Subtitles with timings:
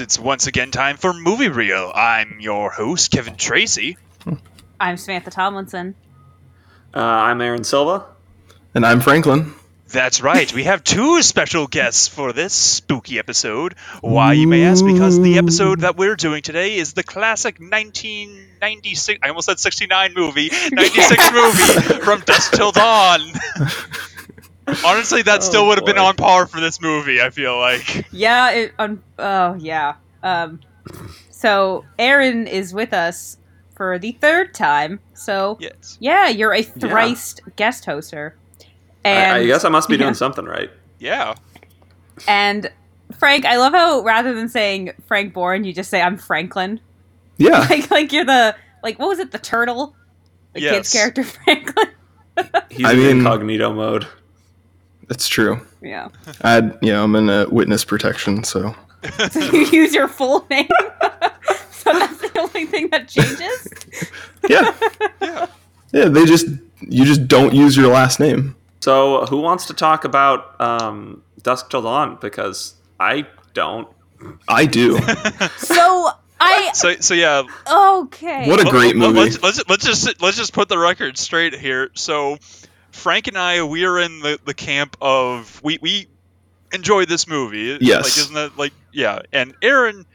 [0.00, 1.92] It's once again time for Movie Reel.
[1.94, 3.98] I'm your host, Kevin Tracy.
[4.80, 5.94] I'm Samantha Tomlinson.
[6.94, 8.06] Uh, I'm Aaron Silva.
[8.74, 9.52] And I'm Franklin.
[9.88, 10.50] That's right.
[10.54, 13.74] We have two special guests for this spooky episode.
[14.00, 14.84] Why, you may ask?
[14.86, 20.14] Because the episode that we're doing today is the classic 1996, I almost said 69
[20.14, 23.20] movie, 96 movie from Dusk Till Dawn.
[24.84, 28.06] Honestly, that still Oh, would have been on par for this movie, I feel like.
[28.12, 29.94] Yeah, it, um, oh yeah.
[30.22, 30.60] Um,
[31.30, 33.36] so Aaron is with us
[33.74, 35.00] for the third time.
[35.14, 35.96] So Yes.
[36.00, 38.32] yeah, you're a thrice guest hoster.
[39.04, 40.12] And I, I guess I must be doing yeah.
[40.14, 40.70] something right.
[40.98, 41.34] Yeah.
[42.28, 42.70] and
[43.18, 46.80] Frank, I love how rather than saying Frank Bourne, you just say I'm Franklin.
[47.38, 47.66] Yeah.
[47.70, 49.94] Like like you're the like what was it, the turtle?
[50.52, 51.88] The kid's character Franklin.
[52.70, 54.06] He's I in mean- incognito mode.
[55.10, 55.60] That's true.
[55.82, 56.08] yeah.
[56.42, 58.74] I had, you know, I'm in a witness protection, so
[59.30, 60.68] So you use your full name.
[61.70, 64.10] so that's the only thing that changes.
[64.48, 64.74] yeah,
[65.20, 65.46] Yeah.
[65.92, 66.08] yeah.
[66.08, 66.46] They just
[66.80, 68.54] you just don't use your last name.
[68.82, 72.16] So, who wants to talk about um, Dusk Till Dawn?
[72.20, 73.86] Because I don't.
[74.48, 74.96] I do.
[75.58, 78.48] So I So, so yeah, okay.
[78.48, 79.20] What a great let- movie.
[79.20, 81.90] Let's, let's, let's just let's just put the record straight here.
[81.94, 82.38] So,
[83.00, 86.08] Frank and I, we are in the, the camp of we we
[86.72, 87.78] enjoy this movie.
[87.80, 88.04] Yes.
[88.04, 89.20] Like, isn't that like yeah?
[89.32, 90.06] And Aaron,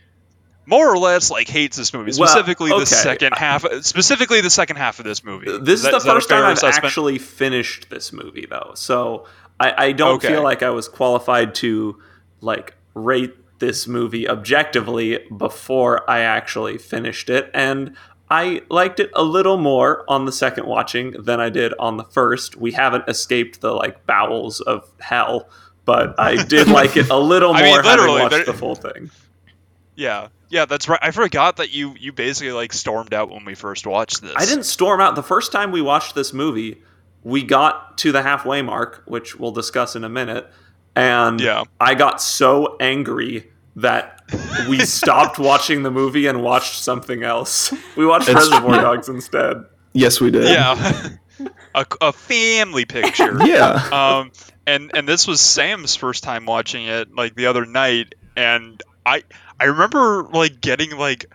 [0.66, 2.12] more or less, like hates this movie.
[2.18, 2.80] Well, Specifically, okay.
[2.80, 3.66] the second half.
[3.82, 5.46] Specifically, the second half of this movie.
[5.60, 6.86] This is, that- the first time I've assessment?
[6.86, 8.72] actually finished this movie, though.
[8.76, 9.26] So,
[9.60, 10.30] I, I don't Okay.
[10.30, 12.00] feel like I was qualified to
[12.42, 17.96] like rate this movie objectively before I actually finished it, and.
[18.30, 22.04] I liked it a little more on the second watching than I did on the
[22.04, 22.56] first.
[22.56, 25.48] We haven't escaped the like bowels of hell,
[25.86, 28.76] but I did like it a little more I mean, having literally, watched the full
[28.76, 29.12] thing.
[29.96, 31.00] Yeah, yeah, that's right.
[31.02, 34.34] I forgot that you you basically like stormed out when we first watched this.
[34.36, 35.16] I didn't storm out.
[35.16, 36.82] The first time we watched this movie,
[37.24, 40.52] we got to the halfway mark, which we'll discuss in a minute,
[40.96, 41.64] and Yeah.
[41.80, 44.22] I got so angry that
[44.70, 47.74] we stopped watching the movie and watched something else.
[47.96, 49.66] We watched It's- Reservoir Dogs instead.
[49.94, 50.46] Yes, we did.
[50.46, 51.10] Yeah.
[51.76, 53.38] a, a family picture.
[53.46, 53.74] Yeah.
[53.92, 54.32] um
[54.68, 59.24] and and this was Sam's first time watching it like the other night and I
[59.60, 61.26] I remember like getting like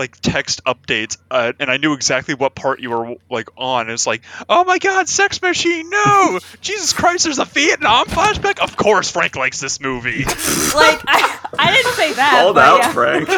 [0.00, 4.06] like text updates uh, and I knew exactly what part you were like on it's
[4.06, 9.08] like oh my god sex machine no Jesus Christ there's a Vietnam flashback of course
[9.10, 10.24] Frank likes this movie
[10.74, 12.42] like I, I didn't say that.
[12.42, 12.92] Called out, yeah.
[12.92, 13.28] Frank.
[13.30, 13.34] I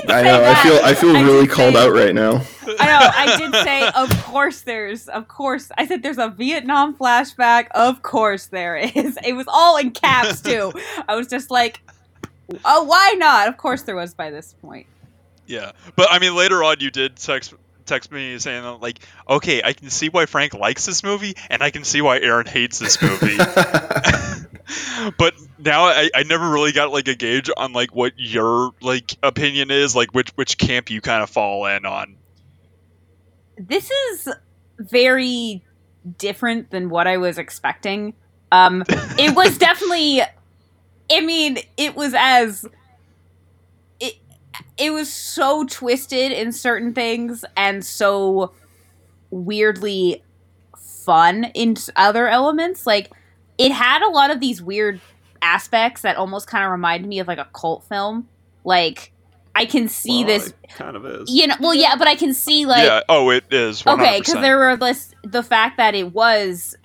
[0.00, 0.40] didn't I say know.
[0.40, 0.56] that.
[0.56, 2.42] I feel I feel I really called say- out right now.
[2.78, 3.10] I know.
[3.14, 5.70] I did say, of course there's, of course.
[5.76, 7.66] I said there's a Vietnam flashback.
[7.72, 9.18] Of course there is.
[9.24, 10.72] It was all in caps too.
[11.08, 11.80] I was just like,
[12.64, 13.48] oh, why not?
[13.48, 14.86] Of course there was by this point.
[15.52, 17.52] Yeah, but I mean, later on, you did text
[17.84, 21.70] text me saying like, okay, I can see why Frank likes this movie, and I
[21.70, 23.36] can see why Aaron hates this movie.
[25.18, 29.16] but now I, I never really got like a gauge on like what your like
[29.22, 32.16] opinion is, like which which camp you kind of fall in on.
[33.58, 34.28] This is
[34.78, 35.62] very
[36.16, 38.14] different than what I was expecting.
[38.50, 40.22] Um, it was definitely.
[41.10, 42.64] I mean, it was as
[44.54, 44.86] it.
[44.86, 48.52] It was so twisted in certain things and so
[49.30, 50.22] weirdly
[50.76, 52.86] fun in other elements.
[52.86, 53.10] Like
[53.58, 55.00] it had a lot of these weird
[55.40, 58.28] aspects that almost kind of reminded me of like a cult film.
[58.64, 59.12] Like
[59.54, 61.30] I can see Well, this, it kind of is.
[61.30, 61.54] you know.
[61.60, 63.00] Well, yeah, but I can see like yeah.
[63.08, 63.82] Oh, it is.
[63.82, 63.94] 100%.
[63.94, 66.76] okay because there were this the fact that it was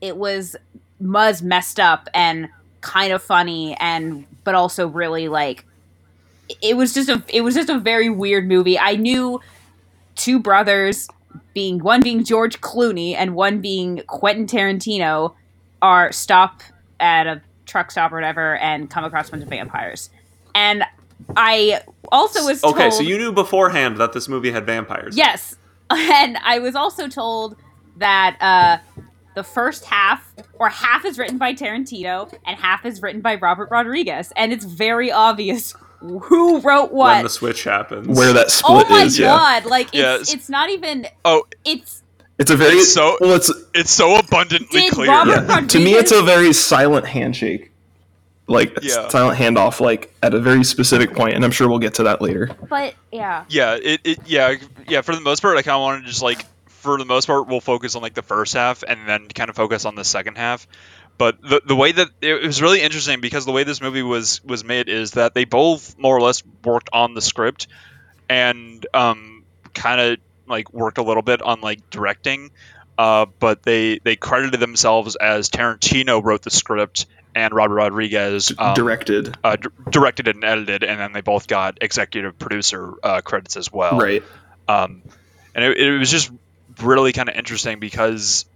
[0.00, 0.56] it was
[1.00, 2.48] was messed up and
[2.80, 5.65] kind of funny and but also really like
[6.62, 9.40] it was just a it was just a very weird movie i knew
[10.14, 11.08] two brothers
[11.54, 15.34] being one being george clooney and one being quentin tarantino
[15.82, 16.62] are stop
[17.00, 20.10] at a truck stop or whatever and come across a bunch of vampires
[20.54, 20.84] and
[21.36, 21.80] i
[22.12, 25.16] also was Okay, so you knew beforehand that this movie had vampires.
[25.16, 25.56] Yes.
[25.88, 27.54] And I was also told
[27.98, 28.78] that uh,
[29.36, 33.70] the first half, or half is written by Tarantino and half is written by Robert
[33.70, 34.32] Rodriguez.
[34.34, 35.76] And it's very obvious
[36.24, 37.14] who wrote what?
[37.16, 38.06] When the switch happens.
[38.08, 39.26] Where that oh split my is, yeah.
[39.26, 39.64] god!
[39.66, 41.06] Like, it's, Yeah, it's- it's not even.
[41.24, 42.02] Oh, It's.
[42.38, 43.32] It's a very It's so- well.
[43.34, 45.06] It's it's so abundantly clear.
[45.06, 45.40] Yeah.
[45.46, 47.72] Rodriguez- To me, it's a very silent handshake,
[48.46, 49.08] like Yeah.
[49.08, 52.20] silent handoff, like at a very specific point, and I'm sure we'll get to that
[52.20, 52.50] later.
[52.68, 53.44] But, yeah.
[53.48, 54.54] Yeah, it, it yeah
[54.86, 57.26] yeah for the most part I kind of wanted to just like for the most
[57.26, 60.04] part we'll focus on like the first half and then kind of focus on the
[60.04, 60.66] second half.
[61.18, 64.42] But the the way that it was really interesting because the way this movie was
[64.44, 67.68] was made is that they both more or less worked on the script
[68.28, 72.50] and um, kind of like worked a little bit on like directing.
[72.98, 78.74] Uh, but they they credited themselves as Tarantino wrote the script and Robert Rodriguez um,
[78.74, 79.36] directed.
[79.44, 83.58] uh, d- directed it and edited, and then they both got executive producer uh, credits
[83.58, 83.98] as well.
[83.98, 84.22] right.
[84.66, 85.02] Um,
[85.54, 86.30] and it, it was just
[86.82, 88.46] really kind of interesting because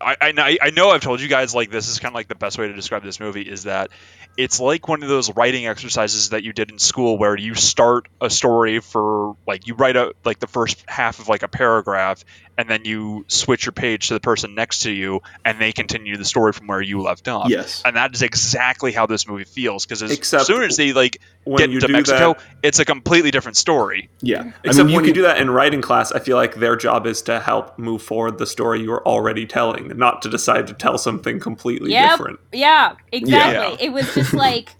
[0.00, 2.34] I, I I know I've told you guys like this is kind of like the
[2.34, 3.90] best way to describe this movie is that
[4.36, 8.08] it's like one of those writing exercises that you did in school where you start
[8.20, 12.24] a story for like you write a like the first half of like a paragraph
[12.56, 16.16] and then you switch your page to the person next to you and they continue
[16.16, 17.48] the story from where you left off.
[17.50, 17.82] Yes.
[17.84, 21.20] And that is exactly how this movie feels because as Except soon as they like
[21.44, 24.08] when get you to Mexico, that, it's a completely different story.
[24.20, 24.52] Yeah.
[24.62, 26.76] except I mean, when you could- do that in writing class, I feel like their
[26.76, 30.66] job is to help move forward the story you are already telling, not to decide
[30.68, 32.10] to tell something completely Yep.
[32.10, 32.40] different.
[32.52, 33.76] Yeah, exactly.
[33.84, 33.86] Yeah.
[33.88, 34.70] It was just like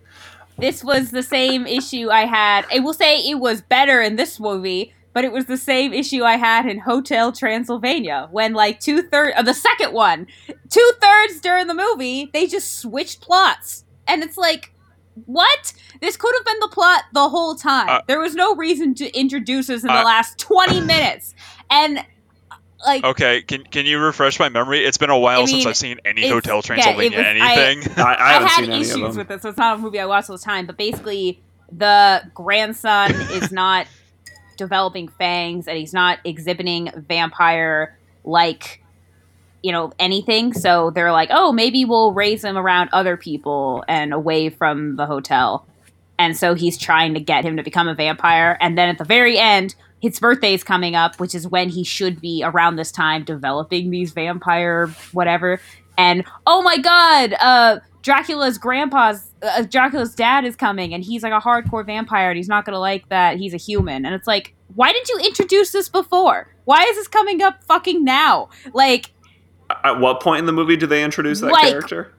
[0.59, 2.65] this was the same issue I had.
[2.73, 6.23] I will say it was better in this movie, but it was the same issue
[6.23, 10.27] I had in Hotel Transylvania when like two thirds of the second one,
[10.69, 14.71] two thirds during the movie, they just switched plots, and it's like.
[15.27, 15.73] What?
[16.01, 17.89] This could have been the plot the whole time.
[17.89, 21.37] Uh, there was no reason to introduce us in the uh, last 20 minutes.
[21.71, 22.05] And
[22.85, 24.85] like Okay, can can you refresh my memory?
[24.85, 27.93] It's been a while I since I've seen any it's- Hotel yeah, Transylvania was- anything.
[28.05, 29.17] I, I haven't had seen any issues of them.
[29.17, 29.43] with this.
[29.43, 30.67] So it's not a movie I watch all the time.
[30.67, 31.41] But basically,
[31.71, 33.87] the grandson is not
[34.57, 38.83] developing fangs, and he's not exhibiting vampire like
[39.63, 40.53] you know anything.
[40.53, 45.07] So they're like, oh, maybe we'll raise him around other people and away from the
[45.07, 45.67] hotel.
[46.19, 48.57] And so he's trying to get him to become a vampire.
[48.61, 51.83] And then at the very end, his birthday is coming up, which is when he
[51.83, 55.61] should be around this time developing these vampire whatever.
[55.97, 61.33] And oh my god, uh, Dracula's grandpa's uh, Dracula's dad is coming, and he's like
[61.33, 64.05] a hardcore vampire, and he's not gonna like that he's a human.
[64.05, 66.55] And it's like, why didn't you introduce this before?
[66.67, 68.51] Why is this coming up fucking now?
[68.75, 69.11] Like,
[69.83, 72.13] At what point in the movie do they introduce that Like- character?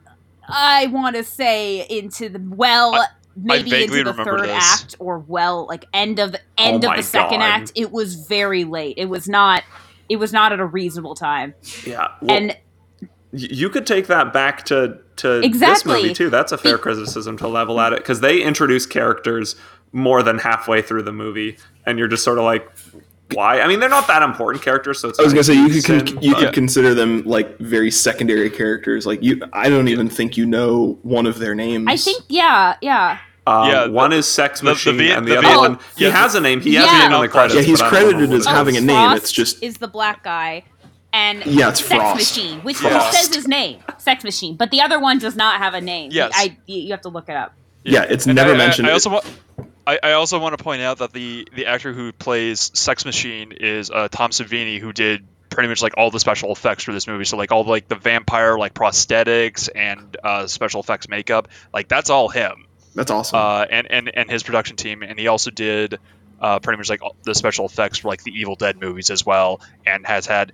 [0.47, 3.05] I want to say into the well, I-
[3.35, 4.81] maybe into the third this.
[4.81, 7.61] act, or well, like end of end Oh of the second God.
[7.61, 7.71] act.
[7.75, 8.95] It was very late.
[8.97, 9.63] It was not.
[10.09, 11.53] It was not at a reasonable time.
[11.85, 12.07] Yeah.
[12.21, 12.57] Well, and
[13.31, 16.01] you could take that back to to this Exactly.
[16.03, 16.29] movie too.
[16.29, 19.55] That's a fair criticism to level at it because they introduce characters
[19.91, 22.69] more than halfway through the movie, and you're just sort of like,
[23.33, 23.59] why?
[23.61, 25.19] I mean, they're not that important characters, so it's.
[25.19, 28.49] I was gonna say you could con- you but- could consider them like very secondary
[28.49, 29.05] characters.
[29.05, 31.85] Like you, I don't even think you know one of their names.
[31.89, 33.17] I think, yeah, yeah.
[33.47, 35.79] Um, Yeah, the- one is Sex the- the Machine, and the, the other V- one
[35.97, 36.61] he yeah, has a name.
[36.61, 37.55] He has a name on the credits.
[37.55, 39.77] Yeah, he's but I don't know credited as having a name, Frost it's just- is
[39.77, 40.63] the black guy,
[41.15, 42.15] and Yeah, it's Sex Frost.
[42.17, 42.93] Machine, which Yeah.
[42.93, 46.11] which says his name, Sex Machine, but the other one does not have a name.
[46.11, 46.31] Yes.
[46.35, 47.53] I you you have to look it up.
[47.83, 48.87] Yeah, it's And never I, I- mentioned.
[48.87, 49.25] I, it- also want.
[49.87, 53.51] I, I also want to point out that the the actor who plays Sex Machine
[53.51, 57.05] is uh, Tom Savini, who did pretty much like all the special effects for this
[57.07, 57.23] movie.
[57.23, 62.09] So like all like the vampire like prosthetics and uh, special effects makeup, like that's
[62.09, 62.65] all him.
[62.95, 63.37] That's awesome.
[63.39, 65.99] Uh, and and and his production team, and he also did
[66.41, 69.23] uh, pretty much like all the special effects for like the Evil Dead movies as
[69.25, 70.51] well, and has had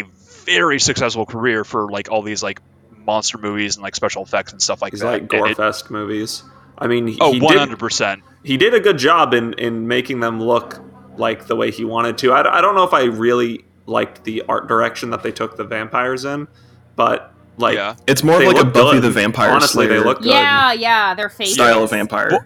[0.00, 0.04] a
[0.44, 2.60] very successful career for like all these like
[3.06, 5.06] monster movies and like special effects and stuff like He's that.
[5.06, 6.42] like And gore it- fest movies.
[6.78, 8.22] I mean, he, oh, he one did hundred percent.
[8.42, 10.80] he did a good job in in making them look
[11.16, 12.32] like the way he wanted to.
[12.32, 15.64] I, I don't know if I really liked the art direction that they took the
[15.64, 16.48] vampires in,
[16.96, 17.94] but like Yeah.
[18.06, 19.02] it's more like a Buffy good.
[19.02, 20.30] the Vampire Honestly, they Slayer look good.
[20.32, 21.48] Yeah, yeah, they're fake.
[21.48, 22.28] style of vampire.
[22.32, 22.44] Well,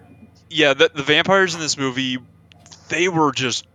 [0.49, 2.17] yeah, the, the vampires in this movie,
[2.89, 3.65] they were just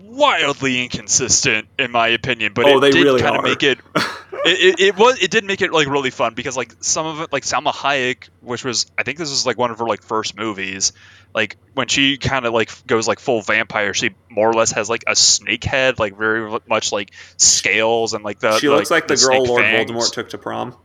[0.00, 2.52] wildly inconsistent in my opinion.
[2.54, 4.00] But Oh, it they did really kind of make it, it,
[4.44, 4.80] it.
[4.80, 5.22] It was.
[5.22, 8.28] It did make it like really fun because like some of it, like Salma Hayek,
[8.40, 10.92] which was I think this was like one of her like first movies.
[11.34, 14.88] Like when she kind of like goes like full vampire, she more or less has
[14.88, 18.58] like a snake head, like very much like scales and like the.
[18.58, 19.90] she looks like the, girl Lord fangs.
[19.90, 20.76] Voldemort took to prom.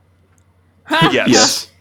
[0.91, 1.29] Yes.
[1.29, 1.71] yes.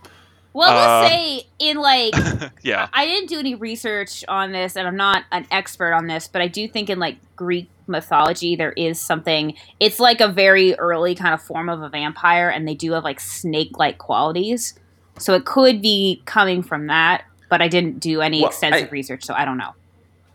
[0.55, 2.15] Well, let's Uh, say in like
[2.63, 2.89] Yeah.
[2.93, 6.43] I didn't do any research on this, and I'm not an expert on this, but
[6.43, 9.55] I do think in like Greek mythology there is something.
[9.81, 13.05] It's like a very early kind of form of a vampire, and they do have
[13.05, 14.75] like snake-like qualities.
[15.19, 18.91] So it could be coming from that, but I didn't do any Well, extensive I-
[18.91, 19.75] research, so I don't know.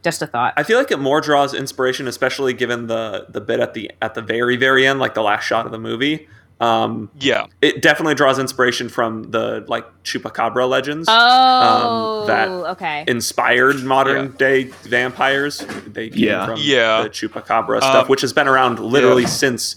[0.03, 0.53] Just a thought.
[0.55, 4.13] I feel like it more draws inspiration, especially given the the bit at the at
[4.13, 6.27] the very very end, like the last shot of the movie.
[6.59, 7.45] Um, Yeah.
[7.61, 11.07] it definitely draws inspiration from the like chupacabra legends.
[11.09, 13.03] oh, that okay.
[13.07, 14.37] inspired modern Yeah.
[14.37, 15.63] day vampires.
[15.87, 16.45] They came Yeah.
[16.47, 17.03] from Yeah.
[17.03, 19.27] the chupacabra stuff, Um, which has been around literally yeah.
[19.29, 19.75] since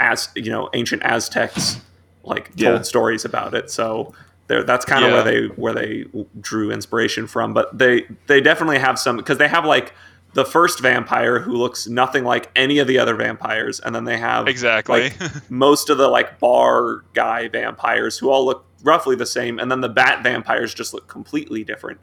[0.00, 1.76] as you know ancient Aztecs
[2.24, 2.82] like told Yeah.
[2.82, 3.70] stories about it.
[3.70, 4.14] So
[4.48, 5.16] there, that's kind of Yeah.
[5.16, 6.06] where they where they
[6.40, 7.52] drew inspiration from.
[7.52, 9.92] But they they definitely have some because they have like
[10.34, 14.16] the first vampire who looks nothing like any of the other vampires, and then they
[14.18, 15.10] have Exactly.
[15.10, 15.18] like,
[15.50, 19.80] most of the like bar guy vampires who all look roughly the same, and then
[19.80, 22.00] the bat vampires just look completely different.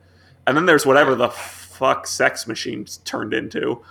[0.47, 3.81] And then there's whatever the fuck sex machines turned into.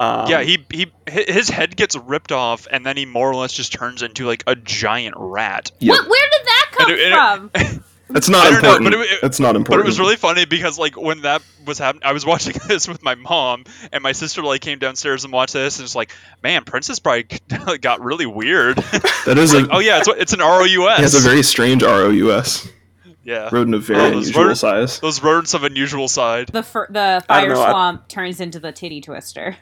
[0.00, 3.52] Um, yeah, he he his head gets ripped off, and then he more or less
[3.52, 5.72] just turns into like a giant rat.
[5.80, 7.84] Yeah, What, where did that come And it- and it- from?
[8.10, 8.90] that's not I don't know, important.
[8.90, 12.04] but it- that's not But it was really funny because like when that was happening,
[12.04, 15.52] I was watching this with my mom, and my sister like came downstairs and watched
[15.54, 16.12] this, and it's like,
[16.42, 17.40] man, Princess Bride
[17.80, 18.76] got really weird.
[19.26, 20.98] that is a oh yeah, it's it's an ROUS.
[20.98, 22.68] it has a very strange ROUS.
[23.24, 23.48] yeah.
[23.52, 25.00] Rodent of very Oh, unusual rodent- size.
[25.00, 26.48] Those rodents of unusual side.
[26.48, 29.56] The fir- the fire know, I- swamp turns into the titty twister.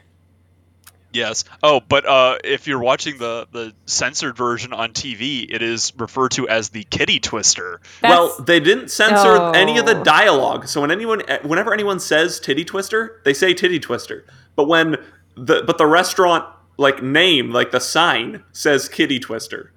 [1.17, 1.43] Yes.
[1.63, 6.31] Oh, but uh, if you're watching the the censored version on TV, it is referred
[6.31, 7.81] to as the Kitty Twister.
[8.03, 9.51] Well, they didn't censor Oh.
[9.51, 10.67] any of the dialogue.
[10.67, 14.97] So when anyone, whenever anyone says "titty twister," they say "titty twister." But when
[15.35, 16.45] the but the restaurant
[16.77, 19.71] like name, like the sign says "kitty twister,"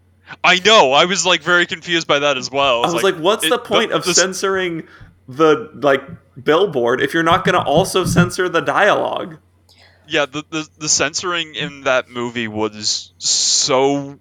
[0.45, 0.93] I know.
[0.93, 2.85] I was like very confused by that as well.
[2.85, 4.87] I was like, "What's it- the point of the- censoring
[5.29, 6.03] the like
[6.43, 9.39] billboard if you're not going to also censor the dialogue?"
[10.11, 14.19] Yeah, the, the the censoring in that movie was so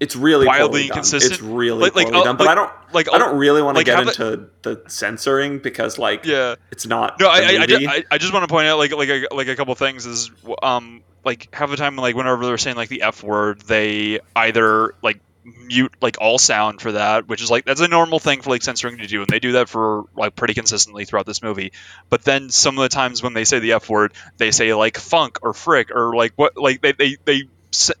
[0.00, 1.34] It's really Wildly inconsistent.
[1.34, 2.36] It's really Like- like, uh, done.
[2.36, 2.72] But like- I don't.
[2.92, 6.54] like I don't really want to like, get into the censoring because like yeah.
[6.72, 7.20] it's not.
[7.20, 7.78] No, I, I, I, movie.
[7.78, 10.06] ju- I, I just want to point out like like a, like a couple things
[10.06, 10.30] is
[10.62, 14.94] um like half the time like whenever they're saying like the f word they either
[15.02, 18.50] like mute like all sound for that which is like that's a normal thing for
[18.50, 21.72] like censoring to do and they do that for like pretty consistently throughout this movie
[22.10, 24.98] but then some of the times when they say the f word they say like
[24.98, 27.42] funk or frick or like what like they they, they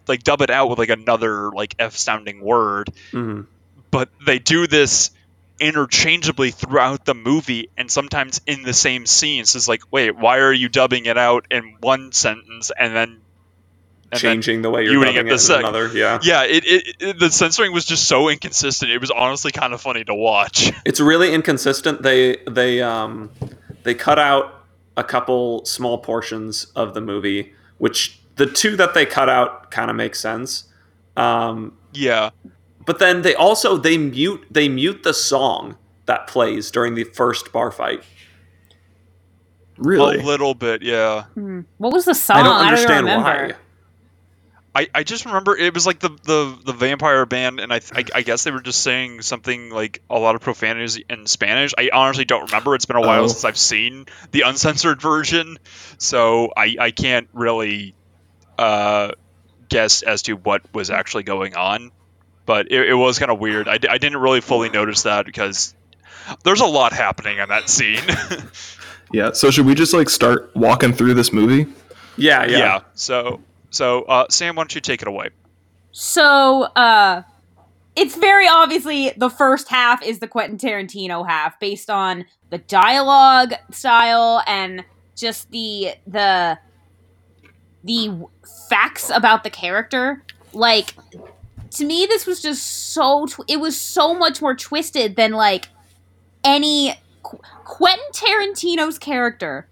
[0.06, 3.46] like dub it out with like another like f sounding word Mhm.
[3.90, 5.10] but they do this
[5.58, 9.54] interchangeably throughout the movie and sometimes in the same scenes.
[9.54, 13.20] It's like, wait, why are you dubbing it out in one sentence and then
[14.12, 15.88] and changing the way you're you wouldn't dubbing get it the sec- another.
[15.88, 18.90] Yeah, yeah, it, it, it the censoring was just so inconsistent.
[18.90, 20.72] It was honestly kind of funny to watch.
[20.84, 22.02] it's really inconsistent.
[22.02, 23.30] They they um
[23.82, 24.64] they cut out
[24.96, 29.90] a couple small portions of the movie, which the two that they cut out kind
[29.90, 30.64] of make sense.
[31.16, 32.30] Um, yeah,
[32.86, 35.76] but then they also they mute they mute the song
[36.06, 38.02] that plays during the first bar fight.
[39.76, 40.18] Really?
[40.18, 40.82] a little bit.
[40.82, 41.60] Yeah, Hmm.
[41.78, 42.36] What was the song?
[42.38, 43.24] I don't even understand remember.
[43.48, 43.52] why.
[44.74, 48.04] I, I just remember it was like the, the, the vampire band, and I, I
[48.14, 51.72] I guess they were just saying something like a lot of profanities in Spanish.
[51.76, 52.74] I honestly don't remember.
[52.76, 53.26] It's been a while Oh.
[53.26, 55.58] since I've seen the uncensored version,
[55.98, 57.94] so I, I can't really
[58.58, 59.12] uh,
[59.68, 61.90] guess as to what was actually going on.
[62.46, 63.68] But it, it was kind of weird.
[63.68, 65.74] I, I didn't really fully notice that because
[66.44, 68.02] there's a lot happening in that scene.
[69.12, 69.32] Yeah.
[69.32, 71.66] So should we just like start walking through this movie?
[72.16, 72.58] Yeah, yeah.
[72.58, 72.80] yeah.
[72.94, 75.30] So so uh, Sam, why don't you take it away?
[75.92, 77.22] So, uh,
[77.96, 83.54] it's very obviously the first half is the Quentin Tarantino half, based on the dialogue
[83.70, 84.84] style and
[85.16, 86.58] just the the
[87.84, 88.26] the
[88.68, 90.22] facts about the character.
[90.52, 90.94] Like,
[91.72, 93.26] to me, this was just so.
[93.26, 95.68] Tw- it was so much more twisted than like
[96.44, 99.68] any Qu- Quentin Tarantino's character.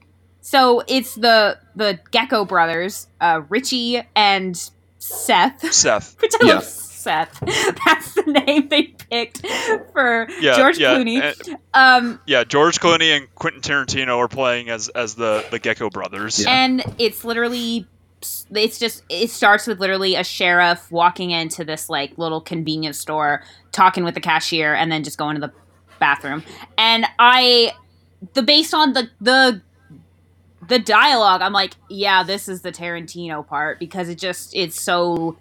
[0.50, 4.56] So it's the the Gecko brothers, uh, Richie and
[4.96, 5.70] Seth.
[5.74, 6.16] Seth.
[6.22, 6.54] Which I Yeah.
[6.54, 7.38] love Seth.
[7.86, 9.46] That's the name they picked
[9.92, 11.56] for Yeah, George yeah, Clooney.
[11.74, 16.42] um, Yeah, George Clooney and Quentin Tarantino are playing as as the the Gecko brothers.
[16.42, 16.50] Yeah.
[16.64, 17.86] and it's literally
[18.50, 23.44] it's just it starts with literally a sheriff walking into this like little convenience store
[23.70, 25.52] talking with the cashier and then just going to the
[26.00, 26.42] bathroom
[26.78, 27.70] and i
[28.34, 29.62] the based on the the
[30.68, 35.36] the dialogue i'm like yeah this is the tarantino part because it just it's so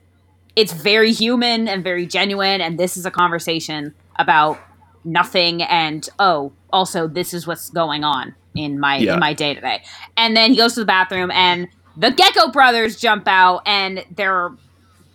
[0.56, 4.60] it's very human and very genuine and this is a conversation about
[5.04, 9.14] nothing and oh also this is what's going on in my Yeah.
[9.16, 9.84] in my day to day
[10.18, 14.52] and then he goes to the bathroom and the gecko brothers jump out and they're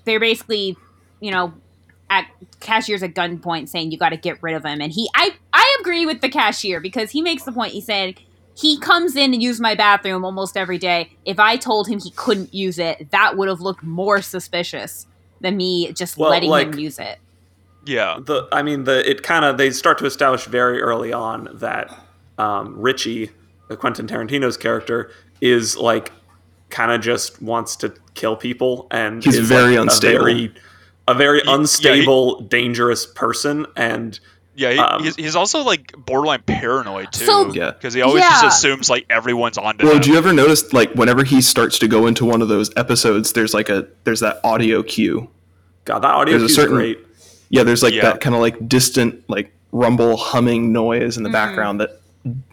[0.04, 0.76] they're basically
[1.21, 1.52] you know
[2.11, 2.26] at
[2.61, 5.76] cashier's at gunpoint saying you got to get rid of him and he i i
[5.81, 8.14] agree with the cashier because he makes the point he said
[8.54, 12.11] he comes in and use my bathroom almost every day if i told him he
[12.12, 15.06] couldn't use it that would have looked more suspicious
[15.40, 17.18] than me just Well, letting like- him use it
[17.87, 18.18] Yeah.
[18.25, 21.92] the I mean the it kind of they start to establish very early on that
[22.38, 23.30] um, Richie,
[23.78, 26.11] Quentin Tarantino's character, is like
[26.71, 30.25] kind of just wants to kill people and He's is, very like, a unstable.
[30.25, 30.54] very
[31.09, 34.18] a very yeah, he- unstable, dangerous person, and
[34.54, 37.25] Yeah, he, Um, he's, he's also like borderline paranoid too.
[37.25, 37.71] So- Yeah.
[37.71, 40.02] because he always just assumes like everyone's onto Well, him.
[40.02, 43.32] do you ever notice like whenever he starts to go into one of those episodes,
[43.32, 45.28] there's like a there's that audio cue.
[45.85, 46.99] God, that audio There's a certain- great.
[47.49, 48.02] Yeah, there's like Yeah.
[48.02, 51.32] that kind of like distant like rumble humming noise in the Mhm.
[51.32, 52.00] background that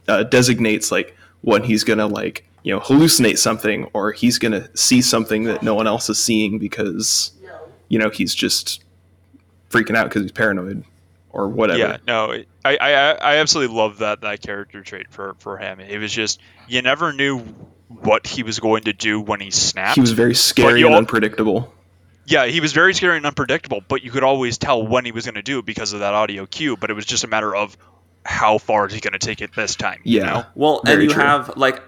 [0.08, 5.02] uh, designates like when he's gonna like you know hallucinate something or he's gonna see
[5.02, 7.32] something that no one else is seeing because
[7.90, 8.84] you know he's just
[9.70, 10.84] freaking out because he's paranoid
[11.32, 11.80] or whatever.
[11.80, 12.32] Yeah, no,
[12.66, 15.80] I, I I absolutely love that that character trait for for him.
[15.80, 17.40] It was just you never knew
[17.88, 19.96] what he was going to do when he snapped.
[19.96, 21.74] He was very scary and al- unpredictable.
[22.26, 25.26] yeah, he was very scary and unpredictable, but you could always tell when he was
[25.26, 26.78] going to do it because of that audio cue.
[26.78, 27.76] But it was just a matter of
[28.26, 30.02] how far is he going to take it this time.
[30.04, 30.26] you Yeah.
[30.26, 30.46] know?
[30.54, 31.24] Well, Very and you true.
[31.24, 31.82] have like,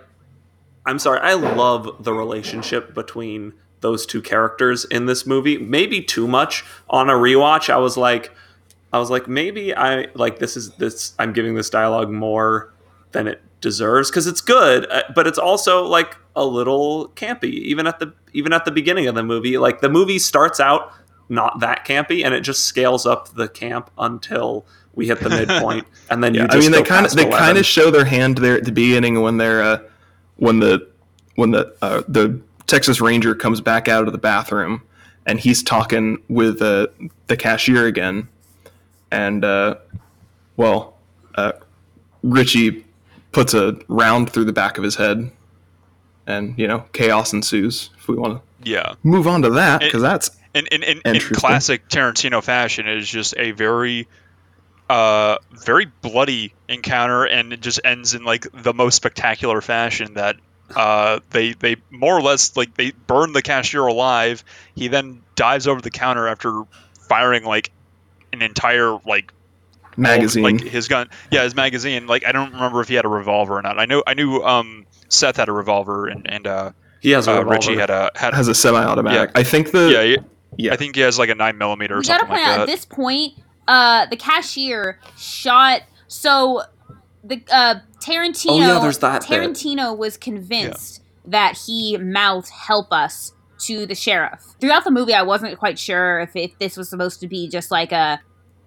[0.86, 5.57] I'm sorry, I love the relationship between those two characters in this movie.
[5.60, 7.69] Maybe too much on a rewatch.
[7.69, 8.31] I was like,
[8.93, 11.13] I was like, maybe I like this is this.
[11.17, 12.74] I'm giving this dialogue more
[13.12, 17.53] than it deserves because it's good, uh, but it's also like a little campy.
[17.53, 20.93] Even at the even at the beginning of the movie, like the movie starts out
[21.29, 25.88] not that campy, and it just scales up the camp until we hit the midpoint,
[26.10, 28.05] and then you Yeah, just I mean they kind of they kind of show their
[28.05, 29.79] hand there at the beginning when they're uh,
[30.36, 30.88] when the
[31.36, 34.81] when the uh, the Texas Ranger comes back out of the bathroom
[35.25, 36.88] and he's talking with uh,
[37.27, 38.27] the cashier again,
[39.12, 39.75] and uh,
[40.58, 40.98] well,
[41.36, 41.53] uh,
[42.24, 42.86] Richie
[43.32, 45.32] puts a round through the back of his head,
[46.27, 47.89] and you know chaos ensues.
[47.98, 48.94] If we want to Yeah.
[49.03, 53.09] move on to that, because that's in in, in, in classic Tarantino fashion, it is
[53.09, 54.07] just a very,
[54.90, 60.16] uh, very bloody encounter, and it just ends in like the most spectacular fashion.
[60.16, 60.35] That
[60.75, 64.44] uh, they they more or less like they burn the cashier alive.
[64.75, 66.64] He then dives over the counter after
[67.07, 67.72] firing like
[68.33, 69.33] an entire like
[69.98, 70.44] magazine.
[70.44, 71.09] like his gun.
[71.31, 72.07] Yeah, his magazine.
[72.07, 73.79] Like I don't remember if he had a revolver or not.
[73.79, 77.39] I know I knew um Seth had a revolver and and uh, He has a
[77.39, 77.44] uh.
[77.44, 79.31] Richie had a had has a semi-automatic.
[79.33, 79.39] Yeah.
[79.39, 80.03] I think the yeah.
[80.03, 80.17] he-
[80.57, 80.74] yeah.
[80.74, 82.55] I think he has like a nine millimeter or we gotta something point like out
[82.57, 82.61] that.
[82.63, 83.33] at this point,
[83.67, 85.83] uh, the cashier shot.
[86.07, 86.63] So
[87.24, 88.50] the uh, Tarantino.
[88.50, 89.39] Oh, yeah, there's that bit.
[89.39, 94.41] Tarantino was convinced that he mouthed "help us" to the sheriff.
[94.59, 97.71] Throughout the movie, I wasn't quite sure if, if this was supposed to be just
[97.71, 98.19] like a,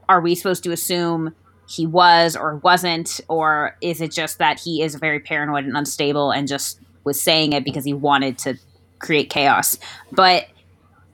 [0.09, 1.35] are we supposed to assume
[1.69, 6.31] he was or wasn't, or is it just that he is very paranoid and unstable
[6.31, 8.55] and just was saying it because he wanted to
[8.99, 9.79] create chaos?
[10.13, 10.47] But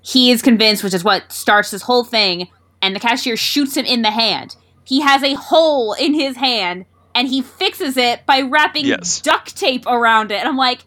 [0.03, 2.49] he is convinced, which is what starts this whole thing,
[2.83, 4.57] and the cashier shoots him in the hand.
[4.85, 9.21] He has a hole in his hand, and he fixes it by wrapping Yes.
[9.21, 10.39] duct tape around it.
[10.41, 10.81] And I'm like,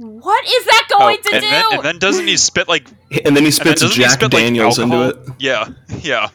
[0.00, 1.48] what is that Oh, going to and do?
[1.48, 4.02] then, and then doesn't he spit like and then he and then spits doesn't he
[4.02, 5.16] Jack spit, like, Daniels into it.
[5.38, 5.68] Yeah,
[6.00, 6.28] yeah.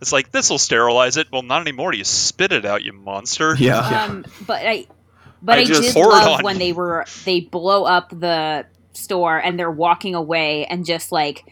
[0.00, 1.28] It's like this will sterilize it.
[1.32, 1.94] Well, not anymore.
[1.94, 3.54] You spit it out, you monster.
[3.56, 3.78] Yeah.
[3.78, 4.86] um, but I,
[5.40, 9.38] but I I, just did love on when they were they blow up the store
[9.38, 11.44] and they're walking away and just like,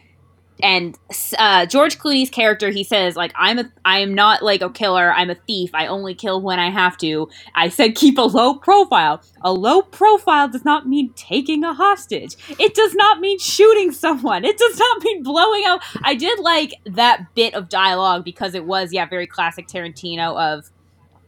[0.63, 0.97] and
[1.37, 5.11] uh, George Clooney's character he says like I'm a I am not like a killer.
[5.11, 5.69] I'm a thief.
[5.73, 7.29] I only kill when I have to.
[7.53, 9.21] I said keep a low profile.
[9.41, 12.37] A low profile does not mean taking a hostage.
[12.57, 14.45] It does not mean shooting someone.
[14.45, 15.81] It does not mean blowing up.
[16.01, 20.71] I did like that bit of dialogue because it was yeah very classic Tarantino of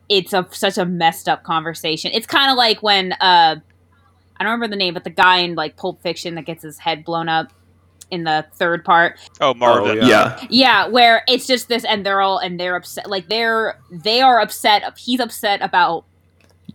[0.08, 2.12] it's a such a messed up conversation.
[2.14, 3.58] It's kind of like when uh
[4.38, 6.80] I don't remember the name, but the guy in like Pulp Fiction that gets his
[6.80, 7.52] head blown up
[8.12, 9.18] in the third part.
[9.42, 10.00] Oh, Marvin.
[10.04, 10.40] Oh, Yeah.
[10.50, 14.40] Yeah, where it's just this and they're all and they're upset like they're they are
[14.40, 16.06] upset he's upset about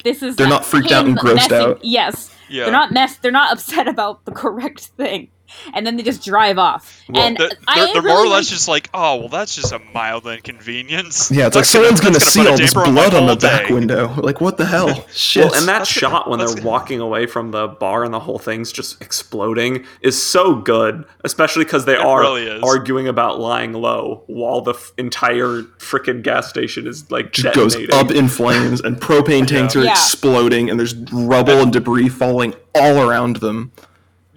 [0.05, 1.85] this is They're not freaked out and grossed messing- out.
[1.85, 2.35] Yes.
[2.49, 2.65] Yeah.
[2.65, 5.29] They're not mess they're not upset about the correct thing.
[5.73, 7.03] And then they just drive off.
[7.09, 9.55] Well, and They're, they're, they're really more or less like- just like, oh, well, that's
[9.55, 11.31] just a mild inconvenience.
[11.31, 13.37] Yeah, it's like That's gonna- someone's gonna, see all this damper on blood on the
[13.37, 13.75] back day.
[13.75, 14.09] window.
[14.21, 15.07] Like, what the hell?
[15.13, 15.45] Shit.
[15.47, 18.05] Well, and that That's shot gonna- when that's they're gonna- walking away from the bar
[18.05, 22.61] and the whole thing's just exploding is so good, especially because they It are really
[22.61, 27.77] arguing about lying low while the f- entire freaking gas station is like just goes
[27.93, 29.93] up in flames, and propane tanks are Yeah.
[29.93, 33.73] exploding, and there's rubble and debris falling all around them.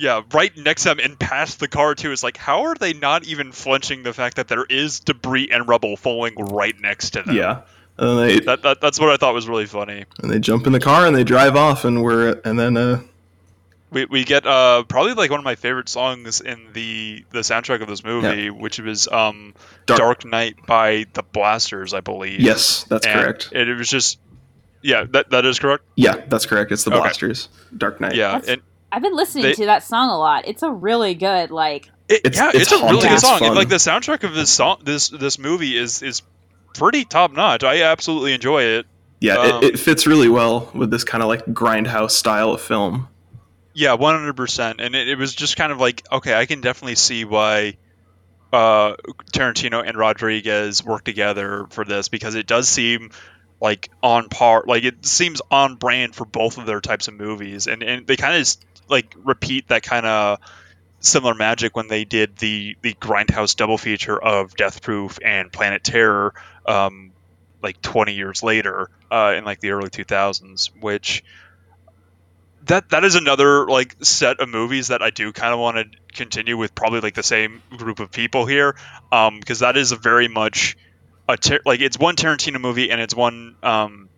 [0.03, 2.11] Yeah, right next to them and past the car too.
[2.11, 5.67] Is like, how are they not even flinching the fact that there is debris and
[5.67, 7.35] rubble falling right next to them?
[7.35, 7.61] Yeah.
[7.97, 10.03] And then they That, that that's what I thought was really funny.
[10.21, 13.01] and they jump in the car and they drive off, and we're and then uh
[13.91, 17.81] We, we get uh probably like one of my favorite songs in the the soundtrack
[17.81, 19.53] of this movie, which was um
[19.85, 22.39] Dark- Dark, Night by the Blasters, I believe.
[22.41, 23.49] yes, that's And correct.
[23.53, 24.19] It, it was just
[24.81, 25.85] yeah, that that is correct.
[25.95, 26.71] Yeah, that's correct.
[26.73, 26.99] It's the Okay.
[26.99, 28.15] Blasters, Dark Night.
[28.15, 28.61] Yeah, That's- and
[28.93, 30.47] I've been listening They- to that song a lot.
[30.47, 31.89] It's a really good like.
[32.07, 33.41] It, It's- yeah, it's it's, a really good song.
[33.43, 36.21] And like the soundtrack of this song, this this movie is is
[36.75, 37.63] pretty top notch.
[37.63, 38.85] I absolutely enjoy it.
[39.19, 42.61] Yeah, Um, it, it fits really well with this kind of like grindhouse style of
[42.61, 43.07] film.
[43.73, 44.79] Yeah, one hundred percent.
[44.81, 47.77] And it, it was just kind of like, okay, I can definitely see why
[48.51, 48.95] uh,
[49.31, 53.11] Tarantino and Rodriguez work together for this because it does seem
[53.61, 57.67] like on par, like it seems on brand for both of their types of movies,
[57.67, 58.47] and and they kind of
[58.89, 60.39] like repeat that kind of
[60.99, 65.83] similar magic when they did the the grindhouse double feature of Death Proof and Planet
[65.83, 66.33] Terror,
[66.65, 67.11] um,
[67.61, 71.23] like twenty years later, uh, in like the early two thousands, which
[72.65, 75.85] that that is another like set of movies that I do kind of want to
[76.13, 78.75] continue with probably like the same group of people here
[79.11, 80.77] um because that is a very much
[81.27, 84.09] a Tar- like it's one Tarantino movie and it's one um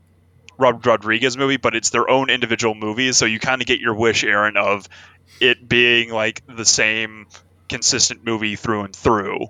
[0.58, 3.96] Rob Rodriguez movie but it's their own individual movies so you kind of get your
[3.96, 4.88] wish Aaron of
[5.40, 7.28] it being like the same
[7.68, 9.50] consistent movie through and through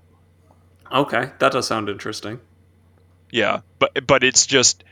[0.91, 2.39] Okay, that does sound interesting.
[3.31, 4.83] Yeah, but but it's just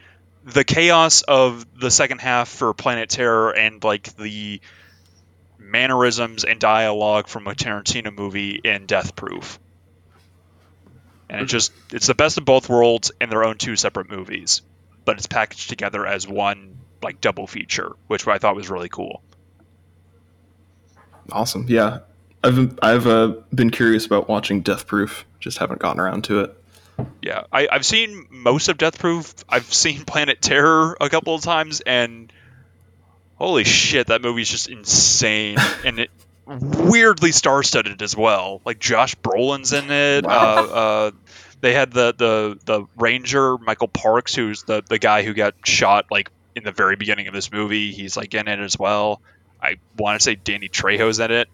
[0.43, 4.59] the chaos of the second half for Planet Terror and like the
[5.57, 9.59] mannerisms and dialogue from a Tarantino movie in Death Proof.
[11.29, 11.47] And it mm-hmm.
[11.47, 14.61] just it's the best of both worlds in their own two separate movies,
[15.05, 19.21] but it's packaged together as one like double feature, which I thought was really cool.
[21.31, 21.65] Awesome.
[21.67, 21.99] Yeah,
[22.43, 25.25] I've I've uh, been curious about watching Death Proof.
[25.39, 26.57] Just haven't gotten around to it.
[27.21, 29.33] Yeah, I, I've seen most of Death Proof.
[29.47, 32.31] I've seen Planet Terror a couple of times, and
[33.35, 36.11] holy shit, that movie's just insane and it
[36.45, 38.61] weirdly star-studded as well.
[38.65, 40.25] Like Josh Brolin's in it.
[40.25, 40.57] Wow.
[40.57, 41.11] Uh, uh,
[41.63, 46.07] they had the, the the ranger Michael Parks, who's the the guy who got shot
[46.11, 47.91] like in the very beginning of this movie.
[47.93, 49.21] He's like in it as well.
[49.61, 51.47] I want to say Danny Trejo's in it.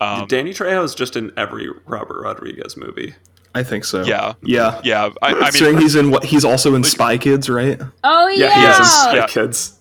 [0.00, 3.14] Um, Danny Trejo is just in every Robert Rodriguez movie.
[3.54, 4.02] I think so.
[4.02, 4.34] Yeah.
[4.42, 4.80] Yeah.
[4.82, 6.24] yeah, I, I so mean, he's in what?
[6.24, 7.80] He's also in Spy Kids, right?
[8.02, 8.46] Oh yeah.
[8.46, 9.26] Yeah, he has his Spy Yeah.
[9.28, 9.78] Kids.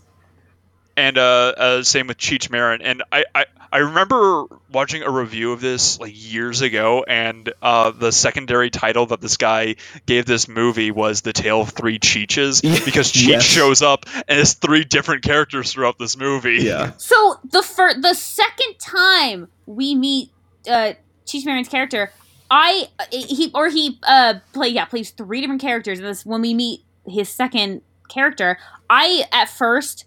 [0.95, 1.21] and uh,
[1.57, 2.83] uh, same with Cheech Marin.
[2.83, 7.91] And I, I, I remember watching a review of this like years ago, and uh,
[7.91, 12.61] the secondary title that this guy gave this movie was "The Tale of Three Cheeches"
[12.61, 13.43] because Cheech yes.
[13.43, 16.63] shows up and it's three different characters throughout this movie.
[16.63, 16.91] Yeah.
[16.97, 20.31] So the fir- the second time we meet
[20.67, 20.93] uh
[21.25, 22.11] Cheech Marin's character,
[22.49, 25.99] I uh, he or he uh play yeah plays three different characters.
[25.99, 28.57] And this when we meet his second character,
[28.89, 30.05] I at first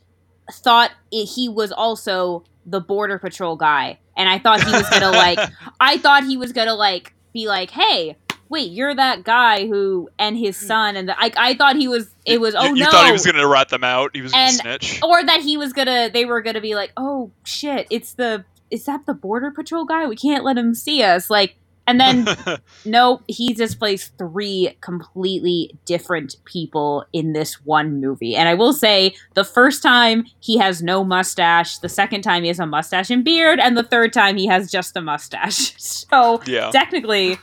[0.50, 5.11] thought it, he was also the border patrol guy, and I thought he was gonna
[5.11, 5.38] like
[5.81, 8.16] I thought he was gonna like be like, hey.
[8.48, 10.66] Wait, you're that guy who and his hmm.
[10.68, 13.07] son and the, I, I thought he was it was You- oh you, no thought
[13.07, 14.14] he was gonna rat them out.
[14.14, 15.02] He was gonna And- snitch.
[15.02, 18.85] or that he was gonna they were gonna be like oh shit it's the is
[18.85, 22.27] that the border patrol guy we can't let him see us like and then
[22.85, 28.72] no he just plays three completely different people in this one movie and i will
[28.72, 33.11] say the first time he has no mustache the second time he has a mustache
[33.11, 36.70] and beard and the third time he has just a mustache so yeah.
[36.70, 37.38] technically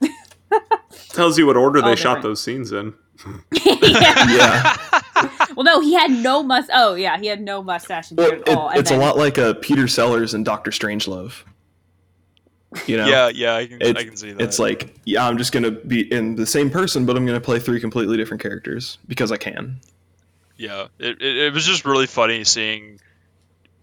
[1.10, 2.94] Tells you what order they All shot those scenes in.
[3.52, 4.24] yeah.
[4.30, 4.76] Yeah.
[5.56, 8.40] well no he had no must oh yeah he had no mustache and Well, beard
[8.42, 11.42] it, at all and it's a lot like uh, Peter Sellers and Doctor Strangelove.
[12.86, 13.06] You know.
[13.08, 14.42] Yeah, yeah, I can, It's, I can see that.
[14.42, 17.58] it's like, yeah, I'm just gonna be in the same person, but I'm gonna play
[17.58, 19.80] three completely different characters because I can.
[20.56, 23.00] Yeah, it, it, it was just really funny seeing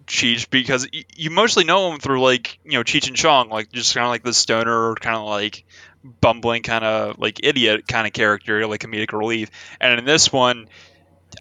[0.08, 3.72] Cheech because y- you mostly know him through like you know Cheech and Chong, like
[3.72, 5.66] just kind of like the stoner, kind of like
[6.22, 9.50] bumbling, kind of like idiot kind of character, like comedic relief.
[9.82, 10.68] And in this one,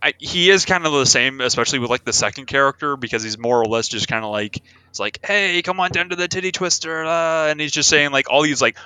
[0.02, 3.38] I, he is kind of the same, especially with like the second character because he's
[3.38, 6.26] more or less just kind of like it's like, hey, come on down to the
[6.28, 8.76] titty twister, uh, and he's just saying like all these like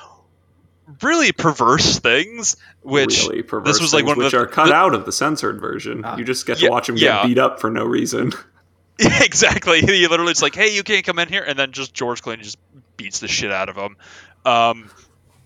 [1.02, 4.66] really perverse things, which really perverse was, like, things, one of which the- are cut
[4.68, 6.02] the- out of the censored version.
[6.04, 6.16] Ah.
[6.16, 7.22] you just get Yeah, to watch him yeah.
[7.22, 8.32] get beat up for no reason.
[8.98, 9.80] exactly.
[9.80, 12.42] He literally it's like, "Hey, you can't come in here," and then just George Clooney
[12.42, 12.58] just
[12.96, 13.96] beats the shit out of him.
[14.44, 14.90] Um,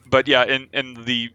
[0.06, 1.30] but yeah, in in the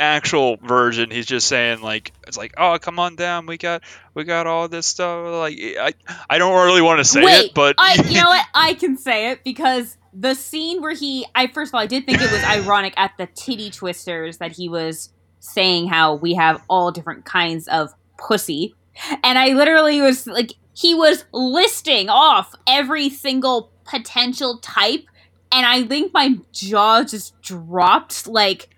[0.00, 3.46] actual version, he's just saying like, "It's like, oh, come on down.
[3.46, 3.82] We got
[4.14, 5.92] we got all this stuff." Like, I
[6.28, 8.46] I don't really want to say Wait, it, but I, you know what?
[8.54, 12.06] I can say it because the scene where he, I first of all, I did
[12.06, 16.62] think it was ironic at the titty twisters that he was saying how we have
[16.68, 18.74] all different kinds of pussy,
[19.22, 25.04] and I literally was like, he was listing off every single potential type,
[25.52, 28.68] and I think my jaw just dropped, like.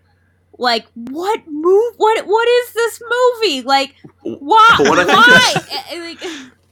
[0.63, 1.95] Like what move?
[1.97, 3.63] What what is this movie?
[3.63, 4.77] Like why?
[4.79, 5.55] What why?
[5.71, 6.01] Eh, eh,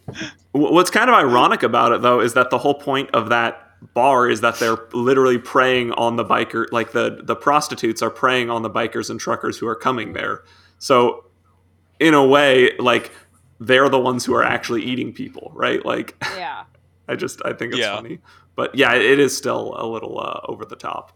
[0.09, 0.21] like,
[0.53, 4.29] What's kind of ironic about it, though, is that the whole point of that bar
[4.29, 8.63] is that they're literally preying on the biker, like the the prostitutes are preying on
[8.63, 10.43] the bikers and truckers who are coming there.
[10.79, 11.25] So,
[11.99, 13.13] in a way, like
[13.59, 15.85] they're the ones who are actually eating people, right?
[15.85, 16.65] Like, Yeah.
[17.09, 17.97] I just I think it's Yeah.
[17.97, 18.19] funny,
[18.57, 21.13] but yeah, it is still a little uh, over the top.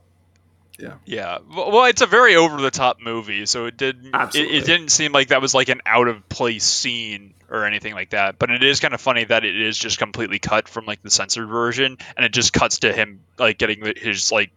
[1.05, 4.15] Yeah, well, well, it's a very over the top movie, so it didn't.
[4.35, 7.95] It, it didn't seem like that was like an out of place scene or anything
[7.95, 8.39] like that.
[8.39, 11.11] But it is kind of funny that it is just completely cut from like the
[11.11, 14.51] censored version, and it just cuts to him like getting his like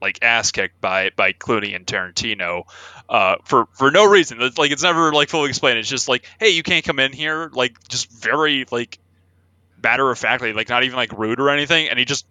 [0.00, 2.64] like ass kicked by by Clooney and Tarantino
[3.08, 4.40] uh, for for no reason.
[4.40, 5.78] It's like it's never like fully explained.
[5.78, 7.50] It's just like, hey, you can't come in here.
[7.52, 8.98] Like just very like
[9.82, 12.26] matter of factly, like not even like rude or anything, and he just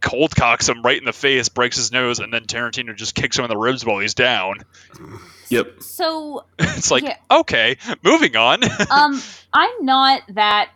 [0.00, 3.38] cold cocks him right in the face, breaks his nose, and then Tarantino just kicks
[3.38, 4.56] him in the ribs while he's down.
[5.50, 5.82] Yep.
[5.82, 7.16] So it's like, Yeah.
[7.30, 8.60] okay, moving on.
[8.90, 10.70] um i'm not that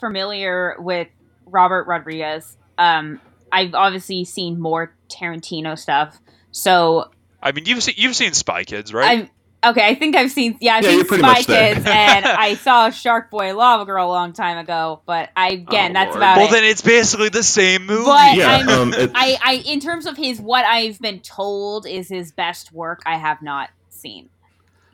[0.00, 1.08] familiar with
[1.46, 6.18] robert rodriguez um i've obviously seen more tarantino stuff
[6.50, 9.20] so I mean, you've seen you've seen Spy Kids, right?
[9.20, 9.30] i'm
[9.64, 13.30] okay i think i've seen yeah i've Yeah, seen spy kids and i saw shark
[13.30, 16.16] boy lava girl a long time ago but i again Oh, that's Lord.
[16.18, 18.04] about well, it then it's basically the same movie.
[18.04, 18.50] But Yeah.
[18.50, 22.72] I'm- Um, I, I in terms of his what i've been told is his best
[22.72, 24.28] work i have not seen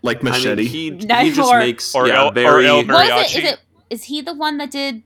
[0.03, 0.65] like I mean, machete.
[0.67, 3.39] he, Not he just for- makes Or yeah, El- or very El was it Mariachi?
[3.39, 5.03] is it is he the one that did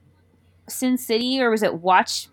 [0.68, 2.28] sin city or was it watch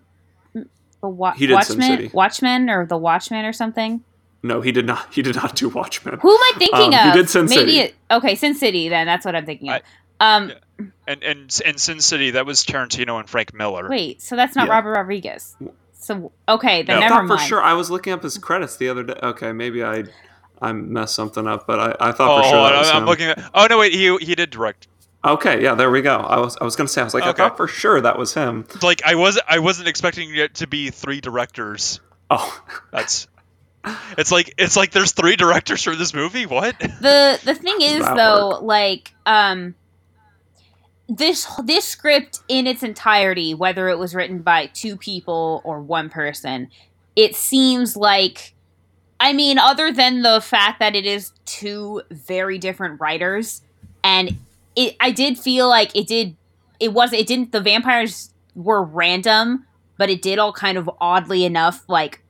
[0.54, 2.12] the wa- He did Sin watchmen City.
[2.14, 4.04] watchmen or the watchman or something
[4.44, 5.14] no, he did not.
[5.14, 6.20] He did not do Watchmen.
[6.22, 7.78] who am i thinking Um, he did Sin maybe City.
[7.80, 9.82] it, okay sin city then that's what i'm thinking of
[10.22, 10.86] I- um Yeah.
[11.08, 13.88] and and in Sin City, that was Tarantino and Frank Miller.
[13.90, 14.74] wait so that's not Yeah.
[14.74, 15.56] robert rodriguez
[15.94, 17.62] so okay then I never thought for sure.
[17.62, 19.20] I was looking up his credits the other day.
[19.22, 20.06] Okay, maybe I
[20.62, 22.90] I messed something up, but I, I thought Oh, for sure hold that on, was
[22.90, 23.02] I'm, him.
[23.04, 23.52] I'm looking at.
[23.54, 24.88] Oh no, wait, he he did direct.
[25.26, 26.16] Okay, yeah, there we go.
[26.18, 27.32] I was I was gonna say I was like Okay.
[27.32, 28.66] I thought for sure that was him.
[28.82, 32.00] Like I wasn't I wasn't expecting it to be three directors.
[32.32, 33.28] Oh, That's.
[34.18, 36.46] It's like it's like there's three directors for this movie.
[36.46, 36.78] What?
[36.80, 39.76] the the thing is that though like um
[41.10, 46.08] this this script in its entirety whether it was written by two people or one
[46.08, 46.70] person
[47.16, 48.54] it seems like
[49.20, 53.62] i mean other than the fact that it is two very different writers
[54.04, 54.38] and
[54.76, 56.36] it i did feel like it did
[56.80, 59.66] it was it didn't the vampires were random
[59.98, 62.22] but it did all kind of oddly enough like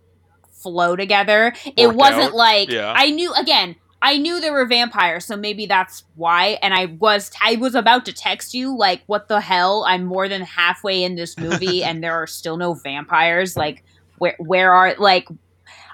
[0.61, 2.93] flow together it wasn't out, like yeah.
[2.95, 6.57] i knew again I knew there were vampires, so maybe that's why.
[6.61, 9.83] And I was I was about to text you like, "What the hell?
[9.87, 13.57] I'm more than halfway in this movie, and there are still no vampires.
[13.57, 13.83] Like,
[14.17, 15.27] where where are like?"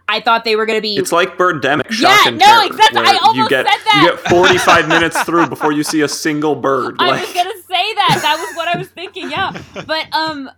[0.08, 0.98] I thought they were gonna be.
[0.98, 1.86] it's like Birdemic.
[2.00, 3.02] Yeah, Shock and no, exactly.
[3.04, 4.04] I almost you get, said that.
[4.04, 6.98] You get 45 minutes through before you see a single bird.
[7.00, 8.20] I like, was gonna say that.
[8.22, 9.32] That was what I was thinking.
[9.32, 10.52] Yeah, but um,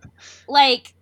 [0.48, 0.92] like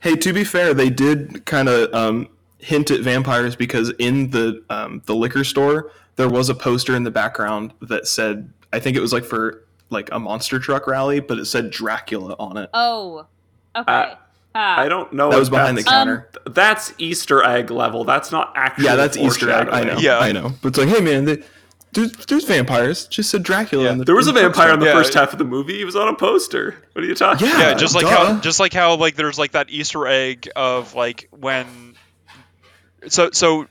[0.00, 4.62] Hey, to be fair, they did kind of um, hint at vampires because in the
[4.70, 8.96] um, the liquor store there was a poster in the background that said, I think
[8.96, 12.70] it was like for like a monster truck rally, but it said Dracula on it.
[12.74, 13.26] oh,
[13.76, 13.92] okay.
[13.92, 14.14] Uh,
[14.54, 14.80] Ah.
[14.80, 15.30] I don't know.
[15.30, 16.30] That was behind the that's- Um, counter.
[16.46, 18.02] That's Easter egg level.
[18.04, 18.86] That's not actually.
[18.86, 19.68] yeah, that's Easter egg.
[19.68, 19.98] I know.
[19.98, 20.18] Yeah.
[20.18, 20.52] I know.
[20.62, 21.42] But it's like, hey man, they,
[21.92, 23.06] there's, there's vampires.
[23.06, 23.84] Just said Dracula.
[23.84, 23.92] Yeah.
[23.92, 24.92] in the, There was a in the vampire in the Yeah.
[24.92, 25.78] first half of the movie.
[25.78, 26.76] He was on a poster.
[26.92, 27.46] What are you talking?
[27.46, 27.54] Yeah.
[27.56, 27.68] about?
[27.68, 28.10] yeah, just like duh.
[28.34, 31.94] how just like how like there's like that Easter egg of like when
[33.08, 33.66] so so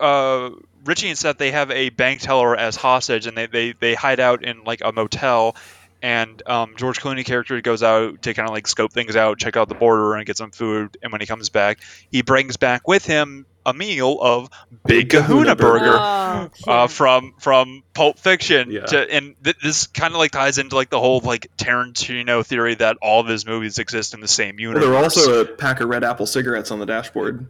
[0.00, 0.50] uh
[0.84, 4.20] Richie and Seth they have a bank teller as hostage and they they, they hide
[4.20, 5.56] out in like a motel
[6.04, 9.56] and um, George Clooney character goes out to kind of like scope things out, check
[9.56, 11.78] out the border and get some food and when he comes back
[12.10, 14.48] he brings back with him a meal of
[14.86, 18.70] Big Kahuna Kahuna Burger Oh, uh, from from Pulp Fiction.
[18.70, 18.86] Yeah.
[18.86, 22.74] To, and th- this kind of like ties into like the whole like Tarantino theory
[22.76, 24.82] that all of his movies exist in the same Well, universe.
[24.82, 27.46] there were also a pack of red apple cigarettes on the dashboard.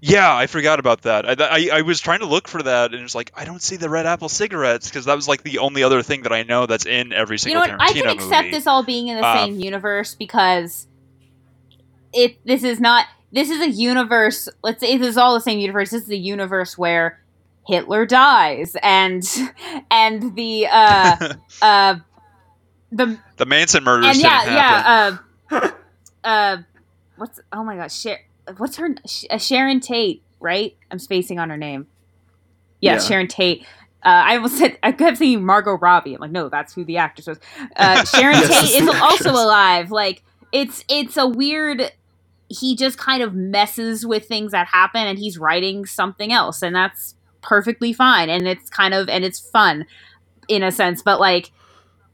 [0.00, 1.40] yeah, I forgot about that.
[1.40, 3.76] I, I I was trying to look for that, and it's like I don't see
[3.76, 6.66] the Red Apple cigarettes because that was like the only other thing that I know
[6.66, 7.80] that's in every you single know what?
[7.80, 8.50] I Tarantino can accept movie.
[8.50, 10.86] this all being in the Um, same universe because
[12.12, 12.36] it.
[12.44, 13.06] This is not.
[13.32, 14.48] This is a universe.
[14.62, 15.90] Let's say this is all the same universe.
[15.90, 17.18] This is a universe where
[17.66, 19.24] Hitler dies and
[19.90, 21.96] and the uh uh
[22.90, 25.18] the the Manson murders yeah yeah
[25.50, 25.70] uh
[26.24, 26.56] uh
[27.16, 28.20] what's oh my gosh Sher-
[28.58, 28.94] what's her
[29.30, 30.76] uh, Sharon Tate right?
[30.90, 31.86] I'm spacing on her name.
[32.80, 32.98] Yeah, Yeah.
[32.98, 33.62] Sharon Tate.
[34.04, 36.14] Uh, I almost said I kept thinking Margot Robbie.
[36.14, 37.38] I'm like, no, that's who the actress was.
[37.76, 39.92] Uh, Sharon Yes, Tate is also alive.
[39.92, 41.90] Like it's it's a weird.
[42.52, 46.74] He just kind of messes with things that happen, and he's writing something else, and
[46.74, 48.28] that's perfectly fine.
[48.30, 49.86] And it's kind of and it's fun
[50.48, 51.50] in a sense, but like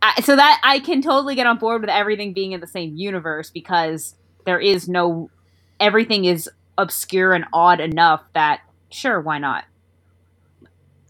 [0.02, 2.96] I, so that I can totally get on board with everything being in the same
[2.96, 5.30] universe because there is no
[5.80, 9.64] everything is obscure and odd enough that sure why not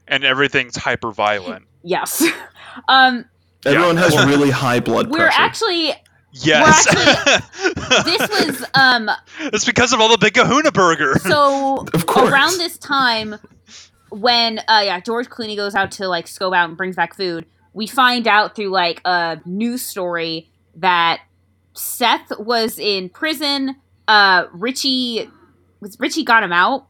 [0.06, 1.66] and everything's hyper violent.
[1.82, 2.24] yes
[2.88, 3.24] um
[3.66, 5.40] Everyone has really high blood we're pressure.
[5.40, 5.92] actually
[6.32, 6.84] Yes.
[8.04, 9.10] this was um
[9.52, 11.14] it's because of all the big Kahuna Burger.
[11.20, 12.30] so of course.
[12.30, 13.36] around this time
[14.10, 17.44] when uh yeah george clooney goes out to like scope out and brings back food
[17.72, 21.20] we find out through like a news story that
[21.74, 25.28] seth was in prison uh richie
[25.80, 26.86] was richie got him out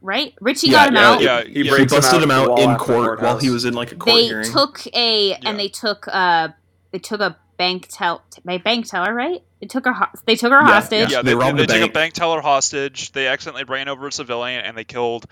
[0.00, 1.76] right richie Yeah, got him yeah, out yeah, he yeah.
[1.78, 4.24] he busted him the out in court while he was in like a court they
[4.24, 4.50] hearing.
[4.50, 5.38] took a Yeah.
[5.44, 6.48] and they took uh
[6.90, 10.52] they took a bank tell a bank teller right they took her ho- they took
[10.52, 11.92] her Yeah, hostage yeah, They they, robbed they a took a bank.
[11.92, 13.12] bank teller hostage.
[13.12, 15.26] They accidentally ran over a civilian and they killed.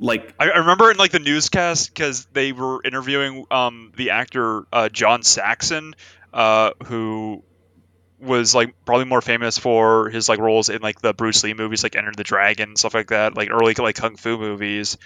[0.00, 4.64] like I, I remember in like the newscast because they were interviewing um, the actor
[4.72, 5.94] uh, John Saxon,
[6.34, 7.44] uh, who
[8.20, 11.82] was like probably more famous for his like roles in like the Bruce Lee movies,
[11.82, 14.98] like Enter the Dragon, stuff like that, like early like kung fu movies,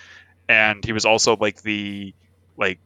[0.48, 2.14] and he was also like the
[2.56, 2.80] like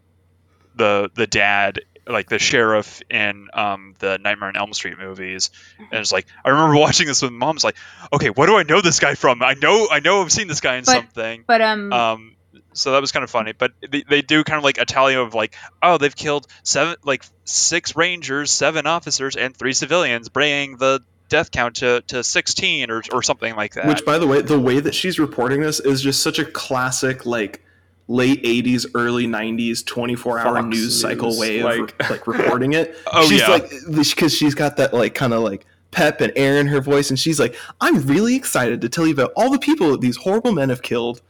[0.75, 6.01] the the dad like the sheriff in um, the Nightmare on Elm Street movies, and
[6.01, 7.77] it's like I remember watching this with mom's like,
[8.13, 9.43] okay, what do I know this guy from?
[9.43, 11.45] I know I know I've seen this guy in But- something.
[11.47, 12.35] but um Um,
[12.73, 15.15] so that was kind of funny, but they, they do kind of like a tally
[15.15, 20.77] of like, oh, they've killed seven, like six rangers, seven officers, and three civilians, bringing
[20.77, 23.87] the death count to, to 16 or, or something like that.
[23.87, 27.27] Which, by the way, the way that she's reporting this is just such a classic,
[27.27, 27.65] like
[28.09, 32.97] late '80s, early '90s, 24-hour Fox news cycle News, way of like- like reporting it.
[33.13, 33.49] Oh, she's yeah.
[33.49, 37.11] like, because she's got that like kind of like pep and air in her voice,
[37.11, 40.17] and she's like, "I'm really excited to tell you about all the people that these
[40.17, 41.21] horrible men have killed."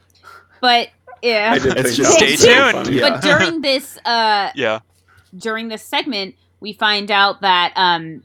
[0.61, 0.89] but
[1.23, 2.73] yeah It's just- Stay tuned.
[2.73, 2.97] funny.
[2.97, 3.11] Yeah.
[3.11, 4.81] but during this uh yeah,
[5.37, 8.23] during this segment we find out that um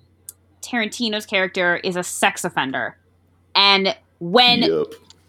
[0.61, 2.97] tarantino's character is a sex offender
[3.55, 4.87] and when Yep.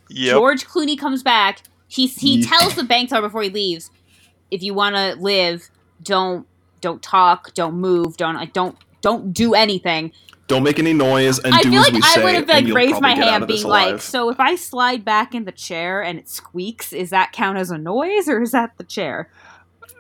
[0.09, 0.33] yep.
[0.35, 3.91] george clooney comes back he, he Ye- tells the bank teller before he leaves
[4.51, 5.69] if you want to live
[6.03, 6.47] don't
[6.81, 10.13] don't talk don't move don't like don't don't do anything
[10.47, 12.75] Don't make any noise and I do feel as like we I would have like
[12.75, 16.29] raised my hand, being like, "So if I slide back in the chair and it
[16.29, 19.31] squeaks, is that count as a noise, or is that the chair?"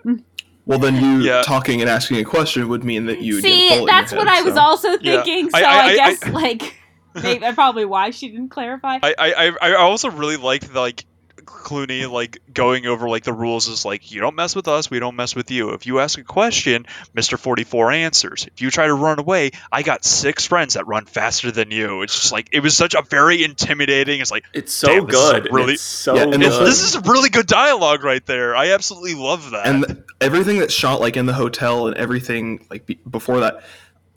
[0.04, 0.22] Mm.
[0.66, 1.40] Well, then you Yeah.
[1.42, 4.20] talking and asking a question would mean that you would get a See, that's your
[4.20, 5.22] what head, I was so- also Yeah.
[5.22, 5.48] thinking.
[5.50, 6.74] So I- I, I- I- guess I- like
[7.22, 8.98] maybe that's probably why she didn't clarify.
[9.02, 11.04] I, I, I I also really liked the, like
[11.44, 14.98] Clooney like going over like the rules is like you don't mess with us, we
[14.98, 15.70] don't mess with you.
[15.70, 18.46] If you ask a question, Mister Forty Four answers.
[18.46, 22.02] If you try to run away, I got six friends that run faster than you.
[22.02, 24.20] It's just like it was such a very intimidating.
[24.20, 25.48] It's like It's so Damn, this good.
[25.52, 26.42] really- it's so Yeah, and good.
[26.42, 28.56] it's, this is a really good dialogue right there.
[28.56, 29.66] I absolutely love that.
[29.66, 33.62] and th- everything that's shot like in the hotel and everything like be- before that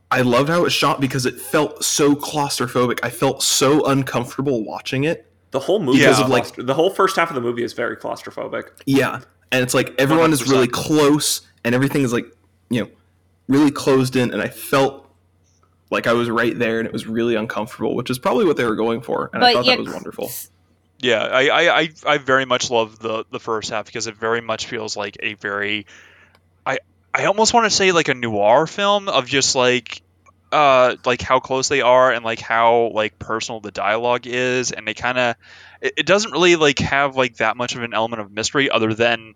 [0.10, 4.64] i loved how it was shot because it felt so claustrophobic i felt so uncomfortable
[4.64, 6.12] watching it the whole movie Yeah.
[6.12, 8.70] is Of, like- the whole first half of the movie is very claustrophobic.
[8.86, 12.26] yeah and it's like everyone is really close and everything is like
[12.70, 12.90] you know
[13.48, 15.10] really closed in and i felt
[15.90, 18.66] like i was right there and it was really uncomfortable which is probably what they
[18.66, 20.30] were going for and i thought yeah, that was wonderful
[21.00, 24.42] Yeah, I, I, I, I very much love the the first half because it very
[24.42, 25.86] much feels like a very,
[26.66, 26.80] I
[27.14, 30.02] I almost want to say like a noir film of just like,
[30.52, 34.88] uh, like how close they are and like how like personal the dialogue is, and
[34.88, 35.36] they kind of,
[35.82, 38.94] it, it doesn't really like have like that much of an element of mystery other
[38.94, 39.36] than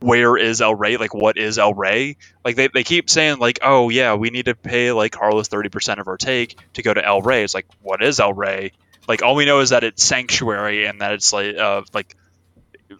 [0.00, 0.96] where is El Rey?
[0.98, 2.16] Like, what is El Rey?
[2.44, 5.98] Like, they, they keep saying, like, oh, yeah, we need to pay, like, Carlos 30%
[5.98, 7.44] of our take to go to El Rey.
[7.44, 8.72] It's like, what is El Rey?
[9.08, 12.14] Like, all we know is that it's sanctuary and that it's, like, uh, like,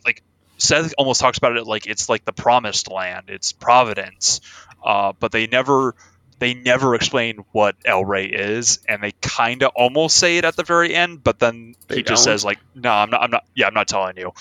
[0.07, 0.23] like,
[0.59, 4.40] Seth almost talks about it like it's like the promised land, it's Providence.
[4.83, 5.95] Uh, but they never.
[6.39, 10.55] They never explain what El Rey is, and they kind of almost say it at
[10.57, 12.32] the very end, but then They he just don't?
[12.32, 13.22] says like, "No, I'm not.
[13.22, 13.45] I'm not.
[13.55, 14.32] Yeah, I'm not telling you."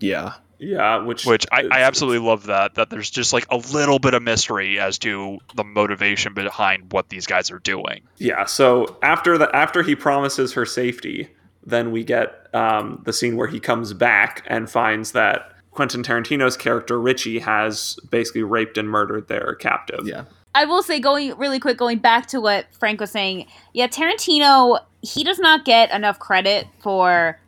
[0.00, 3.98] yeah Yeah, which which I, I absolutely love that that there's just like a little
[3.98, 8.44] bit of mystery as to the motivation behind what these guys are doing Yeah.
[8.44, 11.28] So after the after he promises her safety,
[11.64, 16.56] then we get um, the scene where he comes back and finds that Quentin Tarantino's
[16.56, 20.06] character Richie has basically raped and murdered their captive.
[20.06, 20.24] yeah
[20.58, 24.80] I will say, going really quick, going back to what Frank was saying, yeah, Tarantino,
[25.02, 27.38] he does not get enough credit for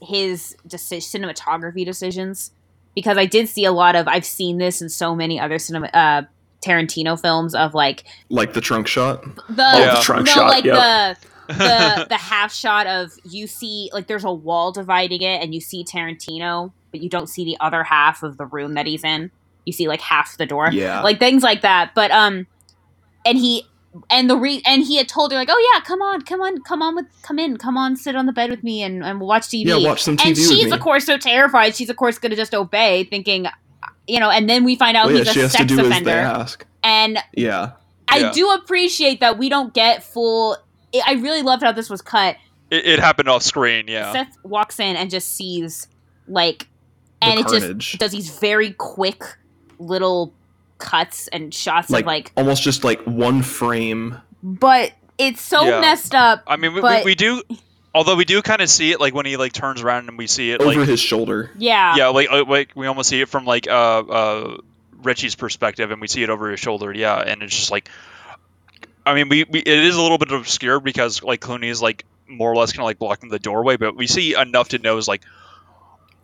[0.00, 2.52] his deci- cinematography decisions
[2.94, 5.88] because I did see a lot of, I've seen this in so many other cinema,
[5.88, 6.22] uh,
[6.62, 9.96] Tarantino films of like like the trunk shot the, Yeah.
[9.96, 11.12] the trunk no, shot, like yeah.
[11.48, 15.54] the, the, the half shot of you see, like there's a wall dividing it and
[15.54, 19.04] you see Tarantino, but you don't see the other half of the room that he's
[19.04, 19.30] in.
[19.66, 21.92] You see like half the door yeah like things like that.
[21.94, 22.46] But um,
[23.24, 23.66] and he
[24.10, 26.60] and the re and he had told her like, oh yeah, come on, come on,
[26.62, 29.20] come on with, come in, come on, sit on the bed with me and, and
[29.20, 29.66] we'll watch TV.
[29.66, 30.70] Yeah, watch some TV and with she's me.
[30.72, 31.74] of course so terrified.
[31.76, 33.46] She's of course going to just obey, thinking,
[34.08, 34.30] you know.
[34.30, 35.86] And then we find out Well, yeah, he's she a has to sex do as
[35.88, 36.10] they offender.
[36.10, 36.66] ask.
[36.82, 37.72] And Yeah,
[38.08, 38.32] I Yeah.
[38.32, 40.56] do appreciate that we don't get full.
[41.06, 42.36] I really loved how this was cut.
[42.70, 43.86] It, it happened off screen.
[43.88, 44.12] Yeah.
[44.12, 45.86] Seth walks in and just sees
[46.26, 46.68] like,
[47.20, 47.90] The and it carnage.
[47.92, 49.22] just does these very quick
[49.78, 50.34] little
[50.84, 54.16] cuts and shots like, of like, almost just like one frame.
[54.42, 55.80] but it's so Yeah.
[55.80, 56.42] messed up.
[56.46, 57.42] I mean, we, But- we, we do.
[57.96, 60.26] Although we do kind of see it, like when he like turns around and we
[60.26, 61.52] see it, over like his shoulder.
[61.56, 64.56] Yeah, yeah, like uh, like we almost see it from like uh uh
[65.00, 66.92] Richie's perspective, and we see it over his shoulder.
[66.92, 67.88] Yeah, and it's just like,
[69.06, 72.04] I mean, we, we it is a little bit obscure because like Clooney is like
[72.26, 74.96] more or less kind of like blocking the doorway, but we see enough to know
[74.98, 75.22] is like,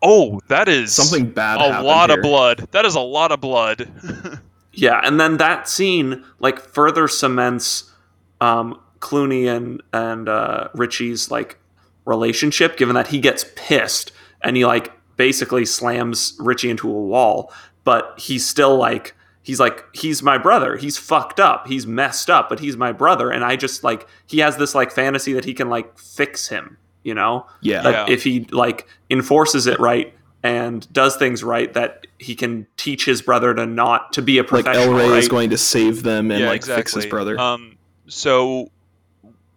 [0.01, 1.61] oh, that is Something bad.
[1.61, 2.19] a lot here.
[2.19, 2.67] of blood.
[2.71, 3.87] That is a lot of blood.
[4.73, 7.91] Yeah, and then that scene like further cements
[8.39, 11.57] um, Clooney and and uh, Richie's like
[12.05, 14.11] relationship, given that he gets pissed
[14.41, 17.53] and he like basically slams Richie into a wall,
[17.83, 19.13] but he's still like
[19.43, 20.77] he's like he's my brother.
[20.77, 21.67] He's fucked up.
[21.67, 24.91] He's messed up, but he's my brother, and I just like he has this like
[24.91, 26.77] fantasy that he can like fix him.
[27.03, 27.81] You know, Yeah.
[27.81, 30.13] that if he like enforces it right
[30.43, 34.41] and does things right that he can teach his brother to not to be a
[34.41, 35.19] like professional El Rey right?
[35.19, 36.81] is going to save them and yeah, like exactly.
[36.81, 37.39] fix his brother.
[37.39, 37.77] Um,
[38.07, 38.71] so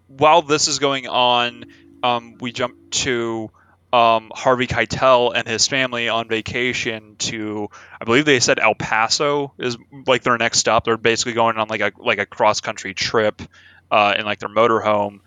[0.09, 1.67] while this is going on,
[2.03, 3.51] um, we jump to
[3.93, 7.71] um, Harvey Keitel and his family on vacation to,
[8.01, 9.77] I believe they said El Paso is
[10.07, 10.85] like their next stop.
[10.85, 13.41] They're basically going on like a like a cross country trip
[13.91, 15.21] uh, in like their motorhome,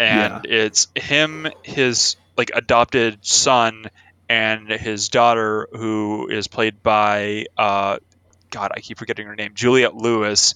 [0.00, 3.86] and it's him, his like adopted son,
[4.30, 7.98] and his daughter, who is played by uh,
[8.50, 10.54] God, I keep forgetting her name, Juliette Lewis.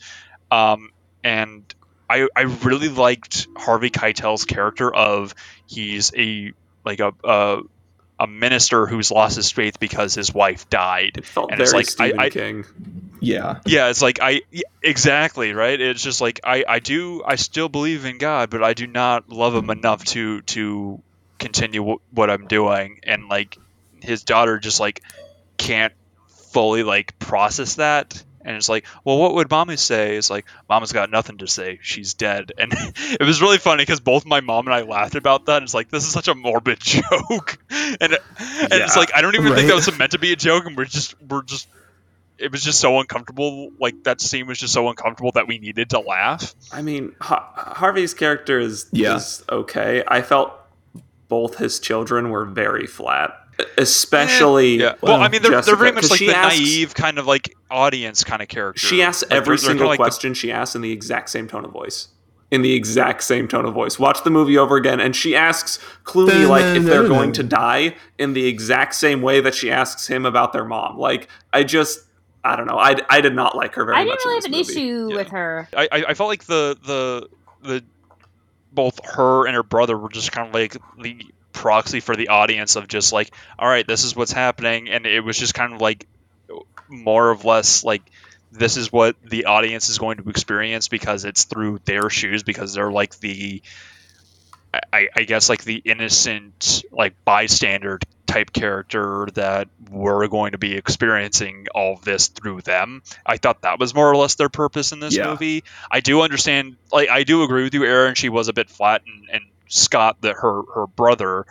[0.51, 0.91] Um,
[1.25, 1.63] and
[2.09, 5.35] I, I really liked Harvey Keitel's character of
[5.67, 6.53] he's a
[6.85, 7.61] like a, a
[8.21, 11.17] a minister who's lost his faith because his wife died.
[11.19, 12.65] It felt And it's very like, I- Stephen I- King.
[13.21, 13.59] yeah.
[13.67, 14.43] Yeah, it's like I
[14.83, 15.81] exactly right.
[15.81, 19.29] It's just like I I do I still believe in God, but I do not
[19.31, 21.03] love him enough to to
[21.41, 23.01] continue w- what I'm doing.
[23.03, 23.59] And like
[24.05, 25.03] his daughter just like
[25.57, 25.93] can't
[26.53, 28.23] fully like process that.
[28.47, 30.17] And it's like, well, what would mommy say?
[30.17, 31.79] It's like, mama's got nothing to say.
[31.81, 32.53] She's dead.
[32.59, 35.57] And it was really funny because both my mom and I laughed about that.
[35.57, 37.57] And it's like, this is such a morbid joke.
[37.71, 38.19] and and
[38.71, 40.67] it's like, I don't even think that was meant to be a joke.
[40.67, 41.69] And we're just, we're just,
[42.37, 43.71] it was just so uncomfortable.
[43.81, 46.55] Like that scene was just so uncomfortable that we needed to laugh.
[46.71, 49.17] I mean, Har- Harvey's character is Yeah.
[49.17, 50.05] is okay.
[50.07, 50.53] I felt
[51.29, 53.31] both his children were very flat,
[53.79, 54.77] especially.
[54.81, 54.95] Yeah.
[55.01, 57.55] Well, I mean, they're, Jessica, they're very much like the asks- naive kind of like
[57.71, 58.79] audience kind of character.
[58.81, 60.93] She asks Like, they're- every they're kinda single like the- question she asks in the
[60.93, 62.09] exact same tone of voice.
[62.51, 63.99] In the exact same tone of voice.
[63.99, 67.97] Watch the movie over again, and she asks Clooney like if they're going to die
[68.19, 70.97] in the exact same way that she asks him about their mom.
[70.99, 72.01] Like, I just,
[72.45, 72.79] I don't know.
[72.79, 74.19] I, I did not like her very much I much.
[74.19, 74.71] didn't really have an movie.
[74.73, 75.17] issue Yeah.
[75.17, 75.69] with her.
[75.77, 77.29] I, I I felt like the the
[77.69, 77.85] the
[78.73, 82.77] both her and her brother were just kind of like the proxy for the audience
[82.77, 85.81] of just like all right this is what's happening and it was just kind of
[85.81, 86.07] like
[86.89, 88.03] more or less like
[88.53, 92.75] this is what the audience is going to experience because it's through their shoes because
[92.75, 93.63] they're like the
[94.93, 100.75] I, I guess like the innocent like bystander type character that we're going to be
[100.75, 103.03] experiencing all this through them.
[103.25, 105.31] I thought that was more or less their purpose in this Yeah.
[105.31, 105.63] movie.
[105.91, 109.03] I do understand like I do agree with you, Aaron, she was a bit flat
[109.07, 109.43] and, and
[109.75, 111.47] Scott that her her brother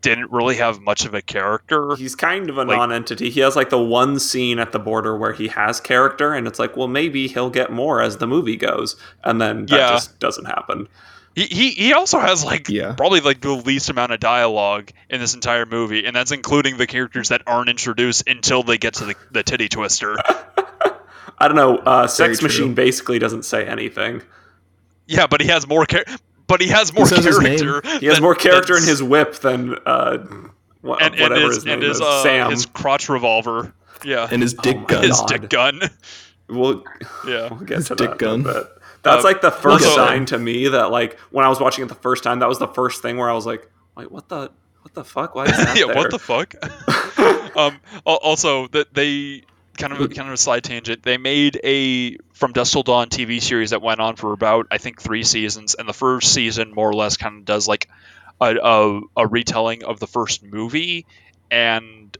[0.00, 1.96] didn't really have much of a character.
[1.96, 3.30] He's kind of a Like- non-entity.
[3.30, 6.58] He has like the one scene at the border where he has character, and it's
[6.58, 9.88] like, well, maybe he'll get more as the movie goes, and then that Yeah.
[9.92, 10.88] just doesn't happen.
[11.34, 12.92] He, he he also has like Yeah.
[12.92, 16.86] probably like the least amount of dialogue in this entire movie, and that's including the
[16.86, 20.16] characters that aren't introduced until they get to the, the titty twister.
[21.38, 21.78] I don't know.
[21.78, 22.48] Uh, Sex true.
[22.48, 24.22] Machine basically doesn't say anything.
[25.06, 26.04] yeah, but he has more char-
[26.46, 27.58] but he has more name.
[27.58, 27.82] character.
[28.00, 30.18] He has than- more character in his whip than uh,
[30.82, 32.02] wha- and, and whatever his, his name and his, is.
[32.02, 32.50] uh, Sam.
[32.50, 33.74] his crotch revolver.
[34.04, 35.02] Yeah, And his dick Oh gun.
[35.04, 35.28] his God.
[35.28, 35.80] dick gun.
[36.48, 36.84] We'll,
[37.26, 37.48] Yeah.
[37.50, 38.40] we'll get His to dick that gun.
[38.40, 38.44] in.
[39.02, 41.84] That's Uh, like the first also- sign to me that like when I was watching
[41.84, 44.28] it the first time, that was the first thing where I was like, wait, what
[44.28, 44.50] the
[44.82, 45.34] what the fuck?
[45.34, 45.94] Why is that yeah, there?
[45.96, 46.54] what the fuck?
[47.56, 49.44] um, also, that they
[49.78, 51.02] kind of kind of a side tangent.
[51.02, 54.78] They made a From Dusk Till Dawn TV series that went on for about I
[54.78, 57.88] think three seasons, and the first season more or less kind of does like
[58.40, 61.06] a, a, a retelling of the first movie,
[61.50, 62.16] and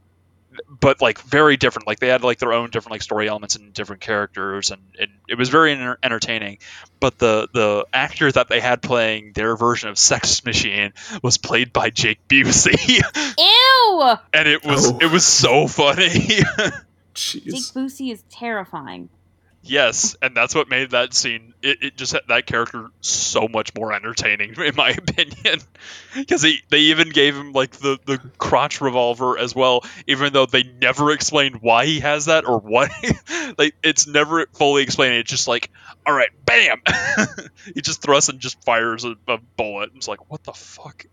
[0.79, 1.85] but like very different.
[1.85, 5.11] Like they had like their own different like story elements and different characters, and, and
[5.27, 6.59] it was very enter- entertaining.
[7.01, 11.73] But the the actor that they had playing their version of Sex Machine was played
[11.73, 13.01] by Jake Busey,
[13.37, 14.13] Ew!
[14.33, 14.97] and it was Oh.
[15.01, 16.39] it was so funny.
[17.15, 17.73] Jake Jeez.
[17.73, 19.09] Busey is terrifying.
[19.63, 21.53] yes, and that's what made that scene.
[21.61, 25.59] It, it just that character so much more entertaining, in my opinion,
[26.13, 30.45] because they they even gave him like the the crotch revolver as well, even though
[30.45, 32.91] they never explained why he has that or what.
[33.57, 35.15] like it's never fully explained.
[35.15, 35.71] It's just like,
[36.05, 36.81] all right, bam,
[37.73, 39.91] he just thrusts and just fires a, a bullet.
[39.95, 41.05] It's like, what the fuck?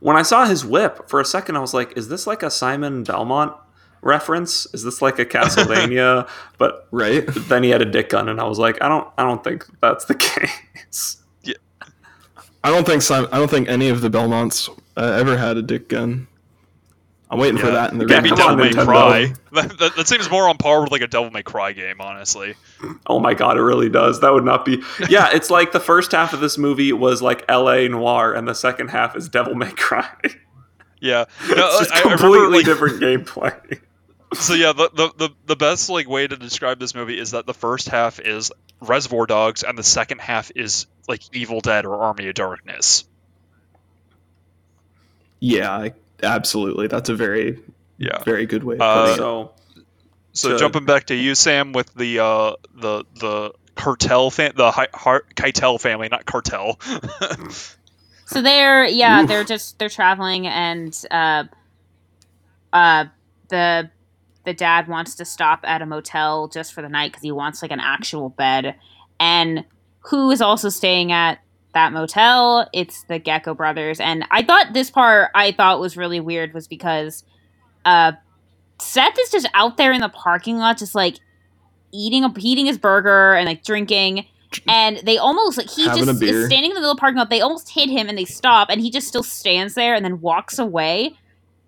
[0.00, 2.50] When I saw his whip, for a second I was like, is this like a
[2.50, 3.54] Simon Belmont
[4.02, 4.66] reference?
[4.74, 6.28] Is this like a Castlevania?
[6.58, 7.24] but Right?
[7.26, 9.64] then he had a dick gun and I was like, I don't I don't think
[9.80, 10.14] that's the
[10.84, 11.18] case.
[11.42, 11.54] Yeah.
[12.64, 15.62] I don't think Simon, I don't think any of the Belmonts uh, ever had a
[15.62, 16.26] dick gun.
[17.30, 19.34] I'm waiting for that in the Yeah, Maybe Devil May Cry.
[19.52, 22.54] That, that, that seems more on par with like a Devil May Cry game, honestly.
[23.06, 24.20] Oh my god, it really does.
[24.20, 27.44] That would not be Yeah, it's like the first half of this movie was like
[27.50, 30.08] LA Noire and the second half is Devil May Cry.
[31.00, 33.80] Yeah, it's just I, I remember, completely like, different gameplay.
[34.34, 37.46] So yeah, the, the the the best like way to describe this movie is that
[37.46, 41.96] the first half is Reservoir Dogs and the second half is like Evil Dead or
[42.02, 43.04] Army of Darkness.
[45.40, 46.88] Yeah, I, absolutely.
[46.88, 47.58] That's a very,
[47.96, 48.18] Yeah.
[48.24, 49.16] very good way of Uh, it.
[49.16, 49.52] so
[50.32, 54.70] So To- jumping back to you, Sam, with the uh the the cartel fam- the
[54.70, 56.78] Hi- Har- Keitel family, not cartel.
[58.30, 59.28] So they're yeah, Oof.
[59.28, 61.44] they're just they're traveling and uh
[62.74, 63.06] uh
[63.48, 63.88] the
[64.48, 67.62] the dad wants to stop at a motel just for the night cuz he wants
[67.62, 68.74] like an actual bed
[69.20, 69.64] and
[70.00, 71.38] who is also staying at
[71.74, 72.68] that motel?
[72.72, 76.66] It's the Gecko brothers and I thought this part I thought was really weird was
[76.66, 77.24] because
[77.84, 78.12] uh
[78.80, 81.16] Seth is just out there in the parking lot just like
[81.92, 84.24] eating a eating his burger and like drinking
[84.66, 87.18] and they almost like he Having just is standing in the middle of the parking
[87.18, 87.30] lot.
[87.30, 90.20] They almost hit him and they stop, and he just still stands there and then
[90.20, 91.16] walks away.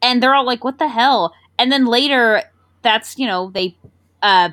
[0.03, 2.43] And they're all like, "What the hell?" And then later,
[2.83, 3.77] that's you know they,
[4.23, 4.51] uh,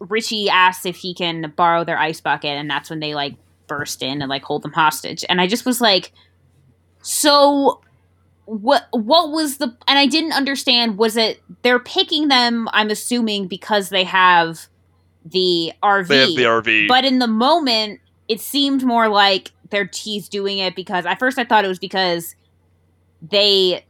[0.00, 3.34] Richie asks if he can borrow their ice bucket, and that's when they like
[3.66, 5.24] burst in and like hold them hostage.
[5.28, 6.12] And I just was like,
[7.02, 7.80] so
[8.44, 13.46] what what was the and I didn't understand was it they're picking them I'm assuming
[13.46, 14.68] because they have
[15.24, 16.88] the RV they have the RV.
[16.88, 21.38] but in the moment, it seemed more like they're he's doing it because at first
[21.38, 22.34] I thought it was because
[23.20, 23.84] they,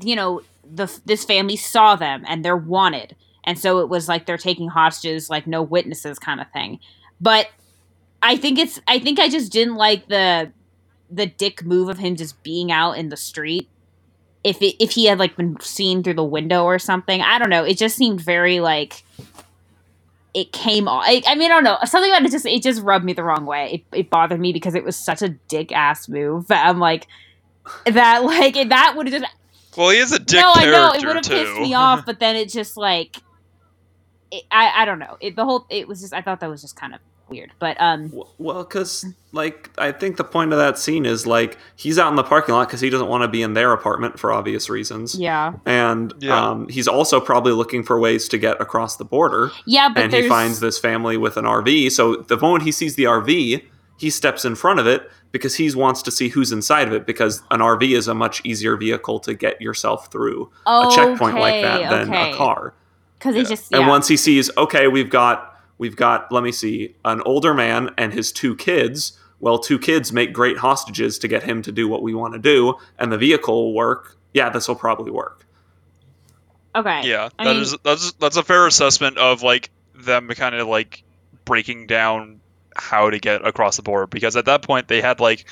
[0.00, 0.42] you know,
[0.72, 4.68] the this family saw them and they're wanted, and so it was like they're taking
[4.68, 6.78] hostages, like no witnesses kind of thing.
[7.20, 7.48] But
[8.22, 10.52] I think it's I think I just didn't like the
[11.10, 13.68] the dick move of him just being out in the street.
[14.44, 17.50] If it, if he had like been seen through the window or something, I don't
[17.50, 17.64] know.
[17.64, 19.02] It just seemed very like
[20.34, 21.04] it came off.
[21.06, 21.78] I, I mean, I don't know.
[21.84, 23.84] Something about it just it just rubbed me the wrong way.
[23.92, 26.46] It, it bothered me because it was such a dick ass move.
[26.50, 27.06] I'm like
[27.86, 29.32] that like that would have just
[29.78, 32.02] well, he is a dick no, I know it would have pissed me off.
[32.06, 33.16] But then it just like
[34.30, 35.16] it, I I don't know.
[35.20, 37.52] It, the whole it was just I thought that was just kind of weird.
[37.58, 41.98] But um Well, because like I think the point of that scene is like he's
[41.98, 44.32] out in the parking lot because he doesn't want to be in their apartment for
[44.32, 46.50] obvious reasons, yeah and Yeah.
[46.50, 49.50] um, he's also probably looking for ways to get across the border.
[49.66, 51.92] yeah, but and there's he finds this family with an RV.
[51.92, 53.62] So the moment he sees the RV,
[53.98, 57.06] he steps in front of it because he wants to see who's inside of it.
[57.06, 61.62] Because an RV is a much easier vehicle to get yourself through a checkpoint like
[61.62, 62.32] that Okay, than okay.
[62.32, 62.74] a car.
[63.18, 63.48] because he Yeah.
[63.48, 67.54] just And once he sees, okay, we've got we've got let me see, an older
[67.54, 69.18] man and his two kids.
[69.40, 72.40] Well, two kids make great hostages to get him to do what we want to
[72.40, 74.16] do, and the vehicle will work.
[74.34, 75.46] Yeah, this will probably work.
[76.74, 80.54] okay Yeah, I that mean- is that's that's a fair assessment of like them kind
[80.54, 81.02] of like
[81.44, 82.40] breaking down
[82.80, 85.44] how to get across the border because at that point they had like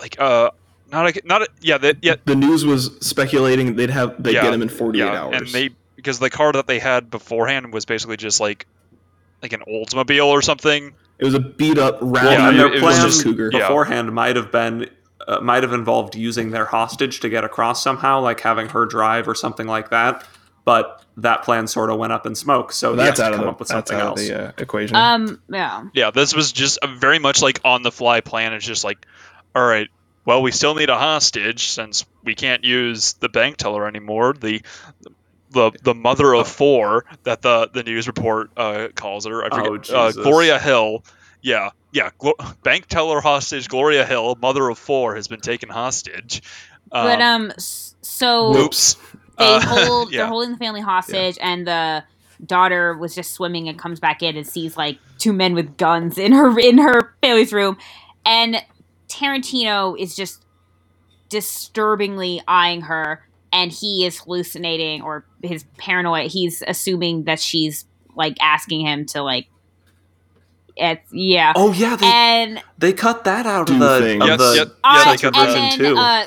[0.00, 0.50] like uh
[0.90, 4.42] not a not a, yeah they, yeah the news was speculating they'd have they'd Yeah,
[4.42, 5.34] get him in 48 yeah hours.
[5.36, 8.66] and they because the car that they had beforehand was basically just like
[9.42, 10.92] like an Oldsmobile or something.
[11.18, 13.50] it was a beat up, Well, rowdy and it- their it was plan just cougar.
[13.52, 13.60] Yeah.
[13.60, 14.88] beforehand might have been
[15.26, 19.28] uh, might have involved using their hostage to get across somehow, like having her drive
[19.28, 20.24] or something like that.
[20.68, 23.36] But that plan sort of went up in smoke, so they that's have out to
[23.38, 24.20] of the, up with something else.
[24.20, 24.96] of the uh, equation.
[24.96, 28.52] um yeah Yeah, this was just a very much like on the fly plan.
[28.52, 29.06] It's just like,
[29.54, 29.88] all right,
[30.26, 34.34] well, we still need a hostage since we can't use the bank teller anymore.
[34.34, 34.60] The
[35.50, 39.42] the the mother of four that the the news report uh, calls her.
[39.42, 39.66] I forget.
[39.70, 39.94] Oh, forget.
[39.96, 40.22] uh, Jesus.
[40.22, 41.02] Gloria Hill.
[41.40, 42.10] Yeah, yeah.
[42.18, 43.68] Glo- bank teller hostage.
[43.68, 46.42] Gloria Hill, mother of four, has been taken hostage.
[46.90, 48.96] but um so whoops.
[49.38, 50.18] They Uh, hold yeah.
[50.18, 52.04] they're holding the family hostage and the
[52.46, 56.18] daughter was just swimming and comes back in and sees like two men with guns
[56.18, 57.76] in her in her family's room
[58.24, 58.56] and
[59.08, 60.44] Tarantino is just
[61.28, 67.84] disturbingly eyeing her and he is hallucinating or his paranoia he's assuming that she's
[68.14, 69.46] like asking him to like
[70.76, 74.22] it's yeah Oh yeah, they and they cut that out of the things.
[74.22, 74.68] of Yes, the yep.
[74.84, 75.96] I, Yeah, and version then, too.
[75.96, 76.26] uh,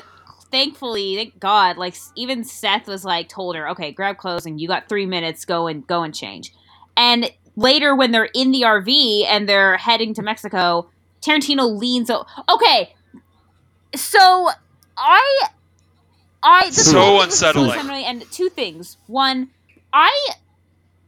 [0.52, 4.68] thankfully, thank God, like even Seth was like told her, okay, grab clothes and you
[4.68, 6.52] got three minutes, go and go and change.
[6.96, 10.88] And later, when they're in the RV and they're heading to Mexico,
[11.20, 12.10] Tarantino leans.
[12.10, 12.94] O- okay,
[13.96, 14.50] so
[14.96, 15.48] I,
[16.42, 18.04] I this So unsettling.
[18.04, 18.98] And two things.
[19.06, 19.50] One,
[19.92, 20.30] I,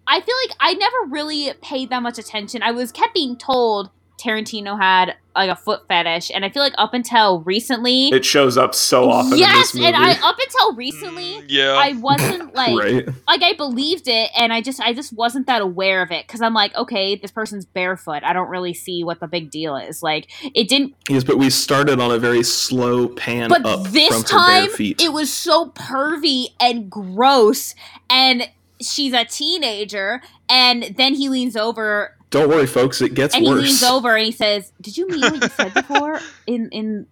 [0.06, 2.62] I feel like I never really paid that much attention.
[2.62, 6.74] I was kept being told Tarantino had like a foot fetish, and I feel like
[6.78, 9.86] up until recently, it shows up so often yes, in this movie.
[9.86, 11.34] and I up until recently.
[11.40, 11.72] Mm, yeah.
[11.72, 13.08] I wasn't like right?
[13.26, 16.40] like I believed it, and I just I just wasn't that aware of it because
[16.40, 18.22] I'm like, okay, this person's barefoot.
[18.22, 20.02] I don't really see what the big deal is.
[20.02, 24.08] Like it didn't, Yes, but we started on a very slow pan but up this
[24.08, 25.00] from her time bare feet.
[25.02, 27.74] it was so pervy and gross,
[28.08, 28.48] and
[28.80, 33.00] she's a teenager, and then he leans over Don't worry, folks.
[33.00, 33.46] It gets worse.
[33.46, 36.18] and he leans over and he says, "Did you mean what you said before?"
[36.48, 37.06] In in,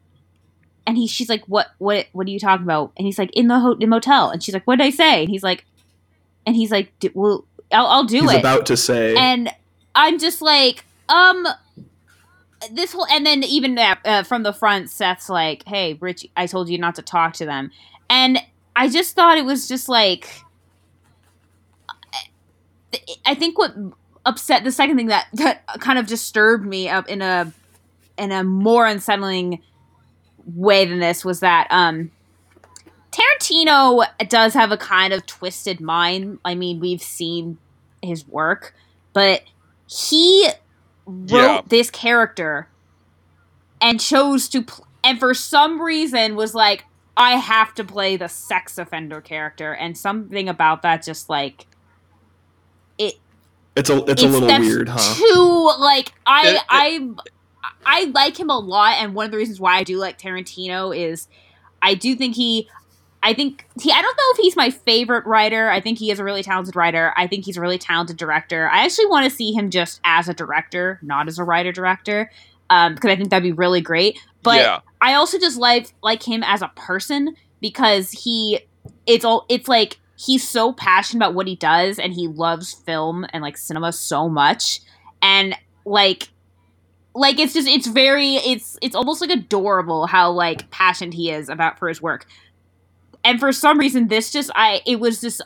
[0.85, 3.47] and he she's like, "What what what are you talking about?" And he's like, "In
[3.47, 5.64] the ho- in motel." And she's like, "What did I say?" And he's like,
[6.45, 9.49] and he's like, "D- "Well, I'll, I'll do He's it." about to say, and
[9.95, 11.47] I'm just like, um.
[12.73, 16.47] This whole and then even that, uh, from the front, Seth's like, "Hey, Rich, I
[16.47, 17.70] told you not to talk to them,"
[18.11, 18.39] and
[18.75, 20.29] I just thought it was just like,
[23.25, 23.75] I think what
[24.25, 27.53] upset the second thing that that kind of disturbed me up in a
[28.18, 29.61] in a more unsettling
[30.55, 32.11] way than this was that um
[33.11, 36.39] Tarantino does have a kind of twisted mind.
[36.47, 37.59] I mean, we've seen
[38.03, 38.75] his work,
[39.12, 39.43] but
[39.87, 40.49] he
[41.05, 41.61] wrote Yeah.
[41.66, 42.68] this character
[43.83, 46.85] and chose to pl- and for some reason was like
[47.16, 51.66] I have to play the sex offender character and something about that just like
[53.77, 55.14] it's a it's a little weird, huh?
[55.18, 57.09] Too like I It- it- I
[57.85, 60.97] I like him a lot, and one of the reasons why I do like Tarantino
[60.97, 61.29] is
[61.81, 62.68] I do think he.
[63.25, 63.91] I think he.
[63.93, 65.68] I don't know if he's my favorite writer.
[65.68, 67.12] I think he is a really talented writer.
[67.16, 68.68] I think he's a really talented director.
[68.68, 72.31] I actually want to see him just as a director, not as a writer director,
[72.70, 74.18] um, because I think that'd be really great.
[74.43, 74.81] But yeah.
[75.01, 78.61] I also just like like him as a person because he
[79.07, 83.26] it's all it's like he's so passionate about what he does and he loves film
[83.32, 84.80] and like cinema so much.
[85.20, 85.54] And
[85.84, 86.28] like
[87.14, 91.48] like it's just it's very it's it's almost like adorable how like passionate he is
[91.48, 92.26] about for his work.
[93.24, 95.42] And for some reason this just i it was just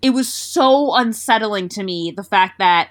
[0.00, 2.90] it was so unsettling to me the fact that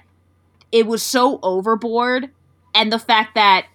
[0.71, 2.29] it was so overboard
[2.75, 3.65] and the fact that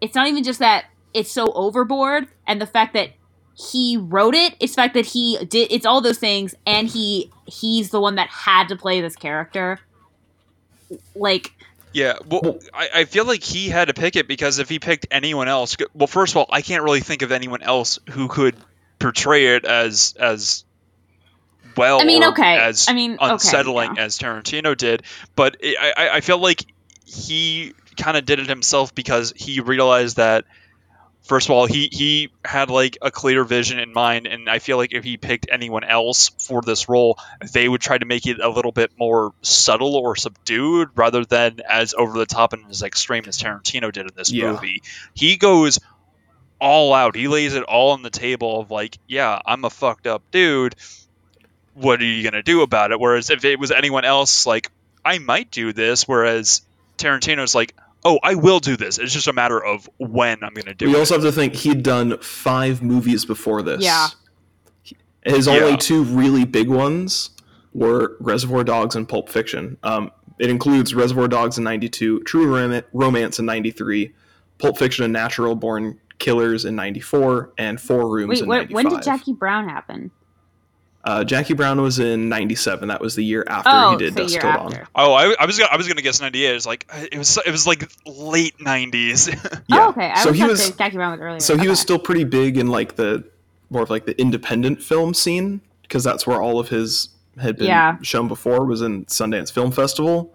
[0.00, 3.10] it's not even just that it's so overboard and the fact that
[3.54, 7.30] he wrote it it's the fact that he did it's all those things and he
[7.46, 9.78] he's the one that had to play this character
[11.14, 11.52] like
[11.92, 14.78] Yeah, well, Well- I, I feel like he had to pick it because if he
[14.78, 18.28] picked anyone else, well, first of all, I can't really think of anyone else who
[18.28, 18.56] could
[18.98, 20.64] portray it as as
[21.76, 22.00] well.
[22.00, 22.56] I mean, or okay.
[22.58, 24.04] as I mean, okay, unsettling yeah.
[24.04, 25.02] as Tarantino did,
[25.36, 26.64] but it, I I- I feel like
[27.04, 30.44] he kind of did it himself because he realized that.
[31.32, 34.76] First of all, he, he had like a clear vision in mind, and I feel
[34.76, 37.18] like if he picked anyone else for this role,
[37.54, 41.60] they would try to make it a little bit more subtle or subdued rather than
[41.66, 44.52] as over the top and as extreme as Tarantino did in this Yeah.
[44.52, 44.82] movie.
[45.14, 45.78] He goes
[46.60, 47.16] all out.
[47.16, 50.74] He lays it all on the table of like, yeah, I'm a fucked up dude.
[51.72, 53.00] What are you gonna do about it?
[53.00, 54.70] Whereas if it was anyone else, like,
[55.02, 56.06] I might do this.
[56.06, 56.60] Whereas
[56.98, 57.74] Tarantino's like,
[58.04, 58.98] oh, I will do this.
[58.98, 60.94] It's just a matter of when I'm gonna do We it.
[60.94, 63.82] We also have to think he'd done five movies before this.
[63.82, 64.08] Yeah.
[65.24, 65.76] His only Yeah.
[65.76, 67.30] two really big ones
[67.72, 69.76] were Reservoir Dogs and Pulp Fiction.
[69.82, 74.12] Um, it includes Reservoir Dogs in '92, True Rom- Romance in '93,
[74.58, 78.74] Pulp Fiction and Natural Born Killers in '94, and Four Rooms wait in where, '95.
[78.74, 80.10] when did jackie brown happen
[81.04, 82.88] Uh, Jackie Brown was in '97.
[82.88, 84.88] That was the year after oh he did Dust Dusk year Till after Dawn.
[84.94, 86.54] Oh, I, I was gonna, I was gonna guess 98.
[86.54, 89.28] It's like it was it was like late 90s.
[89.68, 89.86] Yeah.
[89.86, 91.98] oh okay i so was he was jackie brown was earlier so he was still
[91.98, 93.24] pretty big in like the
[93.70, 97.08] more of like the independent film scene because that's where all of his
[97.40, 97.96] had been Yeah.
[98.02, 100.34] shown before was in Sundance Film Festival.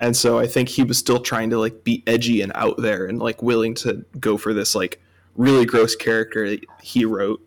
[0.00, 3.06] And so I think he was still trying to like be edgy and out there
[3.06, 5.00] and like willing to go for this like
[5.36, 7.40] really gross character that he wrote.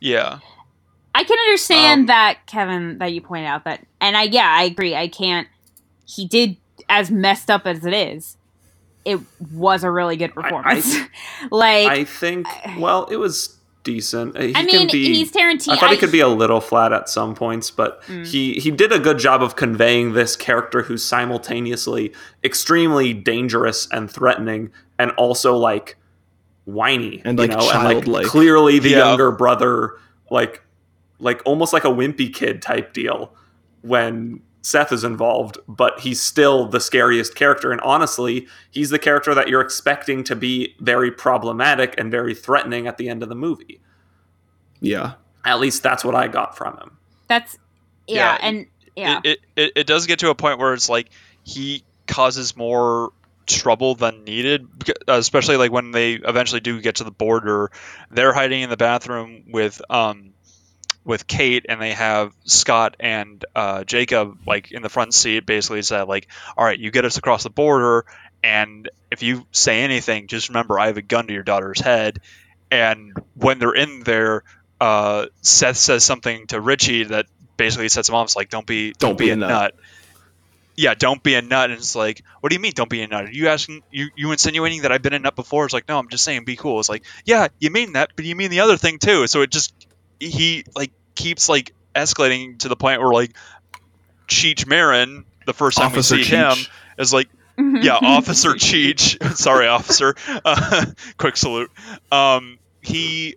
[0.00, 0.38] yeah.
[1.18, 4.64] I can understand Um, that, Kevin, that you pointed out that, and I yeah, I
[4.64, 4.94] agree.
[4.94, 5.48] I can't.
[6.04, 6.56] He did
[6.88, 8.36] as messed up as it is.
[9.04, 9.20] It
[9.52, 10.94] was a really good I- performance.
[11.50, 12.46] like, I think.
[12.78, 14.36] Well, it was decent.
[14.36, 15.72] Uh, He I can mean, be, he's Tarantino.
[15.72, 18.26] I thought he could be a little flat at some points, but Mm.
[18.26, 22.12] he he did a good job of conveying this character who's simultaneously
[22.44, 25.96] extremely dangerous and threatening, and also like
[26.64, 28.06] whiny And, you like, know, and childlike.
[28.08, 28.98] like clearly the Yeah.
[29.08, 29.92] younger brother,
[30.30, 30.62] like
[31.18, 33.32] like almost like a wimpy kid type deal
[33.82, 37.70] when Seth is involved, but he's still the scariest character.
[37.70, 42.88] And honestly, he's the character that you're expecting to be very problematic and very threatening
[42.88, 43.80] at the end of the movie.
[44.80, 45.14] Yeah.
[45.44, 46.98] At least that's what I got from him.
[47.28, 47.56] That's
[48.08, 50.88] yeah, Yeah, and yeah, It, it, it, it does get to a point where it's
[50.88, 51.10] like
[51.44, 53.12] he causes more
[53.46, 54.66] trouble than needed,
[55.06, 57.70] especially like when they eventually do get to the border.
[58.10, 60.32] They're hiding in the bathroom with um
[61.06, 65.46] with Kate, and they have Scott and uh, Jacob like in the front seat.
[65.46, 66.26] Basically, said like,
[66.56, 68.04] "All right, you get us across the border,
[68.42, 72.20] and if you say anything, just remember I have a gun to your daughter's head."
[72.70, 74.42] And when they're in there,
[74.80, 77.26] uh, Seth says something to Richie that
[77.56, 78.26] basically sets him off.
[78.26, 79.76] It's like, "Don't be, Don't be a nut."
[80.78, 81.70] Yeah, don't be a nut.
[81.70, 83.24] And it's like, what do you mean, don't be a nut?
[83.24, 85.64] Are you asking, you, you insinuating that I've been a nut before?
[85.64, 86.78] It's like, no, I'm just saying, be cool.
[86.80, 89.26] It's like, yeah, you mean that, but you mean the other thing too.
[89.26, 89.72] So it just,
[90.20, 93.34] he like keeps like escalating to the point where like
[94.28, 96.56] Cheech Marin, the first time Officer we see him,
[96.98, 99.36] is like, yeah, Officer Cheech.
[99.36, 100.14] Sorry, officer.
[100.44, 100.86] Uh,
[101.18, 101.70] quick salute.
[102.12, 103.36] Um, he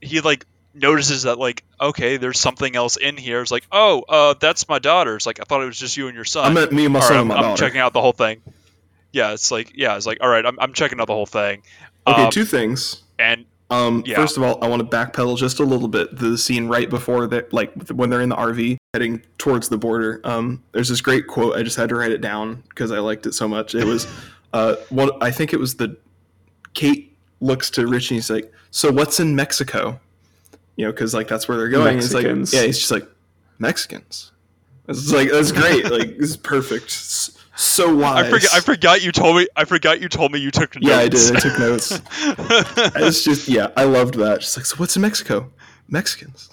[0.00, 3.40] he like notices that like okay, there's something else in here.
[3.42, 5.16] It's like, oh, uh, that's my daughter.
[5.16, 6.44] It's like I thought it was just you and your son.
[6.50, 7.64] I meant me and my All right, son I'm, and my I'm daughter.
[7.64, 8.40] checking out the whole thing.
[9.12, 11.62] Yeah, it's like yeah, it's like all right, I'm, I'm checking out the whole thing.
[12.06, 13.02] Okay, Um, two things.
[13.18, 14.16] and Um, Yeah.
[14.16, 16.16] First of all, I want to backpedal just a little bit.
[16.16, 20.20] The scene right before that, like when they're in the RV heading towards the border.
[20.24, 21.56] Um, there's this great quote.
[21.56, 23.74] I just had to write it down because I liked it so much.
[23.74, 24.06] It was,
[24.52, 25.96] uh, what I think it was the
[26.74, 28.14] Kate looks to Richie.
[28.14, 29.98] and he's like, "So what's in Mexico?"
[30.76, 31.96] You know, because like that's where they're going.
[31.96, 32.52] He's like, Mexicans.
[32.54, 33.06] yeah, he's just like
[33.58, 34.32] Mexicans.
[34.88, 35.90] It's like that's great.
[35.90, 36.90] like this is perfect.
[37.54, 38.24] S- So wise.
[38.26, 40.86] I forgot I forgot you told me I forgot you told me you took notes.
[40.88, 41.36] Yeah, I did.
[41.36, 42.00] I took notes.
[42.96, 44.40] It's just yeah, I loved that.
[44.40, 45.50] Just like, so what's in Mexico?
[45.88, 46.50] Mexicans.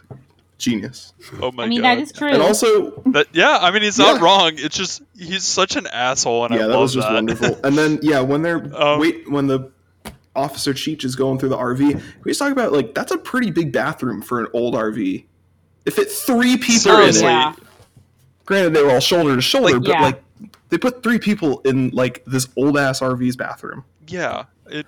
[0.58, 1.14] Genius.
[1.41, 1.64] oh my god.
[1.64, 1.88] I mean, god.
[1.97, 2.28] that is true.
[2.30, 4.24] And also, That- yeah, I mean he's not Yeah.
[4.26, 4.52] wrong.
[4.56, 7.14] It's just he's such an asshole, and I yeah, love that was just that.
[7.14, 7.60] wonderful.
[7.64, 9.72] And then yeah, when they're Um, wait when the
[10.36, 13.52] officer Cheech is going through the RV, we just talk about like that's a pretty
[13.52, 15.24] big bathroom for an old RV.
[15.86, 17.28] It fit three people in Seriously.
[17.32, 17.56] it.
[18.50, 18.56] Yeah.
[18.58, 20.02] Granted, they were all shoulder to shoulder, Like, but yeah.
[20.02, 20.22] like
[20.70, 23.84] they put three people in like this old ass RV's bathroom.
[24.08, 24.86] Yeah, it,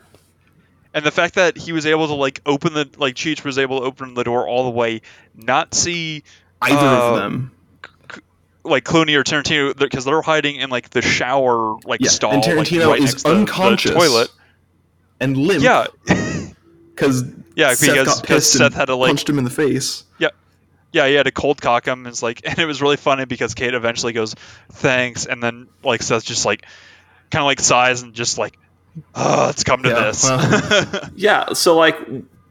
[0.93, 3.79] and the fact that he was able to like open the like Cheech was able
[3.81, 5.01] to open the door all the way,
[5.35, 6.23] not see
[6.63, 7.51] Either Uh, of them.
[8.63, 12.45] like Clooney or Tarantino because they're hiding in like the shower like Yeah, stall, and
[12.45, 14.29] like, Tarantino right is next to the- the unconscious toilet.
[15.19, 15.63] and limp.
[15.63, 15.85] Yeah,
[16.95, 17.23] because
[17.55, 20.03] yeah, Seth because got because Seth and had to like punched him in the face.
[20.19, 20.29] yeah
[20.93, 21.99] he had to cold cock him.
[21.99, 24.33] And it's like and it was really funny because Kate eventually goes
[24.71, 26.65] thanks, and then like Seth just like
[27.29, 28.57] kind of like sighs and just like
[29.15, 30.23] oh it's come to Yeah, this.
[30.23, 31.09] well.
[31.15, 31.97] Yeah, so like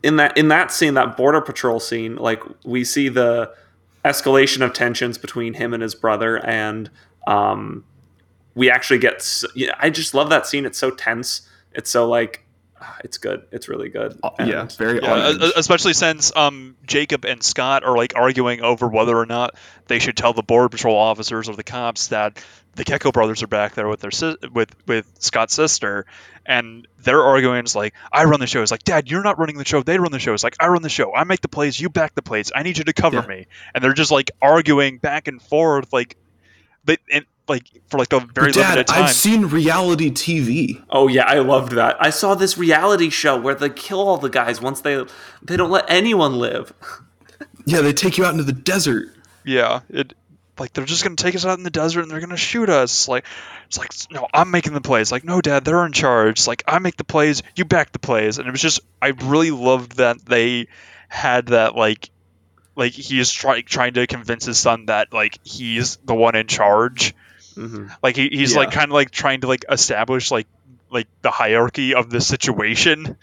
[0.03, 3.53] in that in that scene, that border patrol scene, like we see the
[4.05, 6.91] escalation of tensions between him and his brother, and
[7.27, 7.85] um,
[8.55, 9.17] we actually get.
[9.17, 10.65] s- Yeah, I just love that scene.
[10.65, 11.43] It's so tense.
[11.75, 12.43] It's so like,
[13.05, 13.45] it's good.
[13.53, 14.19] It's really good.
[14.23, 15.53] Uh, yeah, And- very Yeah, on e- edge.
[15.57, 19.55] especially since um, Jacob and Scott are like arguing over whether or not
[19.87, 22.43] they should tell the border patrol officers or the cops that
[22.77, 26.07] the Gecko brothers are back there with their sis- with with Scott's sister,
[26.47, 27.59] and they're arguing.
[27.59, 28.63] It's like I run the show.
[28.63, 29.83] It's like Dad, you're not running the show.
[29.83, 30.33] They run the show.
[30.35, 31.13] It's like I run the show.
[31.13, 31.81] I make the plays.
[31.81, 32.53] You back the plays.
[32.55, 33.27] I need you to cover Yeah.
[33.27, 33.47] me.
[33.75, 36.17] And they're just like arguing back and forth, like,
[36.85, 39.05] they and like for like a very But Dad, limited time.
[39.05, 40.83] I've seen reality TV.
[40.89, 41.97] Oh yeah, I loved that.
[42.01, 45.05] I saw this reality show where they kill all the guys once they
[45.43, 46.73] they don't let anyone live.
[47.67, 49.09] Yeah, they take you out into the desert.
[49.45, 50.15] Yeah, it
[50.59, 53.09] like they're just gonna take us out in the desert and they're gonna shoot us.
[53.09, 53.25] Like
[53.67, 55.11] it's like no, I'm making the plays.
[55.11, 56.39] Like no, Dad, they're in charge.
[56.39, 59.09] It's like I make the plays, you back the plays, and it was just I
[59.09, 60.69] really loved that they
[61.09, 62.11] had that like
[62.77, 66.47] like he is trying trying to convince his son that like he's the one in
[66.47, 67.15] charge.
[67.61, 70.49] Hmm Like he, he's like kind of like trying to like establish like
[70.91, 73.17] like the hierarchy of the situation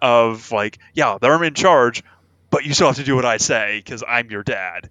[0.00, 2.02] of like yeah they're in charge
[2.50, 4.90] but you still have to do what i say because i'm your dad.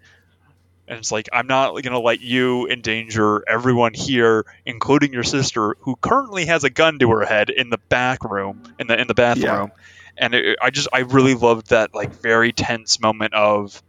[0.88, 5.76] And it's like i'm not going to let you endanger everyone here including your sister
[5.82, 9.08] who currently has a gun to her head in the back room in the in
[9.08, 9.72] the bathroom.
[10.18, 13.82] And it, i just i really loved that like very tense moment of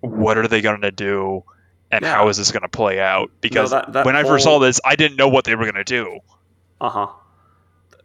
[0.00, 1.42] what are they going to do,
[1.90, 2.14] and Yeah.
[2.14, 3.30] how is this going to play out?
[3.40, 5.74] Because that- that when I first saw this, I didn't know what they were going
[5.76, 6.20] to do.
[6.80, 7.06] Uh huh.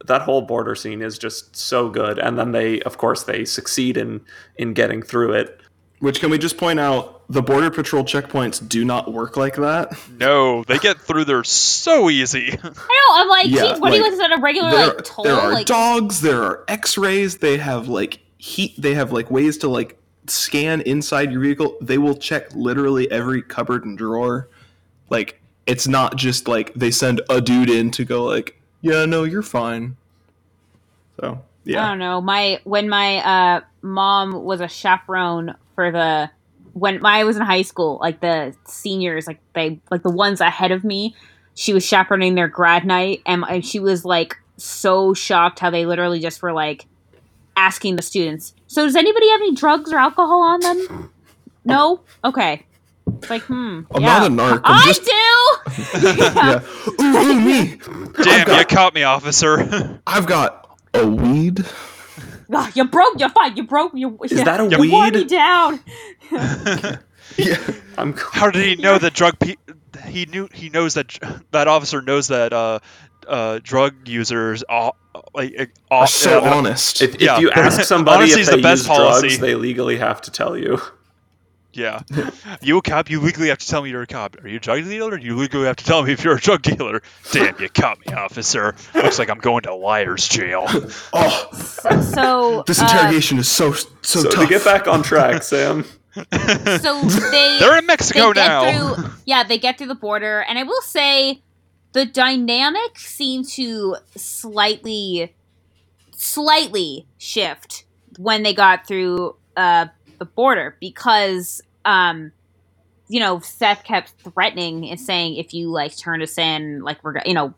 [0.06, 3.96] That whole border scene is just so good, and then they, of course, they succeed
[3.96, 4.20] in
[4.56, 5.60] in getting through it.
[6.00, 7.20] Which can we just point out?
[7.28, 9.96] The border patrol checkpoints do not work like that.
[10.18, 12.50] No, they get through there so easy.
[12.62, 12.72] I know.
[13.14, 15.24] I'm like, Yeah, geez, what like, do you at a regular There, like toll?
[15.24, 16.20] there are like, dogs.
[16.20, 17.38] There are X-rays.
[17.38, 18.74] They have like heat.
[18.76, 19.96] They have like ways to like
[20.26, 21.76] scan inside your vehicle.
[21.80, 24.48] They will check literally every cupboard and drawer.
[25.10, 29.24] Like it's not just like they send a dude in to go like, yeah, no,
[29.24, 29.96] you're fine.
[31.20, 32.20] So yeah, I don't know.
[32.20, 36.30] My when my uh, mom was a chaperone for the
[36.72, 40.72] when I was in high school, like the seniors, like they like the ones ahead
[40.72, 41.14] of me,
[41.54, 45.86] she was chaperoning their grad night, and, and she was like so shocked how they
[45.86, 46.86] literally just were like
[47.56, 48.54] asking the students.
[48.72, 51.10] So does anybody have any drugs or alcohol on them?
[51.62, 52.00] No.
[52.24, 52.64] Okay.
[53.18, 53.82] It's like hmm.
[53.90, 54.18] I'm yeah.
[54.18, 54.60] not a narc.
[54.64, 56.08] I'm I just do.
[56.22, 56.62] yeah.
[56.88, 57.76] Ooh, ooh, me.
[58.24, 60.00] Damn, got, you caught me, officer.
[60.06, 61.66] I've got a weed.
[62.50, 63.20] Ah, you broke.
[63.20, 63.58] You're fine.
[63.58, 63.92] You broke.
[63.94, 64.18] You.
[64.24, 65.14] Is that a you wore weed?
[65.16, 65.78] me down.
[67.36, 67.58] Yeah.
[67.98, 69.38] I'm How did he know that drug?
[69.38, 69.56] Pe-
[70.06, 70.48] he knew.
[70.50, 71.18] He knows that
[71.50, 72.78] that officer knows that uh,
[73.28, 74.92] uh, drug users are
[75.34, 77.02] like uh, Are so uh, honest.
[77.02, 77.38] If, if Yeah.
[77.38, 79.28] you ask somebody if is the best use policy.
[79.28, 80.80] drugs, they legally have to tell you.
[81.74, 82.00] Yeah.
[82.60, 84.36] you a cop, you legally have to tell me you're a cop.
[84.44, 85.18] Are you a drug dealer?
[85.18, 87.00] You legally have to tell me if you're a drug dealer.
[87.32, 88.74] Damn, you caught me, officer.
[88.94, 90.66] Looks like I'm going to a liar's jail.
[91.14, 91.48] oh,
[92.02, 94.42] So this uh, interrogation is so so, So tough.
[94.42, 95.84] to get back on track, Sam.
[96.14, 98.94] so they They're in Mexico they now.
[98.96, 101.40] through yeah they get through the border and i will say
[101.92, 105.34] the dynamic seemed to slightly
[106.12, 107.84] slightly shift
[108.18, 109.86] when they got through uh
[110.18, 112.30] the border because um
[113.08, 117.20] you know seth kept threatening and saying if you like turn us in like we're
[117.26, 117.52] you know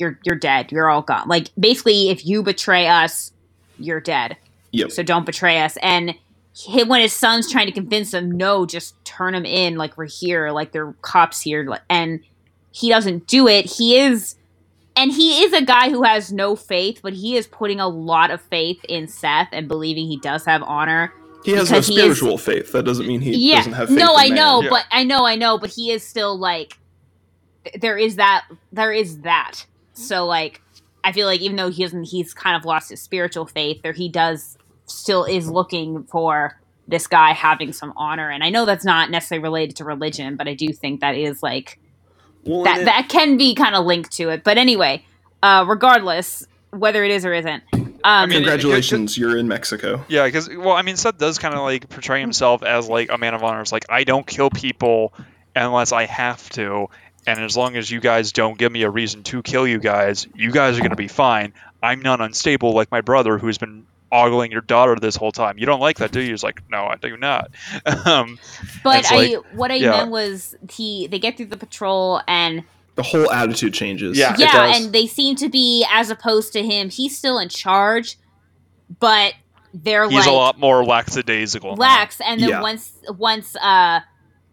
[0.00, 0.72] you're you're dead.
[0.72, 1.28] You're all gone.
[1.28, 3.32] Like basically if you betray us
[3.78, 4.36] you're dead.
[4.72, 4.92] Yep.
[4.92, 5.76] so don't betray us.
[5.82, 6.14] And
[6.52, 10.06] he, when his son's trying to convince him, no, just turn him in, like we're
[10.06, 12.20] here, like they're cops here, and
[12.72, 13.66] he doesn't do it.
[13.66, 14.36] He is,
[14.96, 18.30] and he is a guy who has no faith, but he is putting a lot
[18.30, 21.12] of faith in Seth and believing he does have honor.
[21.44, 22.72] he has no because he is- spiritual faith.
[22.72, 23.98] That doesn't mean he yeah, doesn't have faith.
[23.98, 24.34] no, in I man.
[24.36, 24.68] know, Yeah.
[24.70, 26.78] but I know, I know, but he is still like,
[27.80, 29.64] there is that, there is that.
[29.94, 30.60] So like,
[31.02, 33.92] I feel like even though he doesn't, he's kind of lost his spiritual faith, or
[33.92, 36.58] he does still is looking for
[36.88, 38.28] this guy having some honor.
[38.30, 41.42] And I know that's not necessarily related to religion, but I do think that is
[41.42, 41.78] like
[42.44, 44.44] Well, that it- that can be kind of linked to it.
[44.44, 45.04] But anyway,
[45.42, 47.62] uh, regardless whether it is or isn't,
[48.04, 50.04] um, mean, Congratulations, you're in Mexico.
[50.08, 53.18] Yeah, because well, I mean, Seth does kind of like portray himself as like a
[53.18, 53.60] man of honor.
[53.60, 55.12] It's like I don't kill people
[55.56, 56.86] unless I have to,
[57.26, 60.28] and as long as you guys don't give me a reason to kill you guys,
[60.34, 61.52] you guys are gonna be fine.
[61.82, 65.56] I'm not unstable like my brother who's been ogling your daughter this whole time.
[65.58, 66.30] You don't like that, do you?
[66.30, 67.50] He's like, no, I do not.
[68.06, 68.38] um,
[68.82, 69.90] but I like- what I yeah.
[69.90, 72.64] meant was he they get through the patrol and
[72.96, 74.18] The whole attitude changes.
[74.18, 74.34] Yeah.
[74.34, 74.84] It yeah, does.
[74.84, 76.90] and they seem to be as opposed to him.
[76.90, 78.16] He's still in charge,
[78.98, 79.34] but
[79.72, 81.76] they're he's like a lot more lackadaisical.
[81.76, 81.80] now.
[81.82, 82.20] lax.
[82.20, 82.60] And then Yeah.
[82.62, 84.00] once once uh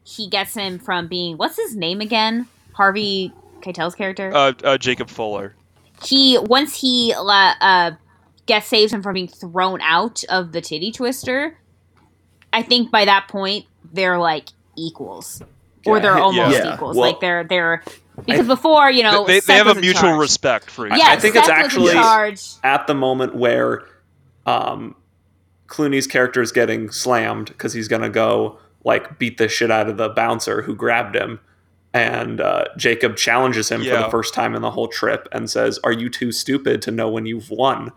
[0.03, 2.47] he gets him from being what's his name again?
[2.73, 4.31] Harvey Keitel's character.
[4.33, 5.55] Uh, uh, Jacob Fuller.
[6.03, 7.91] he once he la- uh
[8.47, 11.57] gets saves him from being thrown out of the titty twister.
[12.51, 15.41] I think by that point they're like equals,
[15.85, 16.73] or they're almost Yeah.
[16.73, 16.97] equals.
[16.97, 17.83] Well, like they're they're
[18.25, 20.19] because before you know they they have a mutual charge.
[20.19, 23.83] respect for each Yeah, I think Seth it's actually- at the moment where
[24.47, 24.95] um,
[25.67, 29.97] Clooney's character is getting slammed because he's gonna go like beat the shit out of
[29.97, 31.39] the bouncer who grabbed him,
[31.93, 35.77] and uh, Jacob challenges him for the first time in the whole trip and says,
[35.83, 37.91] "Are you too stupid to know when you've won?"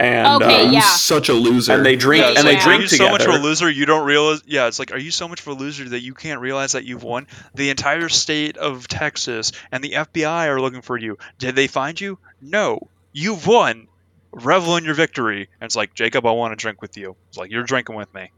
[0.00, 0.80] And Okay, uh, yeah.
[0.80, 1.72] He's such a loser.
[1.72, 2.64] and they drink Yeah, and like, they yeah.
[2.64, 4.42] drink are you so much of a loser you don't realize?
[4.44, 6.84] Yeah, it's like, are you so much of a loser that you can't realize that
[6.84, 7.26] you've won?
[7.54, 11.18] The entire state of Texas and the FBI are looking for you.
[11.38, 12.18] Did they find you?
[12.40, 13.86] No, you've won.
[14.32, 15.48] Revel in your victory.
[15.60, 17.14] And it's like, Jacob, I want to drink with you.
[17.28, 18.32] It's like you're drinking with me.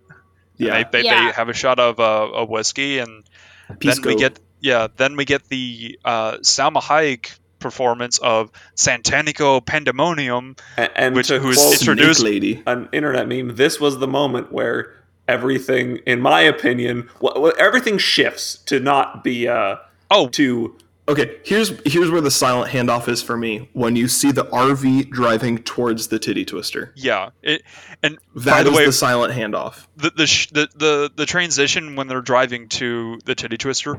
[0.59, 1.27] Yeah, they, they, Yeah.
[1.27, 3.25] they have a shot of uh, a whiskey, and
[3.69, 4.09] then Pisco.
[4.11, 10.57] we get yeah, then we get the uh, Salma Hayek performance of Santanico Pandemonium.
[10.77, 12.63] and, and which- to who's introduced- lady.
[12.67, 13.57] an internet meme.
[13.57, 14.95] This was the moment where
[15.29, 19.77] everything, in my opinion, wh- wh- everything shifts to not be uh,
[20.11, 20.77] Oh, to
[21.09, 23.69] Okay, here's here's where the silent handoff is for me.
[23.75, 27.63] When you see the RV driving towards the titty twister, Yeah, it
[28.03, 29.87] and that by the is way, the silent handoff.
[29.97, 33.99] the the, sh- the the the transition when they're driving to the titty twister,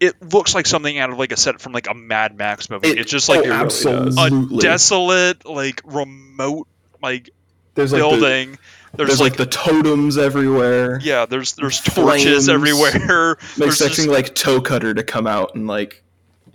[0.00, 2.88] it looks like something out of like a set from like a Mad Max movie.
[2.88, 4.58] It- it's just like oh, a absolutely.
[4.58, 6.66] desolate, like remote,
[7.02, 7.30] like
[7.74, 8.58] There's like the, building.
[8.94, 10.98] there's, there's like, like the totems everywhere.
[11.02, 12.48] yeah, there's there's torches flames.
[12.48, 13.36] everywhere.
[13.56, 16.02] I'm expecting just- like Toecutter to come out and like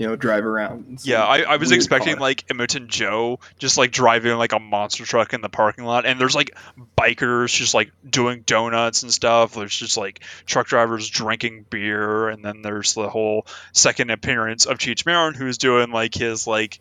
[0.02, 1.00] you know drive around.
[1.04, 2.22] yeah, I, I was expecting car.
[2.22, 6.20] like Immortan Joe just like driving like a monster truck in the parking lot, and
[6.20, 6.58] there's like
[6.98, 9.54] bikers just like doing donuts and stuff.
[9.54, 14.80] There's just like truck drivers drinking beer, and then there's the whole second appearance of
[14.80, 16.80] Cheech Marin, who's doing like his like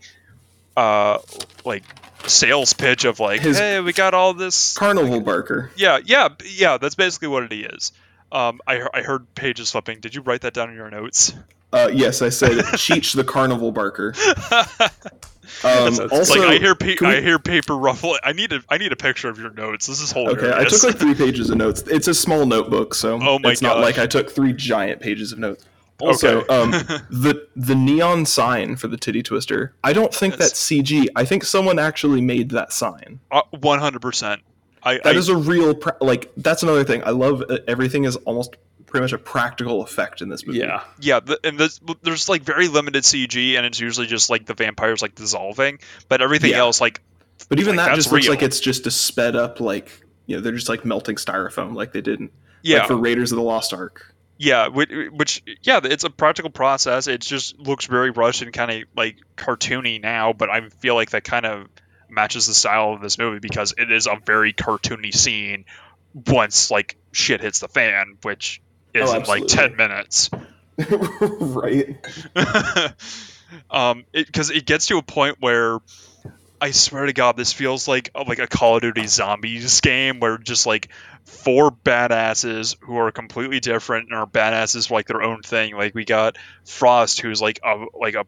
[0.76, 1.18] uh
[1.64, 1.84] like
[2.26, 5.70] sales pitch of like, His- hey, we got all this carnival barker.
[5.76, 6.78] Yeah, yeah, yeah.
[6.78, 7.92] That's basically what it is.
[8.32, 10.00] Um, I, I heard pages flipping.
[10.00, 11.32] Did you write that down in your notes?
[11.72, 14.14] Uh, yes, I said Cheech the carnival barker.
[15.64, 18.16] Um, That's also, like I hear pa- we- I hear paper ruffle.
[18.22, 19.86] I need a I need a picture of your notes.
[19.88, 20.42] This is hilarious.
[20.44, 21.82] Okay, I took like three pages of notes.
[21.88, 25.32] It's a small notebook, so Oh my it's not like I took three giant pages
[25.32, 25.66] of notes.
[25.98, 26.54] Also, Okay.
[26.54, 26.70] um,
[27.10, 29.74] the the neon sign for the titty twister.
[29.84, 30.50] I don't think Yes.
[30.50, 31.08] that's CG.
[31.16, 33.18] I think someone actually made that sign.
[33.30, 34.40] Uh, One hundred percent.
[34.82, 36.30] I That I, is a real pra- like.
[36.36, 37.02] That's another thing.
[37.04, 38.56] I love uh, everything is almost
[38.86, 40.58] pretty much a practical effect in this movie.
[40.58, 40.82] Yeah.
[41.00, 41.20] yeah.
[41.20, 45.00] The, and this, there's like very limited CG, and it's usually just like the vampires
[45.02, 45.78] like dissolving,
[46.08, 46.58] but everything Yeah.
[46.58, 47.00] else like
[47.48, 50.36] but even Like, that that's just looks like it's just a sped up like you
[50.36, 53.42] know they're just like melting styrofoam like they didn't yeah like for Raiders of the
[53.42, 54.14] Lost Ark.
[54.36, 57.06] Yeah, which, which yeah, it's a practical process.
[57.06, 61.10] It just looks very rushed and kind of like cartoony now, but I feel like
[61.10, 61.66] that kind of
[62.10, 65.64] matches the style of this movie because it is a very cartoony scene
[66.14, 68.60] once like shit hits the fan, which
[68.94, 70.30] is Oh, in like ten minutes.
[71.40, 71.96] right.
[73.70, 75.78] um, because it, gets to a point where
[76.60, 80.38] I swear to God, this feels like like a Call of Duty Zombies game where
[80.38, 80.88] just like
[81.24, 85.74] four badasses who are completely different and are badasses for like their own thing.
[85.74, 88.26] Like we got Frost, who's like a like a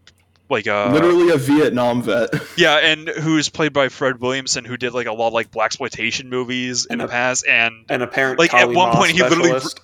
[0.52, 2.30] like a Literally a Vietnam vet.
[2.56, 6.26] yeah, and who's played by Fred Williamson, who did like a lot of like blaxploitation
[6.26, 9.48] movies in And the past, and An apparent Like, at one Ma point, he literally-
[9.48, 9.80] specialist.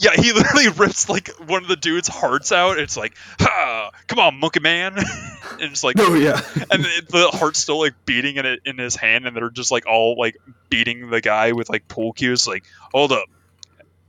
[0.00, 2.78] Yeah, he literally rips like one of the dude's hearts out.
[2.78, 4.96] It's like, ha, come on, monkey man.
[5.52, 6.40] and it's like, oh yeah.
[6.70, 9.72] and the, the heart's still like beating in it in his hand, and they're just
[9.72, 10.36] like all like
[10.70, 12.46] beating the guy with like pool cues.
[12.46, 13.24] Like, hold up.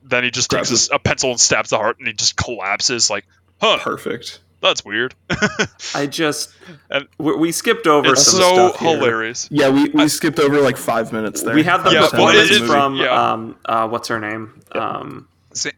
[0.03, 2.36] Then he just Grabs takes his, a pencil and stabs the heart, and he just
[2.36, 3.09] collapses.
[3.09, 3.26] Like,
[3.59, 4.41] huh, Perfect.
[4.62, 5.16] That's weird.
[5.95, 6.53] I just
[6.89, 8.95] And- we, we skipped over it's some so stuff here.
[8.97, 9.47] hilarious.
[9.51, 11.55] Yeah, we, we skipped over like five minutes there.
[11.55, 13.32] We have the Yeah, First ten well, performance it- minutes of the from yeah.
[13.32, 15.28] um uh what's her name um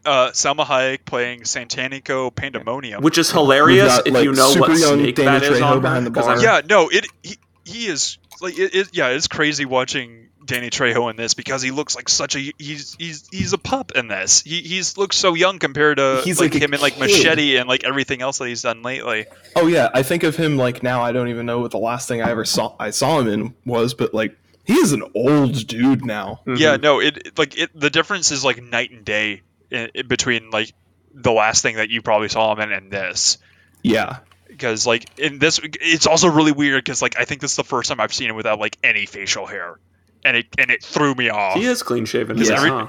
[0.04, 3.02] Uh, Salma Hayek playing Santanico Pandemonium.
[3.02, 5.64] which is hilarious got, if like, you know what young snake Danny that is Trejo
[5.66, 6.28] on her, behind bar.
[6.30, 8.88] I'm- yeah, no, it he, he is like it, it.
[8.92, 12.94] Yeah, it's crazy watching Danny Trejo in this because he looks like such a he's
[12.98, 14.42] he's he's a pup in this.
[14.42, 16.98] He he's looks so young compared to He's like, like a him in like.
[16.98, 19.26] Machete and like everything else that he's done lately.
[19.56, 21.02] Oh yeah, I think of him like now.
[21.02, 23.54] I don't even know what the last thing I ever saw I saw him in
[23.64, 26.40] was, but like he is an old dude now.
[26.46, 26.58] Mhm.
[26.58, 27.70] Yeah, no, it it- like it.
[27.78, 30.72] The difference is like night and day in, in between like
[31.14, 33.38] the last thing that you probably saw him in and this.
[33.82, 34.18] Yeah,
[34.48, 37.64] Because like in this, it's also really weird because like I think this is the
[37.64, 39.78] first time I've seen him without like any facial hair,
[40.24, 41.54] and it and it threw me off.
[41.56, 42.56] he is clean shaven Because yeah.
[42.56, 42.86] every- huh?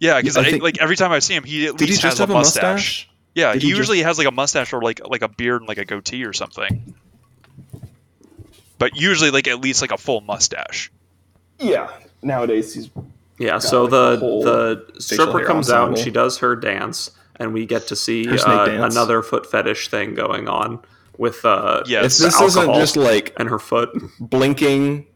[0.00, 2.02] Yeah, because I think- like every time I see him, he at did he least
[2.02, 2.62] just has a have a mustache.
[2.62, 3.08] mustache?
[3.34, 5.60] Yeah, Did he, he just- usually has like a mustache or like like a beard
[5.62, 6.94] and like a goatee or something.
[8.78, 10.90] But usually like at least like a full mustache.
[11.58, 11.90] Yeah.
[12.22, 12.90] Nowadays he's
[13.38, 16.38] Yeah, so like, the the whole the facial stripper hair comes out and she does
[16.38, 20.78] her dance, and we get to see uh, another foot fetish thing going on
[21.16, 22.20] with uh Yes.
[22.20, 23.90] If the this isn't just like and her foot.
[24.20, 25.06] blinking,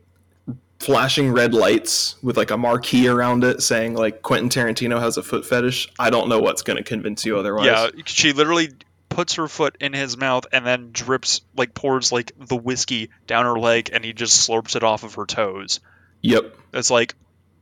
[0.83, 5.23] flashing red lights with like a marquee around it saying like Quentin Tarantino has a
[5.23, 5.89] foot fetish.
[5.99, 7.67] I don't know what's going to convince you otherwise.
[7.67, 8.71] Yeah, she literally
[9.09, 13.45] puts her foot in his mouth and then drips like pours like the whiskey down
[13.45, 15.81] her leg and he just slurps it off of her toes.
[16.23, 16.57] Yep.
[16.73, 17.15] It's like,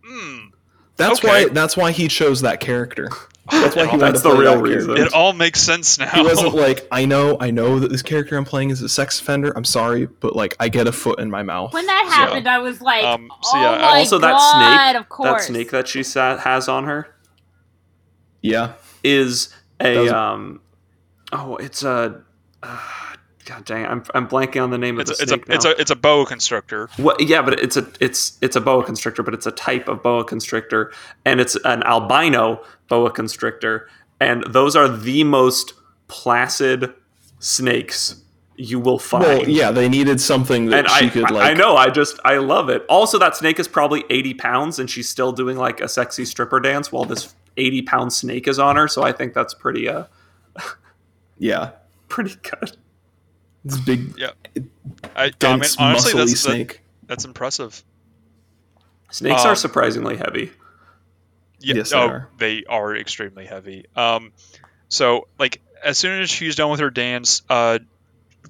[0.04, 0.46] hmm.
[0.96, 1.46] That's Okay.
[1.46, 1.48] why.
[1.48, 3.08] That's why he chose that character.
[3.50, 4.86] That's why he wanted That's to the play real that reason.
[4.94, 5.06] character.
[5.06, 6.10] It all makes sense now.
[6.10, 9.20] He wasn't like, I know, I know that this character I'm playing is a sex
[9.20, 9.52] offender.
[9.56, 11.72] I'm sorry, but like, I get a foot in my mouth.
[11.72, 15.00] When that happened, I was like, Um, so "Oh yeah, my also, that god!" snake,
[15.00, 15.46] of course.
[15.46, 17.14] that snake that she sat, has on her
[18.42, 18.72] Yeah.
[19.04, 19.48] is
[19.80, 20.60] a Doesn't- um.
[21.32, 22.22] Oh, it's a.
[23.50, 25.54] God dang, I'm I'm blanking on the name it's of a, the it's a now.
[25.56, 26.88] it's a it's a boa constrictor.
[26.98, 30.04] What, yeah, but it's a it's it's a boa constrictor, but it's a type of
[30.04, 30.92] boa constrictor,
[31.24, 33.88] and it's an albino boa constrictor,
[34.20, 35.72] and those are the most
[36.06, 36.94] placid
[37.40, 38.22] snakes
[38.54, 39.24] you will find.
[39.24, 41.50] Well, yeah, they needed something that And she I, could like.
[41.50, 42.84] I know, I just, I love it.
[42.88, 46.60] Also, that snake is probably 80 pounds and she's still doing like a sexy stripper
[46.60, 48.86] dance while this 80 pound snake is on her.
[48.86, 50.04] So I think that's pretty, uh,
[51.38, 51.70] Yeah,
[52.08, 52.76] pretty good.
[53.64, 54.30] It's a big, Yeah.
[55.16, 56.80] I, I mean, honestly, muscly that's, that, snake.
[57.06, 57.82] that's impressive.
[59.10, 60.52] Snakes Um, are surprisingly heavy.
[61.58, 62.28] Yeah, Yes, they oh, are.
[62.38, 63.86] they are extremely heavy.
[63.96, 64.32] Um,
[64.88, 67.78] so like as soon as she's done with her dance, uh,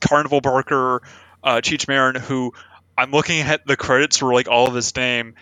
[0.01, 1.03] Carnival Barker,
[1.43, 2.53] uh, Cheech Marin, who
[2.97, 5.35] I'm looking at the credits for like all of his name,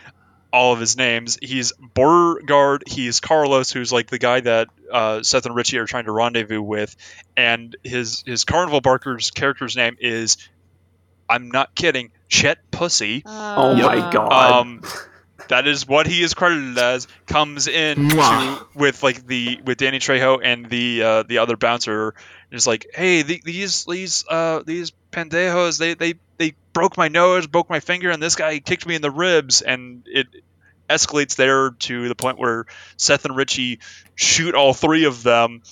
[0.53, 1.39] all of his names.
[1.43, 2.85] He's Beauregard.
[2.87, 6.63] He's Carlos, who's like the guy that uh, Seth and Richie are trying to rendezvous
[6.63, 6.97] with,
[7.37, 10.37] and his his Carnival Barker's character's name is,
[11.29, 13.23] I'm not kidding, Chet Pussy.
[13.27, 13.87] Oh Yep.
[13.87, 14.51] my god.
[14.61, 14.83] Um,
[15.49, 17.07] that is what he is credited as.
[17.27, 22.09] Comes in to, with like the with Danny Trejo and the uh, the other bouncer.
[22.51, 27.09] and Is like, hey, the, these these uh these pendejos, they they they broke my
[27.09, 30.27] nose, broke my finger, and this guy kicked me in the ribs, and it
[30.89, 32.65] escalates there to the point where
[32.97, 33.81] Seth and Richie
[34.15, 35.63] shoot all three of them,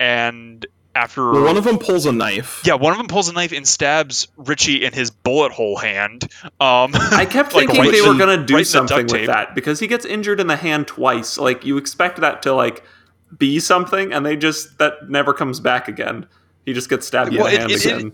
[0.00, 2.62] and after Well, one of them pulls a knife.
[2.64, 6.24] yeah, one of them pulls a knife and stabs Richie in his bullet hole hand.
[6.58, 9.26] Um, I kept like, thinking right they in- were going to do right something with
[9.26, 11.36] that because he gets injured in the hand twice.
[11.38, 12.82] Like you expect that to like
[13.36, 16.26] be something and they just that never comes back again.
[16.64, 18.06] He just gets stabbed Well, in the it- hand it- again.
[18.06, 18.12] It,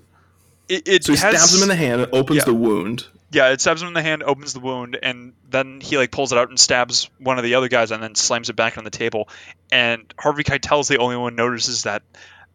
[0.68, 2.44] it So he has, stabs him in the hand, and opens Yeah.
[2.44, 3.06] the wound.
[3.30, 6.32] Yeah, it stabs him in the hand, opens the wound, and then he like pulls
[6.32, 8.84] it out and stabs one of the other guys, and then slams it back on
[8.84, 9.28] the table.
[9.70, 12.02] And Harvey Keitel's the only one notices that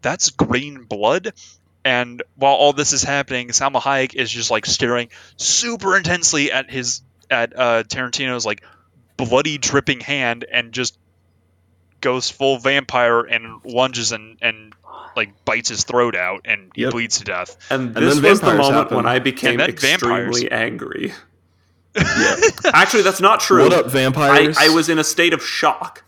[0.02, 1.34] that's green blood.
[1.84, 6.70] And while all this is happening, Salma Hayek is just like staring super intensely at
[6.70, 8.62] his at uh, Tarantino's like
[9.16, 10.98] bloody dripping hand, and just
[12.02, 14.74] goes full vampire and lunges and and
[15.16, 16.92] like bites his throat out, and he Yep.
[16.92, 17.58] bleeds to death.
[17.72, 18.98] And And this then was the moment happen.
[18.98, 20.46] when I became extremely vampires.
[20.52, 21.14] angry.
[22.66, 23.64] Actually, that's not true.
[23.64, 24.58] What up, I, vampires?
[24.60, 26.04] I was in a state of shock.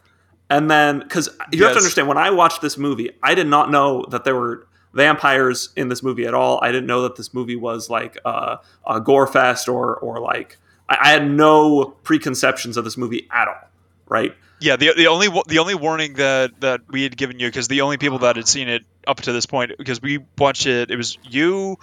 [0.51, 3.69] And then, because you have to understand, when I watched this movie, I did not
[3.71, 6.59] know that there were vampires in this movie at all.
[6.63, 10.57] I didn't know that this movie was like uh, a gore fest or, or like,
[10.87, 13.68] I, I had no preconceptions of this movie at all,
[14.10, 14.36] right?
[14.62, 17.80] Yeah, the, the only the only warning that, that we had given you because the
[17.82, 20.97] only people that had seen it up to this point because we watched it it
[20.97, 21.78] was you,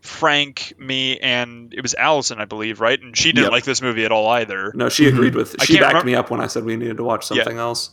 [0.00, 3.52] Frank, me, and it was Allison I believe right and she didn't Yep.
[3.52, 4.72] like this movie at all either.
[4.74, 5.08] No, she Mhm.
[5.14, 7.42] agreed with, she backed remem- me up when I said we needed to watch Yeah.
[7.42, 7.90] something else.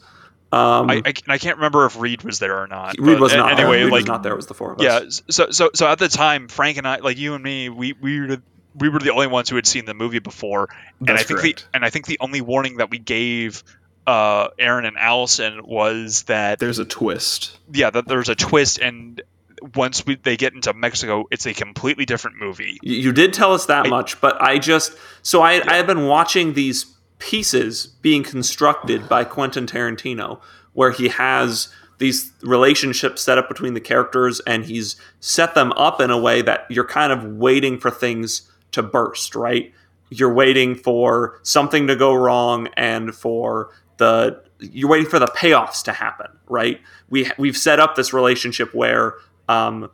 [0.51, 2.95] Um, I, I, and I can't remember if Reed was there or not.
[2.97, 3.51] Reed was not.
[3.51, 3.77] anyway.
[3.79, 3.85] there.
[3.85, 4.31] Reed like was not there.
[4.31, 4.83] It was the four of us.
[4.83, 7.93] yeah, so so so at the time Frank and I like you and me we
[7.99, 8.41] we were the,
[8.77, 10.69] we were the only ones who had seen the movie before
[10.99, 11.67] and That's I think correct.
[11.71, 13.63] the and I think the only warning that we gave
[14.05, 17.57] uh, Aaron and Allison was that There's a twist.
[17.73, 19.21] yeah, that there's a twist, and
[19.75, 22.79] once we, they get into Mexico, it's a completely different movie.
[22.83, 26.05] You did tell us that I- much, but I just so I I have been
[26.07, 26.85] watching these
[27.19, 30.39] pieces being constructed by Quentin Tarantino,
[30.73, 31.67] where he has
[31.97, 36.41] these relationships set up between the characters, and he's set them up in a way
[36.43, 39.73] that you're kind of waiting for things to burst, right?
[40.09, 45.83] You're waiting for something to go wrong, and for the you're waiting for the payoffs
[45.83, 46.79] to happen, right?
[47.09, 49.15] We we've set up this relationship where
[49.49, 49.89] um,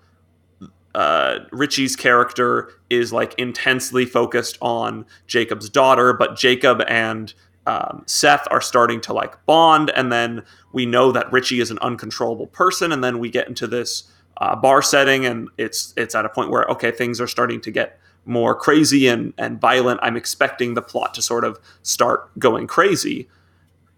[0.94, 7.34] uh, Richie's character is like intensely focused on Jacob's daughter, but Jacob and
[7.66, 10.44] um, Seth are starting to like bond, and then
[10.74, 14.04] we know that Richie is an uncontrollable person, and then we get into this
[14.38, 17.72] uh, bar setting, and it's it's at a point where okay, things are starting to
[17.72, 20.00] get more crazy and and violent.
[20.04, 23.30] I'm expecting the plot to sort of start going crazy,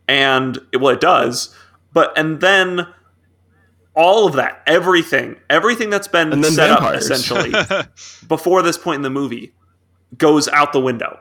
[0.07, 1.55] and it, well, it does,
[1.93, 2.87] but and then
[3.95, 7.09] all of that, everything, everything that's been set vampires.
[7.09, 7.53] up essentially
[8.27, 9.53] before this point in the movie
[10.17, 11.19] goes out the window.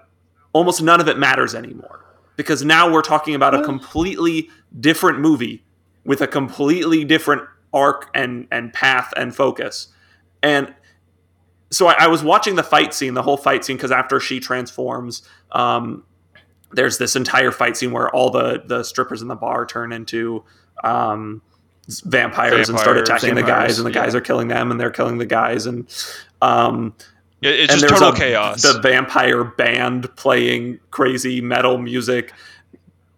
[0.53, 2.05] Almost none of it matters anymore
[2.37, 5.65] because now we're talking about a completely different movie
[6.05, 9.89] with a completely different arc and and path and focus.
[10.43, 10.75] And
[11.75, 14.41] so I, I was watching the fight scene, the whole fight scene, because after she
[14.41, 15.23] transforms,
[15.53, 16.05] um,
[16.73, 20.45] there's this entire fight scene where all the the strippers in the bar turn into
[20.83, 21.43] um,
[22.05, 24.05] vampires, and start Vampires, attacking the guys, and the yeah.
[24.05, 25.87] guys are killing them, and they're killing the guys, and
[26.43, 26.95] um,
[27.43, 28.63] It- it's and just total a- chaos.
[28.63, 32.33] The vampire band playing crazy metal music,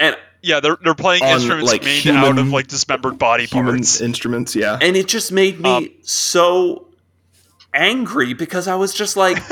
[0.01, 3.77] and yeah, they're they're playing On, instruments like, made out of like dismembered body Human
[3.77, 4.01] parts.
[4.01, 4.79] instruments, yeah.
[4.81, 6.86] and it just made me Um, so
[7.75, 9.39] angry because I was just like,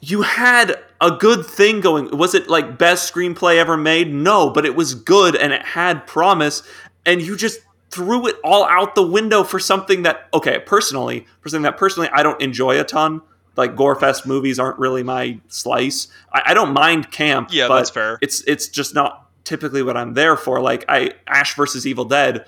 [0.00, 2.16] you had a good thing going.
[2.16, 4.12] Was it like best screenplay ever made?
[4.12, 6.62] No, but it was good and it had promise,
[7.04, 11.48] and you just threw it all out the window for something that okay, personally, for
[11.48, 13.22] something that personally I don't enjoy a ton.
[13.56, 16.08] Like Gorefest movies aren't really my slice.
[16.30, 18.18] I, I don't mind camp, Yeah, but that's fair.
[18.20, 20.60] it's it's just not typically what I'm there for.
[20.60, 22.44] Like I Ash versus Evil Dead,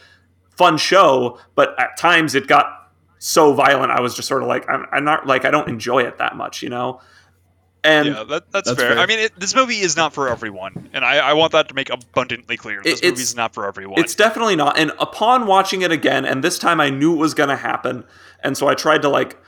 [0.51, 2.78] fun show, but at times it got
[3.19, 3.91] so violent.
[3.93, 6.37] I was just sort of like I'm, I'm not like I don't enjoy it that
[6.37, 7.01] much, you know.
[7.85, 8.95] And yeah, that, that's, That's fair.
[8.95, 8.99] fair.
[8.99, 11.75] I mean, it, this movie is not for everyone, and I, I want that to
[11.75, 12.83] make abundantly clear.
[12.83, 14.01] This it's- movie is not for everyone.
[14.01, 14.77] It's definitely not.
[14.77, 18.05] And upon watching it again, and this time I knew it was going to happen,
[18.43, 19.39] and so I tried to like,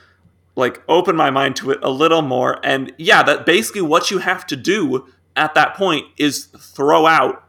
[0.55, 2.61] like open my mind to it a little more.
[2.65, 7.45] And yeah, that basically what you have to do at that point is throw out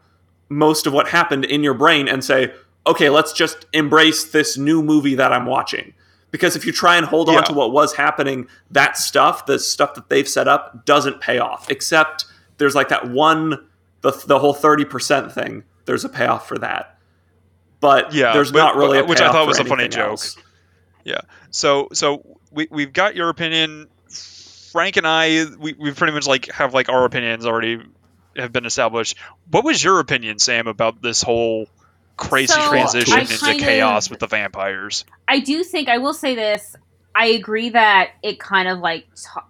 [0.48, 2.52] most of what happened in your brain and say,
[2.88, 5.94] okay, let's just embrace this new movie that I'm watching.
[6.32, 7.36] Because if you try and hold Yeah.
[7.36, 11.38] on to what was happening, that stuff, the stuff that they've set up, doesn't pay
[11.38, 11.70] off.
[11.70, 12.24] Except
[12.58, 13.64] there's like that one,
[14.00, 16.98] the, the whole 30% thing, there's a payoff for that.
[17.80, 20.08] But Yeah, there's but- not really a but- which I thought was a funny joke.
[20.10, 20.36] else.
[21.50, 23.88] so so we we've got your opinion.
[24.72, 27.82] Frank and I, we we pretty much like have like our opinions already
[28.36, 29.18] have been established.
[29.50, 31.66] What was your opinion, Sam, about this whole
[32.28, 35.04] crazy So, transition into kind of- chaos with the vampires?
[35.28, 36.76] I do think I will say this.
[37.14, 39.40] I agree that it kind of like, t-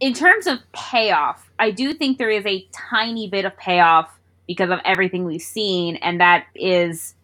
[0.00, 4.10] in terms of payoff, I do think there is a tiny bit of payoff
[4.46, 7.14] because of everything we've seen, and that is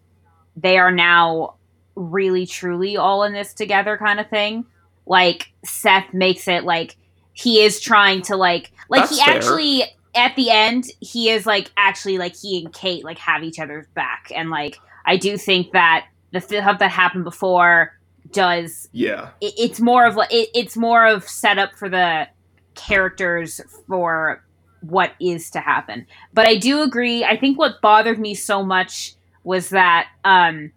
[0.57, 1.55] they are now
[1.95, 4.65] really truly all in this together kind of thing.
[5.07, 6.97] Like Seth makes it like
[7.33, 9.35] he is trying to like like That's he fair.
[9.37, 9.85] actually
[10.17, 13.87] at the end he is like actually like he and Kate like have each other's
[13.95, 14.31] back.
[14.35, 17.93] And like I do think that the stuff that happened before
[18.33, 19.31] does Yeah.
[19.41, 22.29] it, it's more of like it, it's more of setup for the
[22.75, 24.45] characters for
[24.81, 26.07] what is to happen.
[26.35, 29.15] But i do agree i think what bothered me so much
[29.45, 30.73] was that um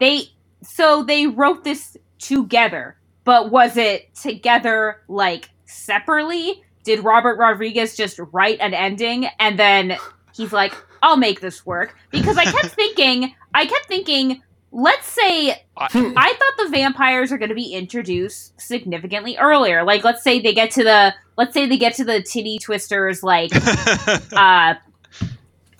[0.00, 0.22] they
[0.62, 8.18] so they wrote this together but was it together like separately did robert rodriguez just
[8.32, 9.98] write an ending and then
[10.34, 14.40] he's like i'll make this work because i kept thinking i kept thinking
[14.72, 19.84] let's say I thought the vampires are going to be introduced significantly earlier.
[19.84, 23.22] Like, let's say they get to the, let's say they get to the titty twisters,
[23.22, 23.50] like,
[24.34, 24.74] uh,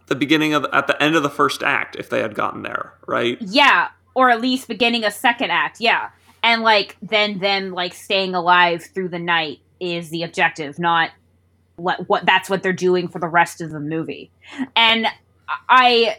[0.06, 2.94] The beginning of at the end of the first act, if they had gotten there,
[3.06, 3.36] right?
[3.40, 6.10] yeah, or at least beginning a second act, yeah,
[6.42, 11.10] and like then them like staying alive through the night is the objective, not
[11.76, 14.30] what what that's what they're doing for the rest of the movie,
[14.74, 15.06] and
[15.68, 16.18] I,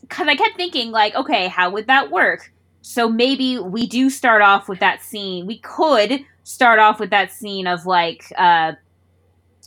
[0.00, 2.52] because I kept thinking like, okay, how would that work?
[2.82, 5.46] So maybe we do start off with that scene.
[5.46, 8.74] We could start off with that scene of like, uh,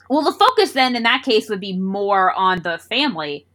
[0.10, 3.46] well, the focus then in that case would be more on the family.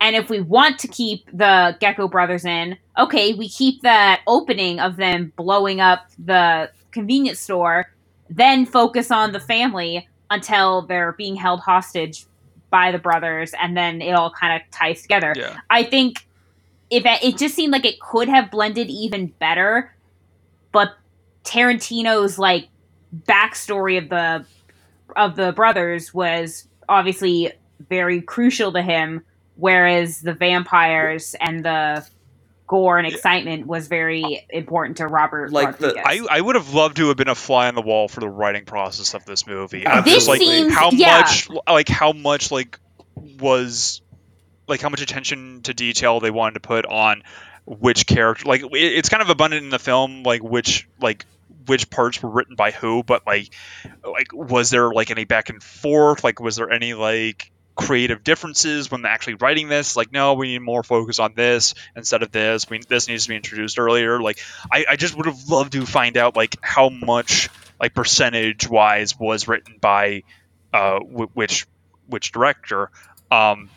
[0.00, 4.80] And if we want to keep the Gecko brothers in, okay, we keep that opening
[4.80, 7.91] of them blowing up the convenience store,
[8.36, 12.26] then focus on the family until they're being held hostage
[12.70, 15.34] by the brothers, and then it all kind of ties together.
[15.36, 15.58] yeah.
[15.68, 16.26] I think
[16.90, 19.94] if it, it just seemed like it could have blended even better,
[20.72, 20.94] but
[21.44, 22.68] Tarantino's like
[23.26, 24.44] backstory of the
[25.16, 27.52] of the brothers was obviously
[27.90, 29.22] very crucial to him,
[29.56, 32.06] whereas the vampires and the
[32.72, 36.96] gore and excitement was very important to Robert Like the- I, I would have loved
[36.96, 39.86] to have been a fly on the wall for the writing process of this movie.
[39.86, 41.18] Of This just like seems- how yeah.
[41.20, 42.78] much like how much like
[43.38, 44.00] was
[44.68, 47.22] like how much attention to detail they wanted to put on
[47.66, 51.26] which character like it, it's kind of abundant in the film like which like
[51.66, 53.52] which parts were written by who but like
[54.02, 58.90] like was there like any back and forth like was there any like creative differences
[58.90, 62.68] when actually writing this like no we need more focus on this instead of this
[62.68, 64.38] we this needs to be introduced earlier like
[64.70, 67.48] i, I just would have loved to find out like how much
[67.80, 70.24] like percentage wise was written by
[70.74, 71.66] uh wh- which
[72.08, 72.90] which director
[73.30, 73.70] um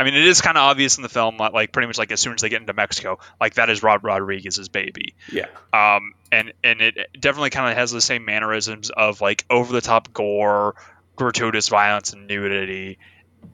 [0.00, 2.20] I mean, it is kind of obvious in the film, like pretty much like as
[2.20, 5.14] soon as they get into Mexico, like that is Rod Rodriguez's baby.
[5.32, 5.46] Yeah.
[5.72, 9.80] Um, and and it definitely kind of has the same mannerisms of like over the
[9.80, 10.76] top gore,
[11.16, 12.98] gratuitous violence and nudity,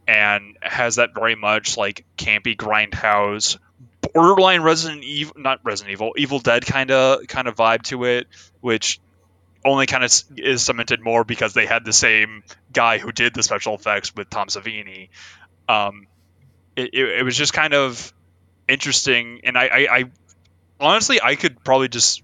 [0.06, 3.58] and has that very much like campy grindhouse,
[4.12, 8.26] borderline Resident Evil, not Resident Evil, Evil Dead kind of kind of vibe to it,
[8.60, 9.00] which
[9.64, 12.42] only kind of is cemented more because they had the same
[12.72, 15.08] guy who did the special effects with Tom Savini.
[15.68, 16.06] Um,
[16.76, 18.12] it, it, it was just kind of
[18.68, 20.04] interesting, and I, I, I
[20.80, 22.22] honestly I could probably just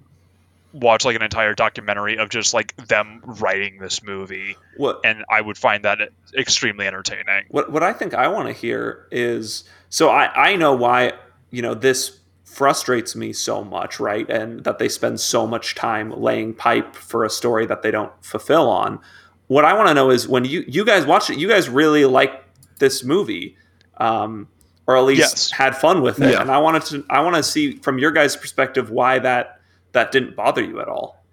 [0.73, 5.41] watch like an entire documentary of just like them writing this movie, What and I
[5.41, 5.99] would find that
[6.37, 7.45] extremely entertaining.
[7.49, 11.13] What what I think I want to hear is so I I know why
[11.51, 14.29] you know, this frustrates me so much, right?
[14.31, 18.13] And that they spend so much time laying pipe for a story that they don't
[18.25, 19.01] fulfill on.
[19.49, 22.05] What I want to know is when you you guys watched it, you guys really
[22.05, 22.45] like
[22.79, 23.57] this movie,
[23.99, 24.49] um,
[24.87, 25.51] or at least Yes.
[25.51, 26.31] had fun with it.
[26.33, 26.41] Yeah.
[26.41, 29.60] And I wanted to I want to see from your guys' perspective why that
[29.93, 31.25] that didn't bother you at all.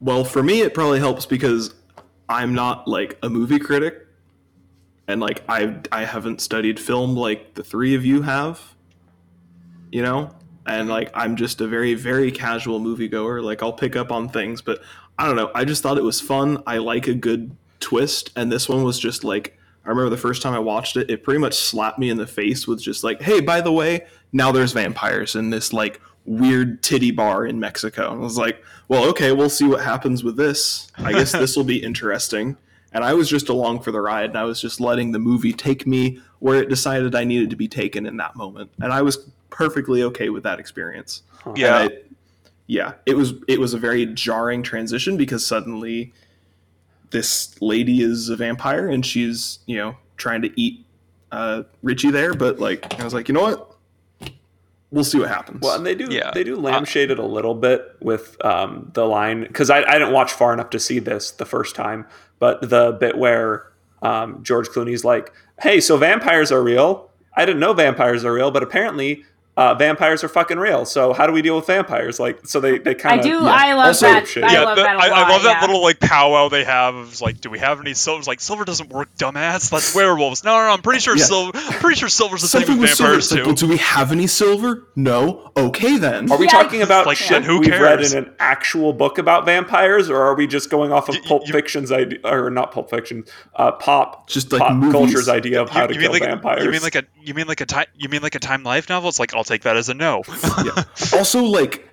[0.00, 1.74] Well, for me, it probably helps because
[2.28, 4.06] I'm not like a movie critic,
[5.08, 8.74] and like I I haven't studied film like the three of you have.
[9.90, 10.30] You know,
[10.66, 13.42] and like I'm just a very very casual moviegoer.
[13.42, 14.82] Like I'll pick up on things, but
[15.18, 15.50] I don't know.
[15.54, 16.62] I just thought it was fun.
[16.66, 19.56] I like a good twist, and this one was just like
[19.86, 21.08] I remember the first time I watched it.
[21.08, 24.04] It pretty much slapped me in the face with just like, hey, by the way,
[24.32, 28.10] now there's vampires in this like weird titty bar in Mexico.
[28.10, 30.88] And I was like, well, okay, we'll see what happens with this.
[30.98, 32.56] I guess this will be interesting.
[32.92, 35.52] And I was just along for the ride, and I was just letting the movie
[35.52, 38.70] take me where it decided I needed to be taken in that moment.
[38.80, 39.18] And I was
[39.50, 41.22] perfectly okay with that experience.
[41.54, 41.80] Yeah.
[41.82, 41.96] And I-
[42.68, 46.12] yeah, it was it was a very jarring transition because suddenly
[47.10, 50.84] this lady is a vampire and she's you know trying to eat
[51.30, 53.75] uh, Richie there, but like I was like, you know what?
[54.90, 55.60] We'll see what happens.
[55.62, 56.30] Well, and they do Yeah.
[56.32, 60.12] they do lampshade it a little bit with um, the line because I, I didn't
[60.12, 62.06] watch far enough to see this the first time,
[62.38, 63.70] but the bit where
[64.02, 67.10] um, George Clooney's like, "Hey, so vampires are real?
[67.36, 69.24] I didn't know vampires are real, but apparently."
[69.56, 70.84] Uh, vampires are fucking real.
[70.84, 72.20] So how do we deal with vampires?
[72.20, 73.34] Like, so they they kind of I do.
[73.44, 73.50] yeah.
[73.50, 74.28] I love Also- that.
[74.28, 74.44] Shit.
[74.44, 75.18] I yeah, love the- that a I, lot.
[75.18, 75.66] I love that yeah.
[75.66, 76.94] little like powwow they have.
[76.94, 78.26] Of, like, do we have any silvers?
[78.26, 79.70] Like, silver doesn't work, dumbass.
[79.70, 80.44] That's werewolves.
[80.44, 80.72] No, no, no.
[80.74, 81.24] I'm pretty sure Yeah.
[81.24, 81.52] silver.
[81.80, 83.12] Pretty sure silver's the Something same with with silver.
[83.12, 83.46] vampires like, too.
[83.46, 84.88] well, do we have any silver?
[84.94, 85.52] No.
[85.56, 86.30] Okay then.
[86.30, 86.50] Are we Yeah.
[86.50, 90.20] talking about Like, shit then who we've read in an actual book about vampires, or
[90.20, 93.24] are we just going off of You- Pulp you- Fiction's idea, or not Pulp Fiction,
[93.54, 94.92] uh, pop Just like pop movies.
[94.92, 96.64] culture's idea of how you, to you kill mean like vampires?
[96.64, 98.88] you mean like a you mean like a time you mean like a time life
[98.90, 99.08] novel?
[99.08, 100.22] It's like I'll take that as a no.
[100.64, 100.84] yeah.
[101.14, 101.88] Also, like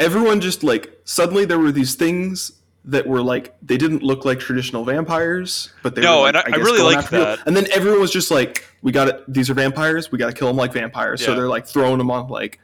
[0.00, 2.52] everyone just like suddenly there were these things
[2.84, 6.32] that were like they didn't look like traditional vampires, but they No, were.
[6.32, 7.24] Like, and I- I really liked after people.
[7.36, 7.46] that.
[7.46, 9.22] And then everyone was just like, "We got it.
[9.32, 10.10] These are vampires.
[10.10, 12.58] We got to kill them like vampires." So they're like throwing them on like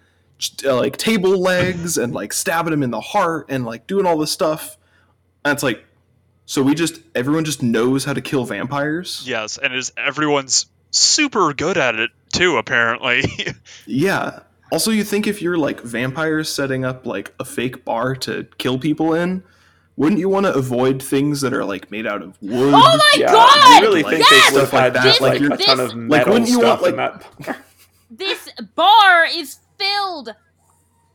[0.65, 4.17] uh, like table legs and like stabbing them in the heart and like doing all
[4.19, 4.77] this stuff.
[5.45, 5.85] And it's like,
[6.47, 9.23] so we just everyone just knows how to kill vampires.
[9.25, 12.57] yes, and is everyone's super good at it too.
[12.57, 13.23] Apparently.
[13.87, 14.41] Yeah.
[14.71, 18.79] Also, you think if you're like vampires setting up like a fake bar to kill
[18.79, 19.43] people in,
[19.97, 22.75] wouldn't you want to avoid things that are like made out of wood?
[22.75, 23.49] Oh my yeah, God!
[23.51, 24.51] I really Like, think yes!
[24.51, 26.51] they would have stuff like that, just, like like, you're- a ton of metal wouldn't
[26.51, 27.57] you stuff want, in that.
[28.11, 30.35] this bar is filled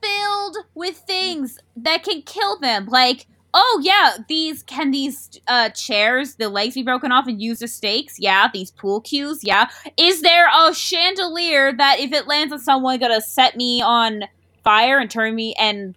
[0.02, 6.36] filled with things that can kill them like oh yeah these can these uh chairs
[6.36, 9.68] the legs be broken off and used as stakes yeah these pool cues yeah
[9.98, 14.24] is there a chandelier that if it lands on someone gonna set me on
[14.64, 15.96] fire and turn me and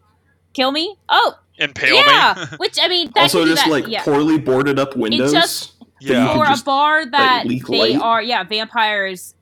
[0.53, 2.03] kill me oh Impale me?
[2.07, 2.45] yeah me.
[2.59, 4.03] which i mean that also, just that, like yeah.
[4.03, 5.33] poorly boarded up windows.
[5.33, 6.27] just- yeah.
[6.35, 8.03] could for a bar that leak they light.
[8.03, 9.35] are yeah vampires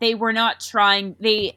[0.00, 1.56] they were not trying they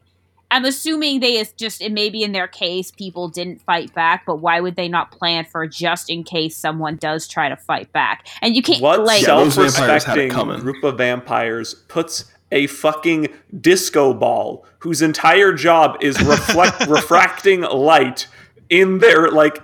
[0.54, 4.36] i'm assuming they is just it maybe in their case people didn't fight back but
[4.36, 8.26] why would they not plan for just in case someone does try to fight back
[8.40, 12.24] and you can't What like Yeah, those vampires had it self-respecting group of vampires puts
[12.52, 13.28] a fucking
[13.60, 18.28] disco ball whose entire job is reflect refracting light
[18.70, 19.60] in their like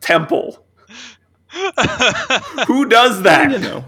[0.00, 0.64] temple?
[2.66, 3.50] Who does that?
[3.50, 3.84] you know,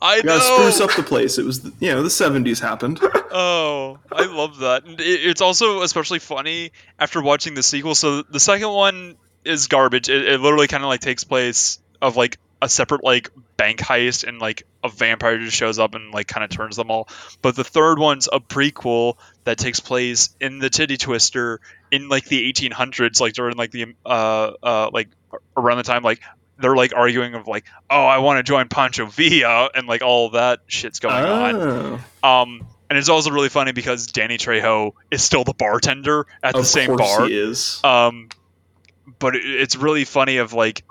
[0.00, 0.56] I you gotta know.
[0.58, 1.38] spruce up the place.
[1.38, 3.00] It was, the, you know, the '70s happened.
[3.34, 4.84] Oh, I love that.
[4.84, 7.94] And it, it's also especially funny after watching the sequel.
[7.94, 10.10] So the second one is garbage.
[10.10, 14.24] It, it literally kind of like takes place of like a separate like bank heist
[14.28, 17.08] and like a vampire just shows up and like kind of turns them all.
[17.40, 19.14] But the third one's a prequel
[19.44, 21.60] that takes place in the Titty Twister
[21.90, 25.08] in like the 1800s, like during like the uh uh like
[25.56, 26.20] around the time like
[26.62, 30.30] they're like arguing of like oh I want to join Pancho Villa and like all
[30.30, 32.00] that shit's going on.
[32.22, 32.28] Oh.
[32.28, 36.60] Um, and it's also really funny because Danny Trejo is still the bartender at the
[36.60, 37.26] Of same course bar.
[37.26, 37.80] he is.
[37.84, 38.28] Um,
[39.18, 40.84] but it, it's really funny of like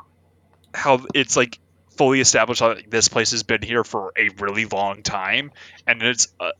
[0.74, 1.60] how it's like
[1.98, 5.52] fully established that like, this place has been here for a really long time,
[5.86, 6.52] and it's uh,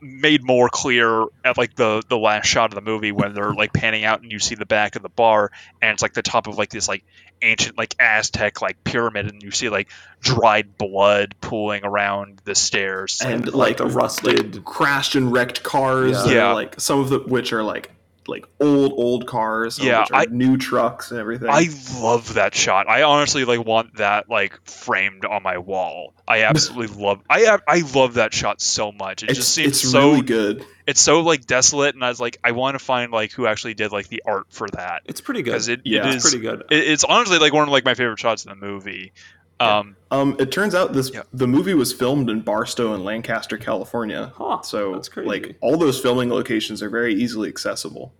[0.00, 3.72] made more clear at like the the last shot of the movie when they're like
[3.72, 5.50] panning out and you see the back of the bar,
[5.82, 7.04] and it's like the top of like this like
[7.42, 9.88] ancient like Aztec like pyramid, and you see like
[10.20, 13.22] dried blood pooling around the stairs.
[13.24, 16.12] and like like the rusted- crashed and wrecked cars.
[16.12, 16.22] Yeah.
[16.22, 16.52] that are, Yeah.
[16.52, 17.90] like some of the which are like
[18.26, 21.48] like old old cars, some Yeah, which are I- new trucks and everything.
[21.50, 21.68] I
[22.00, 22.88] love that shot.
[22.88, 26.14] I honestly like want that like framed on my wall.
[26.28, 27.20] I absolutely love.
[27.28, 29.22] I I love that shot so much.
[29.22, 30.10] It it's, just seems it's so.
[30.10, 30.64] really good.
[30.86, 33.74] It's so like desolate, and I was like, I want to find like who actually
[33.74, 35.52] did like the art for that It's pretty good.
[35.52, 36.08] because it, Yeah.
[36.08, 36.64] it it's pretty good.
[36.70, 39.12] It, it's honestly like one of like my favorite shots in the movie.
[39.60, 41.22] Um, Um, it turns out this Yeah.
[41.32, 44.32] the movie was filmed in Barstow and Lancaster, California.
[44.36, 45.28] Huh, So that's crazy.
[45.28, 48.12] like all those filming locations are very easily accessible.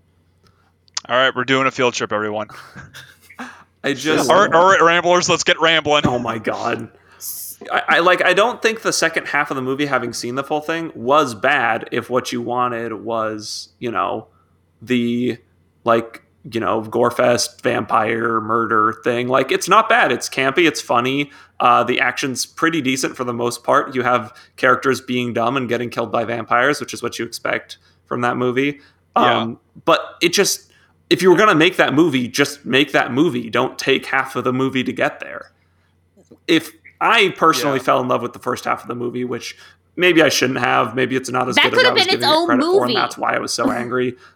[1.08, 2.48] all right, we're doing a field trip, everyone.
[3.82, 6.06] I just All right, all right, ramblers, let's get rambling.
[6.06, 6.90] Oh my god.
[7.72, 10.44] I, I like I don't think the second half of the movie, having seen the
[10.44, 14.28] full thing, was bad if what you wanted was, you know,
[14.82, 15.38] the
[15.84, 19.28] like, you know, Gorefest vampire murder thing.
[19.28, 20.10] Like it's not bad.
[20.12, 21.30] It's campy, it's funny.
[21.58, 23.94] Uh, the action's pretty decent for the most part.
[23.94, 27.76] You have characters being dumb and getting killed by vampires, which is what you expect
[28.06, 28.80] from that movie.
[29.16, 30.72] Um, but it just
[31.10, 33.50] if you were gonna make that movie, just make that movie.
[33.50, 35.50] Don't take half of the movie to get there.
[36.46, 37.84] If I personally Yeah.
[37.84, 39.56] fell in love with the first half of the movie, which
[39.96, 42.04] maybe I shouldn't have, maybe it's not as That good as could I have was
[42.06, 42.94] been its giving it own credit for, movie.
[42.94, 44.16] and that's why I was so angry.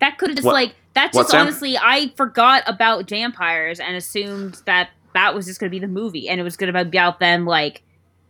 [0.00, 1.42] That could have just What- like that's what, just Sam?
[1.42, 5.86] honestly I forgot about vampires and assumed that that was just going to be the
[5.92, 7.82] movie and it was going to be about them like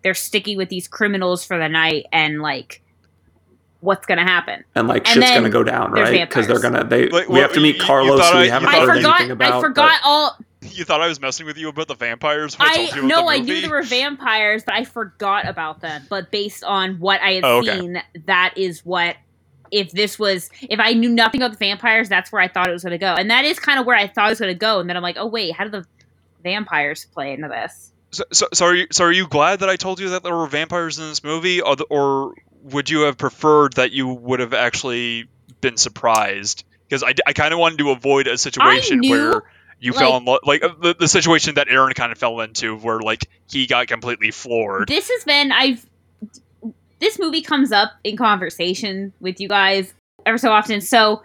[0.03, 2.83] they're sticky with these criminals for the night and like
[3.81, 4.63] what's going to happen.
[4.75, 6.29] and like And shit's gonna go down, right?
[6.29, 8.39] Because they're gonna they Like, we what- have to meet you- you Carlos, thought who
[8.39, 9.53] I- we haven't I heard forgot anything about.
[9.53, 12.59] I forgot all You thought I was messing with you about the vampires?
[12.59, 15.49] When I, told I you no, the I knew there were vampires, but I forgot
[15.49, 16.03] about them.
[16.11, 17.79] But based on what I had Oh, okay.
[17.81, 19.17] seen, that is what.
[19.71, 22.73] If this was, if I knew nothing about the vampires, that's where I thought it
[22.73, 24.53] was going to go, and that is kind of where I thought it was going
[24.53, 24.81] to go.
[24.81, 25.87] And then I'm like, oh wait, how do the
[26.43, 27.93] vampires play into this?
[28.13, 30.35] So, so, so, are you, so are you glad that I told you that there
[30.35, 32.35] were vampires in this movie, or, the, or
[32.65, 35.29] would you have preferred that you would have actually
[35.61, 36.65] been surprised?
[36.89, 39.43] Because I, I kind of wanted to avoid a situation knew, where
[39.79, 42.99] you fell in love, like the, the situation that Aaron kind of fell into, where
[42.99, 44.89] like he got completely floored.
[44.89, 45.87] This has been I've.
[47.01, 49.95] This movie comes up in conversation with you guys
[50.27, 51.23] ever so often, so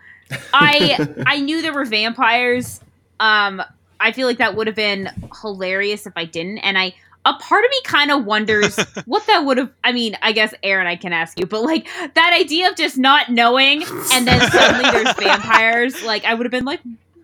[0.53, 2.81] I I knew there were vampires.
[3.19, 3.61] Um,
[3.99, 5.09] I feel like that would have been
[5.41, 6.93] hilarious if I didn't, and I
[7.25, 9.71] a part of me kind of wonders what that would have.
[9.83, 12.97] I mean, I guess Aaron, I can ask you, but like that idea of just
[12.97, 13.83] not knowing,
[14.13, 16.03] and then suddenly there's vampires.
[16.03, 16.81] Like I would have been like,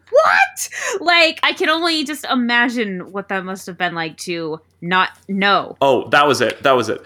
[0.10, 0.70] what?
[1.00, 5.78] Like I can only just imagine what that must have been like to not know.
[5.82, 6.64] Oh, that was it.
[6.64, 7.02] That was it.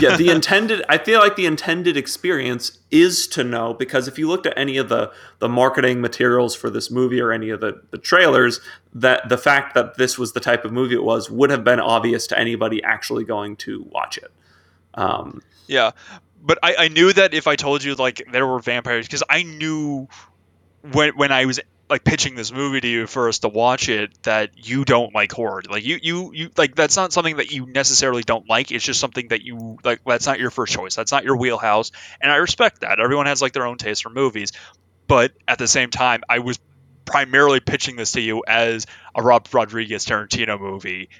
[0.00, 4.28] Yeah, the intended I feel like the intended experience is to know because if you
[4.28, 7.82] looked at any of the the marketing materials for this movie or any of the
[7.90, 8.60] the trailers
[8.92, 11.80] that the fact that this was the type of movie it was would have been
[11.80, 14.30] obvious to anybody actually going to watch it.
[14.94, 15.90] Um, Yeah,
[16.40, 19.42] but I, I knew that if I told you like there were vampires, because I
[19.42, 20.06] knew
[20.92, 24.10] when when I was like pitching this movie to you for us to watch it
[24.22, 25.62] that you don't like horror.
[25.68, 28.72] Like you you you like that's not something that you necessarily don't like.
[28.72, 30.00] It's just something that you like.
[30.04, 30.94] That's not your first choice.
[30.94, 33.00] That's not your wheelhouse, and I respect that.
[33.00, 34.52] Everyone has like their own taste for movies,
[35.06, 36.58] but at the same time, I was
[37.04, 41.10] primarily pitching this to you as a Rob Rodriguez Tarantino movie,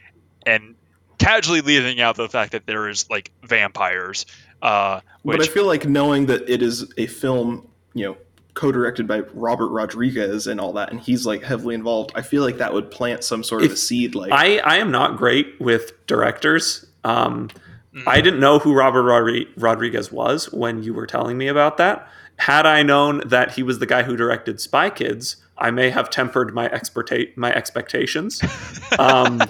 [0.46, 0.76] and
[1.18, 4.24] casually leaving out the fact that there is like vampires.
[4.62, 8.16] Uh, which but I feel like knowing that it is a film, you know,
[8.54, 12.12] co-directed by Robert Rodriguez and all that, and he's like heavily involved.
[12.14, 14.14] I feel like that would plant some sort of a seed.
[14.14, 16.86] Like, I I am not great with directors.
[17.04, 17.50] Um,
[17.94, 18.02] Mm.
[18.08, 22.08] I didn't know who Robert Rodri- Rodriguez was when you were telling me about that.
[22.38, 26.10] Had I known that he was the guy who directed Spy Kids, I may have
[26.10, 28.42] tempered my experta- my expectations.
[28.98, 29.40] Um,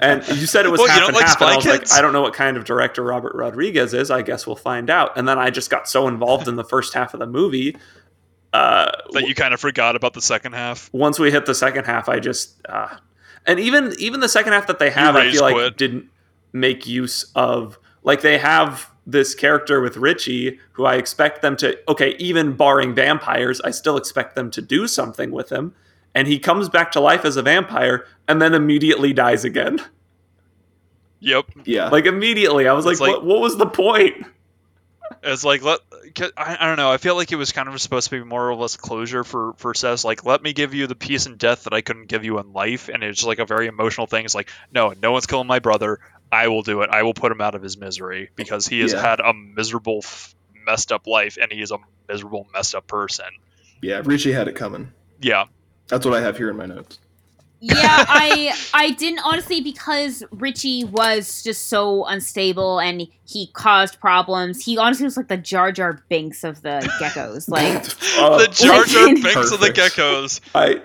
[0.00, 1.64] and you said it was Well, you half don't and like half, and I was
[1.64, 1.90] Kids?
[1.92, 4.10] like, I don't know what kind of director Robert Rodriguez is.
[4.10, 5.16] I guess we'll find out.
[5.16, 7.76] And then I just got so involved in the first half of the movie.
[8.54, 10.88] Uh, that you kind of forgot about the second half.
[10.92, 12.96] once we hit the second half, I just uh,
[13.46, 15.76] and even even the second half that they have, I rage feel like quit.
[15.76, 16.06] didn't
[16.52, 21.76] make use of like they have this character with Richie who I expect them to
[21.90, 25.74] okay, even barring vampires, I still expect them to do something with him.
[26.14, 29.80] And he comes back to life as a vampire and then immediately dies again.
[31.20, 31.46] Yep.
[31.64, 32.68] yeah, Like immediately.
[32.68, 34.26] I was like, like- what, what was the point?
[35.24, 35.80] It's like let
[36.36, 36.90] I, I don't know.
[36.92, 39.54] I feel like it was kind of supposed to be more or less closure for
[39.56, 40.04] for Seth.
[40.04, 42.52] Like let me give you the peace and death that I couldn't give you in
[42.52, 44.24] life, and it's like a very emotional thing.
[44.24, 45.98] It's like no, no one's killing my brother.
[46.30, 46.90] I will do it.
[46.90, 49.00] I will put him out of his misery because he has Yeah.
[49.00, 50.34] had a miserable, f-
[50.66, 51.76] messed up life, and he is a
[52.08, 53.26] miserable, messed up person.
[53.80, 54.90] yeah, Richie had it coming.
[55.20, 55.44] Yeah.
[55.88, 56.98] That's what I have here in my notes.
[57.60, 57.74] Yeah,
[58.08, 64.64] I I didn't honestly because Richie was just so unstable and he caused problems.
[64.64, 67.48] He honestly was like the Jar Jar Binks of the geckos.
[67.54, 70.40] Like the uh, Jar Jar Like- Binks of the geckos.
[70.54, 70.80] I,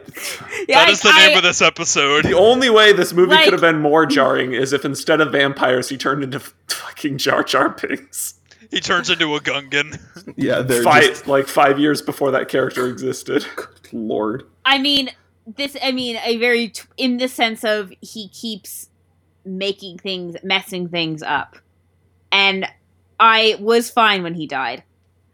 [0.67, 2.25] yeah, That is the I- name of this episode.
[2.25, 5.31] the only way this movie Like- could have been more jarring is if instead of
[5.31, 8.35] vampires, he turned into fucking Jar Jar Binks.
[8.71, 9.99] He turns into a Gungan.
[10.37, 13.43] Yeah, they're Five, just like five years before that character existed.
[13.91, 14.43] Lord.
[14.63, 15.09] I mean,
[15.55, 15.75] this.
[15.81, 18.89] I mean, a very t- in the sense of he keeps
[19.45, 21.57] making things, messing things up,
[22.31, 22.65] and
[23.19, 24.83] I was fine when he died.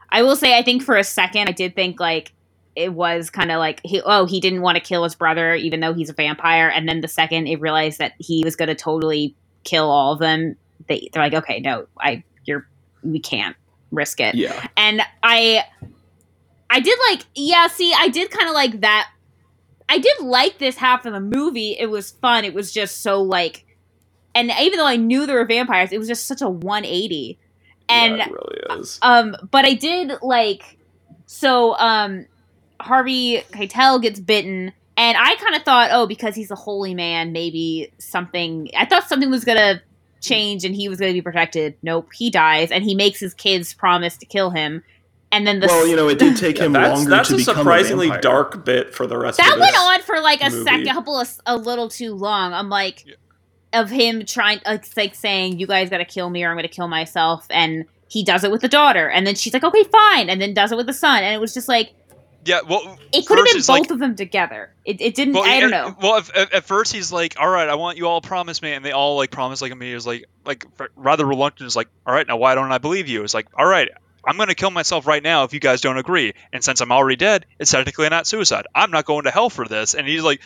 [0.09, 2.31] I will say, I think for a second, I did think like
[2.75, 5.79] it was kind of like he, oh, he didn't want to kill his brother, even
[5.79, 8.75] though he's a vampire, and then the second it realized that he was going to
[8.75, 10.55] totally kill all of them,
[10.87, 12.67] they they're like, okay, no, I, you're,
[13.03, 13.55] we can't
[13.91, 14.67] risk it Yeah.
[14.75, 15.63] and I
[16.69, 19.09] I did like yeah, see, I did kind of like that.
[19.88, 21.76] I did like this half of the movie.
[21.78, 22.45] It was fun.
[22.45, 23.66] It was just so like
[24.34, 27.40] and even though I knew there were vampires, it was just such a 180.
[27.88, 28.99] And yeah, it really is.
[29.02, 30.78] um but I did like
[31.26, 32.26] so um
[32.80, 37.32] Harvey Keitel gets bitten and I kind of thought, oh, because he's a holy man,
[37.32, 39.82] maybe something I thought something was going to
[40.22, 41.76] change and he was going to be protected.
[41.84, 44.84] Nope, he dies and he makes his kids promise to kill him.
[45.36, 47.36] And then the Well, you know, it did take Yeah, him that's longer that's to
[47.36, 50.41] a become surprisingly a dark bit for the rest that of went on for like
[50.41, 50.64] a movie.
[50.64, 52.53] second, a couple of a little too long.
[52.53, 53.16] I'm like, Yeah.
[53.74, 56.56] of him trying, uh, like, like saying, "You guys got to kill me, or I'm
[56.56, 59.64] going to kill myself," and he does it with the daughter, and then she's like,
[59.66, 61.91] "Okay, fine," and then does it with the son, and it was just like
[62.45, 64.70] Yeah, well, it could have been both like- of them together.
[64.86, 65.34] It, it didn't.
[65.34, 65.95] Well, I don't know.
[65.99, 68.62] Well, if, at, at first he's like, "All right, I want you all to promise
[68.62, 69.91] me," and they all like promise like me.
[69.91, 71.66] Is like, like rather reluctant.
[71.68, 73.90] Is like, "All right, now why don't I believe you?" It's like, "All right,
[74.26, 77.15] I'm gonna kill myself right now if you guys don't agree." And since I'm already
[77.15, 78.65] dead, it's technically not suicide.
[78.73, 79.93] I'm not going to hell for this.
[79.93, 80.41] And he's like,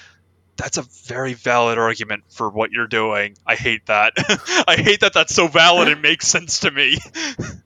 [0.58, 3.36] "That's a very valid argument for what you're doing.
[3.46, 4.14] I hate that.
[4.68, 5.14] I hate that.
[5.14, 5.88] That's so valid.
[5.88, 6.98] It makes sense to me."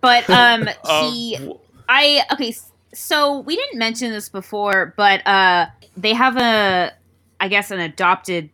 [0.02, 1.38] But um, Um, he,
[1.88, 2.54] I okay.
[2.94, 5.68] So we didn't mention this before, but uh,
[5.98, 6.92] they have a,
[7.40, 8.50] I guess, an adopted.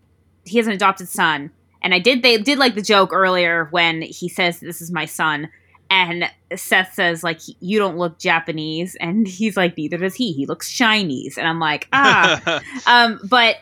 [0.45, 2.21] He has an adopted son, and I did.
[2.21, 5.49] They did like the joke earlier when he says, "This is my son."
[5.89, 8.95] And Seth says, like, you don't look Japanese.
[8.95, 10.33] And he's like, neither does he.
[10.33, 11.37] He looks Chinese.
[11.37, 12.61] And I'm like, ah.
[12.87, 13.57] um, but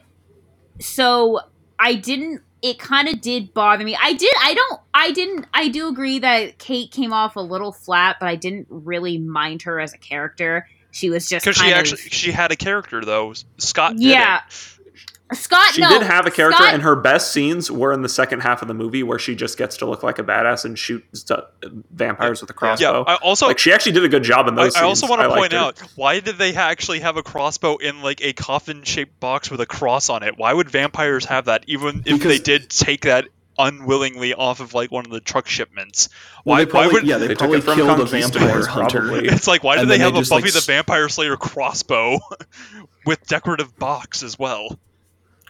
[0.80, 1.40] so
[1.80, 2.42] I didn't.
[2.62, 3.96] It kind of did bother me.
[4.02, 4.34] I did.
[4.42, 4.82] I don't.
[4.94, 5.46] I didn't.
[5.54, 9.62] I do agree that Kate came off a little flat, but I didn't really mind
[9.62, 10.68] her as a character.
[10.92, 13.34] She was just Because she of, actually she had a character though.
[13.58, 13.98] Scott.
[13.98, 14.10] Didn't.
[15.32, 15.38] Yeah.
[15.38, 15.74] Scott.
[15.74, 18.42] She no, did have a character, Scott- and her best scenes were in the second
[18.42, 21.04] half of the movie, where she just gets to look like a badass and shoot
[21.14, 21.44] stu-
[21.92, 22.58] vampires with a Yeah.
[22.58, 23.04] crossbow.
[23.08, 24.76] I also like she actually did a good job in I, those.
[24.76, 25.58] I also want to point her.
[25.60, 29.60] out why did they ha- actually have a crossbow in like a coffin-shaped box with
[29.62, 30.38] a cross on it?
[30.38, 33.26] Why would vampires have that, even if they did take that
[33.60, 36.10] unwillingly off of like one of the truck shipments?
[36.46, 36.64] Well, Why?
[36.66, 37.08] they probably, why would?
[37.08, 39.00] yeah, they, They probably it killed a vampire hunter.
[39.02, 39.28] probably.
[39.28, 42.20] It's like why do And they have they a Buffy like, the Vampire Slayer crossbow
[43.06, 44.80] with decorative box as well?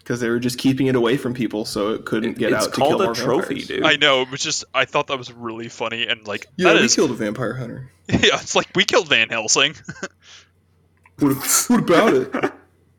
[0.07, 2.73] Because they were just keeping it away from people so it couldn't get it's out
[2.73, 3.67] to kill called a more trophy, vampires.
[3.67, 3.83] dude.
[3.83, 6.79] I know it was just I thought that was really funny and like Yeah, that
[6.79, 7.91] we is killed a vampire hunter.
[8.07, 9.75] yeah it's like we killed Van Helsing.
[11.19, 12.53] What, what about it?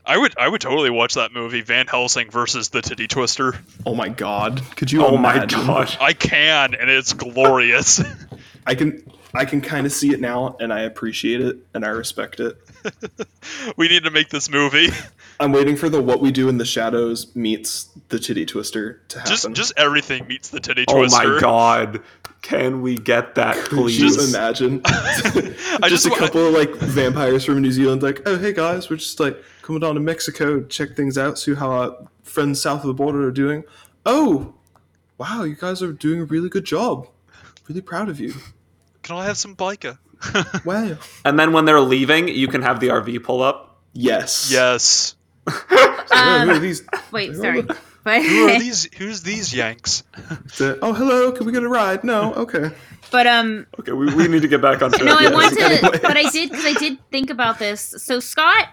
[0.04, 3.54] I would I would totally watch that movie Van Helsing versus the Titty Twister.
[3.86, 4.60] Oh my god!
[4.74, 5.64] Could you oh my imagine?
[5.64, 5.96] god!
[6.00, 8.02] I can and it's glorious.
[8.66, 11.90] I can I can kind of see it now, and I appreciate it, and I
[11.90, 12.56] respect it.
[13.76, 14.88] we need to make this movie.
[15.40, 19.18] I'm waiting for the "What We Do in the Shadows" meets the Titty Twister to
[19.18, 19.30] happen.
[19.30, 21.22] Just just everything meets the Titty twister.
[21.22, 22.02] Oh my god!
[22.42, 23.98] Can we get that, please?
[23.98, 24.82] you imagine?
[25.88, 28.96] Just, just a couple of like vampires from New Zealand, like, oh hey guys, we're
[28.96, 32.88] just like coming down to Mexico, check things out, see how our friends south of
[32.88, 33.64] the border are doing.
[34.06, 34.54] Oh,
[35.18, 37.08] wow, you guys are doing a really good job.
[37.68, 38.34] Really proud of you.
[39.02, 39.98] Can I have some biker?
[40.64, 40.96] Wow.
[41.24, 43.80] And then when they're leaving, you can have the RV pull up.
[43.92, 44.50] Yes.
[44.52, 45.14] yes.
[45.68, 45.76] Who
[46.14, 46.82] are Um, these?
[47.12, 47.62] wait, sorry.
[47.62, 47.76] But
[48.24, 48.88] Who are these?
[48.96, 50.02] Who's these Yanks?
[50.56, 51.32] The- oh, hello.
[51.32, 52.04] Can we get a ride?
[52.04, 52.32] No.
[52.34, 52.70] Okay.
[53.10, 55.04] but um, Okay, we, we need to get back on track.
[55.04, 55.32] no, I Yes.
[55.32, 55.98] want to, Anyway.
[56.02, 57.94] but I did because I did think about this.
[57.98, 58.68] So Scott,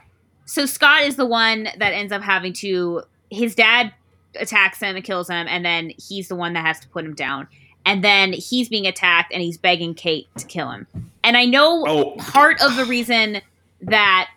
[0.45, 3.03] so Scott is the one that ends up having to.
[3.30, 3.91] His dad
[4.39, 7.14] attacks him and kills him, and then he's the one that has to put him
[7.15, 7.47] down.
[7.85, 10.88] And then he's being attacked, and he's begging Kate to kill him.
[11.23, 13.41] And I know Oh, part of the reason
[13.81, 14.30] that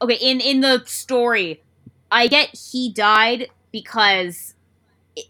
[0.00, 1.60] okay in in the story
[2.12, 4.54] i get he died because
[5.16, 5.26] it,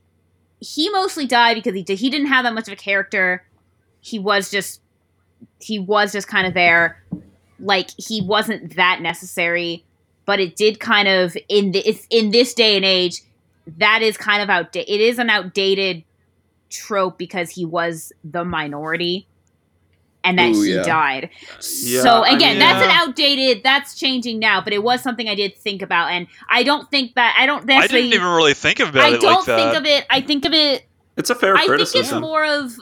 [0.60, 3.44] he mostly died because he did he didn't have that much of a character
[4.00, 4.80] he was just
[5.60, 7.02] he was just kind of there
[7.58, 9.84] like he wasn't that necessary
[10.26, 13.22] but it did kind of in this in this day and age
[13.66, 14.88] that is kind of outdated.
[14.88, 16.04] It is an outdated
[16.70, 19.26] trope because he was the minority
[20.24, 20.82] and that Ooh, he yeah.
[20.82, 21.30] died.
[21.82, 23.62] Yeah, so I again, mean- that's an uh, outdated.
[23.62, 27.14] That's changing now, but it was something I did think about, and I don't think
[27.14, 29.56] that I don't I didn't even really think about I it I don't like that.
[29.56, 30.06] think of it.
[30.10, 30.86] I think of it.
[31.16, 32.72] It's a fair I think it's more of.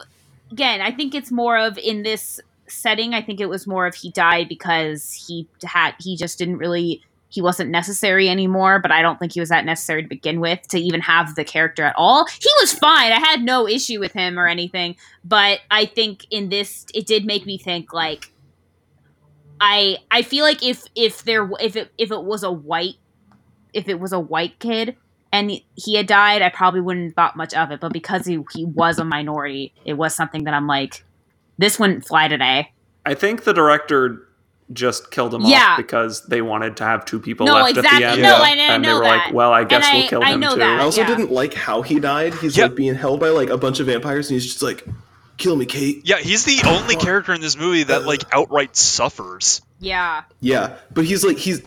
[0.53, 3.15] Again, I think it's more of in this setting.
[3.15, 7.03] I think it was more of he died because he had he just didn't really
[7.31, 8.79] he wasn't necessary anymore.
[8.79, 11.45] But I don't think he was that necessary to begin with to even have the
[11.45, 12.27] character at all.
[12.27, 13.13] He was fine.
[13.13, 14.97] I had no issue with him or anything.
[15.25, 18.33] But I think in this, it did make me think like.
[19.63, 22.95] I I feel like if if there if it if it was a white
[23.73, 24.97] if it was a white kid
[25.33, 27.81] and he had died, I probably wouldn't have thought much of it.
[27.81, 31.05] But because he he was a minority, it was something that I'm like,
[31.59, 32.73] this wouldn't fly today.
[33.07, 34.27] I think the director
[34.73, 35.71] just killed him Yeah.
[35.73, 38.05] off because they wanted to have two people No, left exactly.
[38.05, 38.23] at the end.
[38.23, 39.27] No, I- I and they know were that.
[39.27, 40.59] like, well, I guess And we'll I- kill I him too.
[40.61, 40.81] that.
[40.81, 41.07] I also yeah.
[41.09, 42.35] didn't like how he died.
[42.35, 42.65] He's Yeah.
[42.65, 44.85] like being held by like a bunch of vampires, and he's just like,
[45.39, 49.61] "Kill me, Kate." Yeah, he's the only character in this movie that like outright suffers.
[49.81, 51.63] Yeah, Yeah, but he's like he's.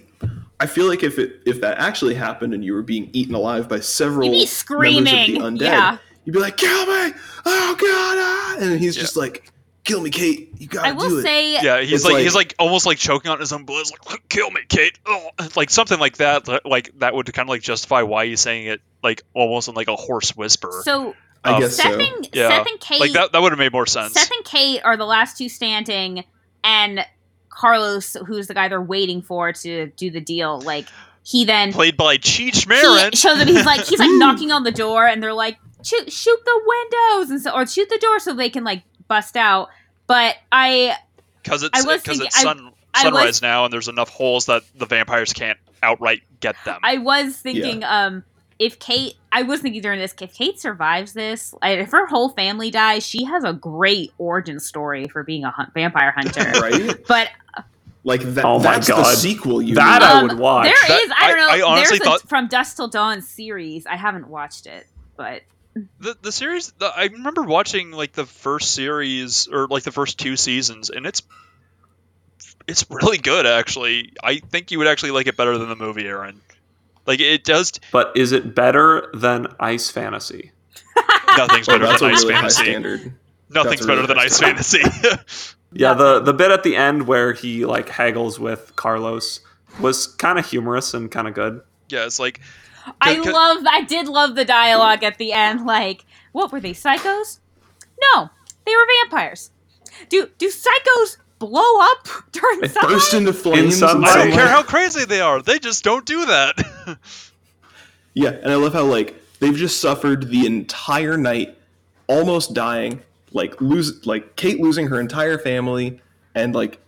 [0.59, 3.67] I feel like if it if that actually happened and you were being eaten alive
[3.67, 5.97] by several You'd be members of the undead, yeah.
[6.23, 7.13] you'd be like, "Kill me!
[7.45, 9.01] Oh god!" ah," And he's Yeah.
[9.01, 9.51] just like,
[9.83, 10.51] "Kill me, Kate!
[10.59, 12.85] You gotta I do will it." say, Yeah, he's It's like, like- he's like almost
[12.85, 13.79] like choking on his own blood.
[13.79, 16.47] He's like, "Kill me, Kate!" Oh, like something like that.
[16.65, 19.87] Like that would kind of like justify why he's saying it like almost in like
[19.89, 20.81] a hoarse whisper.
[20.83, 21.99] so I um, guess Seth so.
[21.99, 22.47] and Yeah.
[22.49, 24.13] Seth and Kate, like that, that would have made more sense.
[24.13, 26.23] Seth and Kate are the last two standing,
[26.63, 27.05] and
[27.49, 30.87] Carlos, who's the guy they're waiting for to do the deal, like
[31.25, 33.11] he then Played by Cheech he Marin.
[33.13, 33.47] shows up.
[33.47, 37.29] He's like he's like knocking on the door, and they're like shoot shoot the windows
[37.29, 39.69] and so or shoot the door so they can like bust out.
[40.07, 40.95] But I
[41.43, 44.85] because it's because it's sun I sunrise was- now, and there's enough holes that the
[44.85, 46.79] vampires can't outright get them.
[46.83, 48.23] I was thinking um
[48.59, 52.29] if Kate I was thinking during this if Kate survives this like, if her whole
[52.29, 56.41] family dies she has a great origin story for being a hunt, vampire hunter.
[56.61, 56.95] right?
[57.07, 57.29] But
[58.05, 58.45] Like that.
[58.45, 59.15] Oh my that's the God.
[59.17, 59.61] sequel.
[59.61, 60.05] You That need.
[60.07, 60.65] I um, would watch.
[60.65, 62.87] There That- is I don't know I- I honestly there's a thought- from Dusk Till
[62.89, 63.85] Dawn series.
[63.85, 65.41] I haven't watched it, but
[65.99, 70.19] the the series the, I remember watching like the first series or like the first
[70.19, 71.21] two seasons and it's
[72.67, 74.13] it's really good actually.
[74.23, 76.41] I think you would actually like it better than the movie, Aaron.
[77.05, 80.51] Like it does but is it better than Ice Fantasy?
[81.37, 82.63] nothing's better that's a than Ice really high Fantasy.
[82.63, 83.13] standard.
[83.49, 84.65] Nothing's That's better really than Ice standard.
[84.65, 85.53] Fantasy.
[85.75, 89.39] Yeah, the the bit at the end where he like haggles with Carlos
[89.79, 91.61] was kind of humorous and kind of good.
[91.89, 92.41] yeah, it's like
[93.01, 96.59] I Can- can- love I did love the dialogue at the end like what were
[96.59, 97.39] they psychos?
[98.13, 98.29] No,
[98.65, 99.51] they were vampires.
[100.09, 102.91] Do do psychos blow up during They sunlight?
[102.93, 103.77] burst into flames.
[103.79, 104.11] sunlight.
[104.11, 105.41] and I don't care how crazy they are.
[105.41, 106.97] They just don't do that.
[108.15, 111.57] Yeah, and I love how like they've just suffered the entire night,
[112.07, 113.01] almost dying,
[113.31, 115.99] like lose like Kate losing her entire family,
[116.35, 116.79] and like,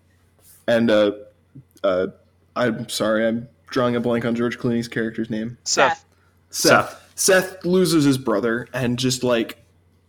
[0.68, 1.14] and uh,
[1.84, 2.08] uh,
[2.56, 5.58] I'm sorry, I'm drawing a blank on George Clooney's character's name.
[5.64, 6.06] Seth.
[6.50, 7.02] Seth.
[7.16, 9.58] Seth loses his brother, and just like,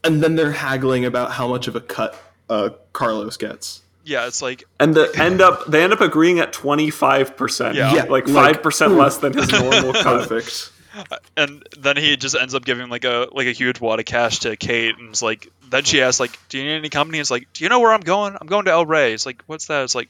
[0.02, 2.16] and then they're haggling about how much of a cut
[2.48, 3.82] uh Carlos gets.
[4.04, 7.74] Yeah, it's like And the end up they end up agreeing at twenty five percent.
[7.74, 7.92] Yeah.
[7.92, 10.28] Yeah, like like, five percent less than his normal cut.
[10.28, 10.72] Perfect.
[11.36, 14.40] and then he just ends up giving like a like a huge wad of cash
[14.40, 17.30] to Kate, and it's like then she asks like, "Do you need any company?" It's
[17.30, 18.36] like, "Do you know where I'm going?
[18.40, 20.08] I'm going to El Rey." It's like, "What's that?" It's like,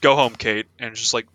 [0.00, 1.26] "Go home, Kate," and it's just like,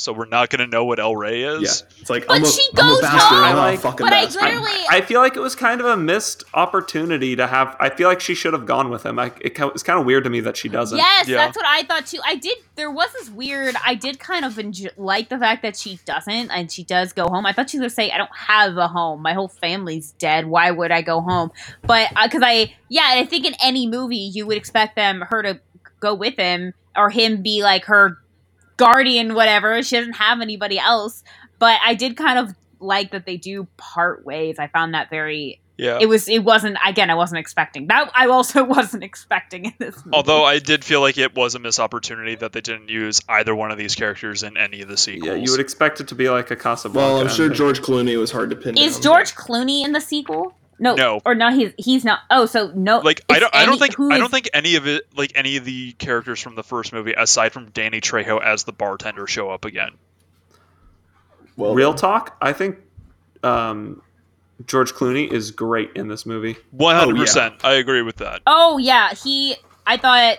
[0.00, 2.46] "So we're not gonna know what El Rey Yeah, is." it's like But I'm a,
[2.46, 3.20] she I'm a goes bastard.
[3.20, 5.80] home, I'm not a like- fucking but I literally I feel like it was kind
[5.80, 7.76] of a missed opportunity to have.
[7.80, 9.18] I feel like she should have gone with him.
[9.18, 10.96] I, it, it's kind of weird to me that she doesn't.
[10.98, 11.36] Yes, Yeah.
[11.38, 12.18] that's what I thought too.
[12.24, 12.56] I did.
[12.76, 13.74] There was this weird.
[13.84, 17.28] I did kind of enjoy, like the fact that she doesn't, and she does go
[17.28, 17.44] home.
[17.46, 19.22] I thought she was gonna say, "I don't have a home.
[19.22, 20.46] My whole family's dead.
[20.46, 21.50] Why would I go home?"
[21.82, 25.42] But uh, because I, yeah, I think in any movie you would expect them her
[25.42, 25.60] to
[26.00, 28.18] go with him or him be like her
[28.80, 29.82] guardian, whatever.
[29.82, 31.22] She doesn't have anybody else.
[31.58, 34.58] But I did kind of like that they do part ways.
[34.58, 35.60] I found that very.
[35.76, 35.98] Yeah.
[36.00, 36.28] It was.
[36.28, 36.76] It wasn't.
[36.86, 38.10] Again, I wasn't expecting that.
[38.14, 39.96] I also wasn't expecting in this.
[40.04, 40.10] Movie.
[40.14, 43.54] Although I did feel like it was a missed opportunity that they didn't use either
[43.54, 45.26] one of these characters in any of the sequels.
[45.26, 47.14] Yeah, you would expect it to be like a Casablanca.
[47.14, 47.48] Well, I'm sure.
[47.48, 49.02] George Clooney was hard to pin Is down.
[49.02, 50.54] George Clooney in the sequel?
[50.80, 51.20] No, No.
[51.26, 52.20] or no, he's he's not.
[52.30, 52.98] Oh, so no.
[53.00, 55.64] like I don't I don't think I don't think any of it like any of
[55.64, 59.64] the characters from the first movie aside from Danny Trejo as the bartender show up
[59.66, 59.90] again.
[61.56, 62.78] Well, Real talk, I think
[63.42, 64.00] um,
[64.66, 66.56] George Clooney is great in this movie.
[66.70, 67.62] One hundred percent.
[67.62, 68.40] I agree with that.
[68.46, 69.56] Oh yeah, he.
[69.86, 70.38] I thought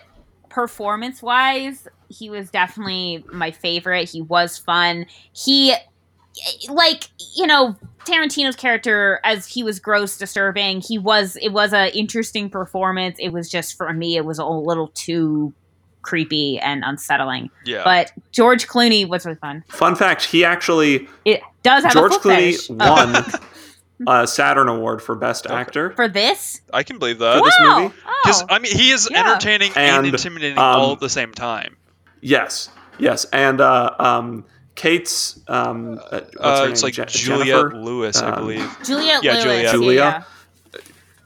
[0.49, 4.09] performance wise, he was definitely my favorite.
[4.09, 5.05] He was fun.
[5.33, 5.75] He
[6.69, 7.03] like
[7.35, 7.75] you know
[8.05, 13.29] Tarantino's character as he was gross disturbing he was it was an interesting performance it
[13.29, 15.53] was just for me it was a little too
[16.01, 17.83] creepy and unsettling Yeah.
[17.83, 22.15] but George Clooney was really fun Fun fact: He actually it does have George a
[22.15, 22.71] Clooney fetish.
[22.71, 23.25] Oh, won
[24.23, 25.53] a Saturn Award for Best Okay.
[25.55, 25.91] Actor.
[25.91, 27.37] for this I can believe that.
[27.37, 27.95] For this wow movie?
[28.23, 28.45] Because oh.
[28.49, 29.19] I mean, he is Yeah.
[29.29, 31.77] entertaining and, And, intimidating um, all at the same time.
[32.19, 34.45] Yes, yes, and uh, um,
[34.75, 36.87] Kate's um, uh, what's Uh, her it's name?
[36.87, 37.75] like Je- Juliet Jennifer?
[37.75, 38.77] Lewis, I Um, believe.
[38.85, 39.71] Juliet Yeah, Lewis Juliet.
[39.73, 39.95] Julia?
[39.95, 40.23] yeah.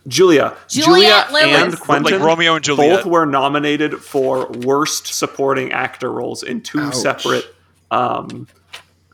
[0.07, 1.43] Julia, Juliet Lewis.
[1.45, 2.19] and Quentin.
[2.19, 2.97] like Romeo and Juliet.
[3.03, 6.93] both were nominated for worst supporting actor roles in two Ouch.
[6.95, 7.45] separate,
[7.89, 8.47] um,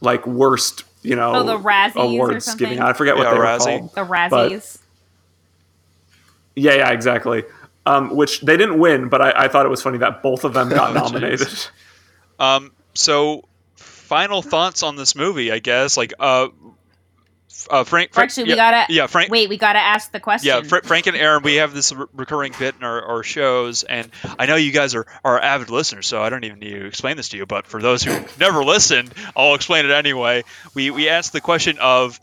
[0.01, 2.65] like worst, you know, Oh, the Razzies or awards something?
[2.67, 2.89] giving out.
[2.89, 3.95] I forget what Yeah, they were called.
[3.95, 4.79] the Razzies
[6.55, 7.43] Yeah, yeah, exactly.
[7.85, 10.53] Um, which they didn't win, but I, I thought it was funny that both of
[10.53, 11.47] them got Oh, nominated.
[12.37, 13.45] Um, so
[14.11, 15.95] final thoughts on this movie, I guess.
[15.95, 16.49] Like, uh,
[17.69, 18.11] uh Frank.
[18.11, 19.31] Frank actually yeah, we gotta yeah, Frank.
[19.31, 22.07] wait we gotta ask the question Yeah, Fr- Frank and Aaron, we have this re-
[22.13, 26.07] recurring bit in our, our shows, and I know you guys are, are avid listeners,
[26.07, 27.45] so I don't even need to explain this to you.
[27.45, 30.43] But for those who never listened, I'll explain it anyway.
[30.73, 32.19] We we asked the question of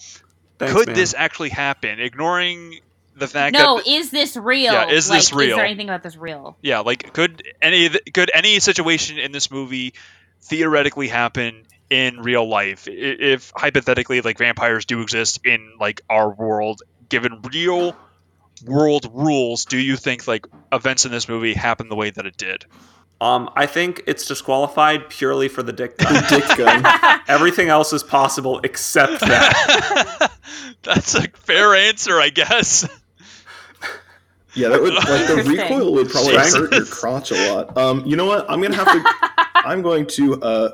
[0.59, 0.97] Thanks, could man.
[0.97, 2.81] this actually happen, ignoring
[3.17, 5.57] the fact that no that is this real Yeah, is this Like, is real?
[5.57, 9.95] there anything about this real yeah, like could any could any situation in this movie
[10.43, 16.83] theoretically happen in real life if hypothetically like vampires do exist in like our world
[17.09, 17.97] given real
[18.67, 22.37] world rules do you think like events in this movie happen the way that it
[22.37, 22.65] did
[23.21, 26.23] Um, I think it's disqualified purely for the dick gun.
[26.29, 26.85] Dick gun.
[27.29, 30.31] Everything else is possible except that.
[30.85, 32.89] that's a fair answer i guess
[34.55, 36.55] Yeah, that would like the recoil would probably Jesus.
[36.55, 37.77] hurt your crotch a lot.
[37.77, 38.51] Um, you know what?
[38.51, 39.05] I'm gonna have to.
[39.55, 40.71] I'm going to uh,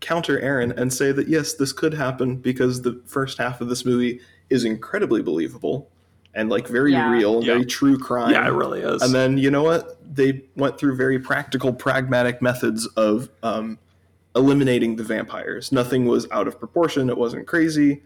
[0.00, 3.84] counter Aaron and say that yes, this could happen because the first half of this
[3.84, 4.20] movie
[4.50, 5.88] is incredibly believable
[6.34, 7.10] and like very Yeah.
[7.10, 7.54] real, Yeah.
[7.54, 8.30] very true crime.
[8.32, 9.02] yeah, it really is.
[9.02, 9.98] And then you know what?
[10.14, 13.78] They went through very practical, pragmatic methods of um,
[14.36, 15.72] eliminating the vampires.
[15.72, 17.08] Nothing was out of proportion.
[17.10, 18.02] It wasn't crazy.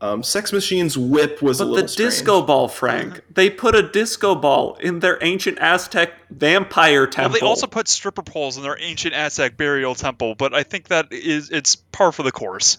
[0.00, 2.10] Um, Sex Machine's whip was a but little the strange.
[2.12, 3.20] disco ball, Frank.
[3.34, 7.40] They put a disco ball in their ancient Aztec vampire well temple.
[7.40, 11.10] they also put stripper poles in their ancient aztec burial temple but i think that
[11.10, 12.76] is it's par for the course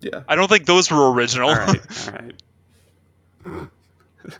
[0.00, 0.22] Yeah.
[0.28, 1.80] i don't think those were original all right,
[3.44, 3.68] all right.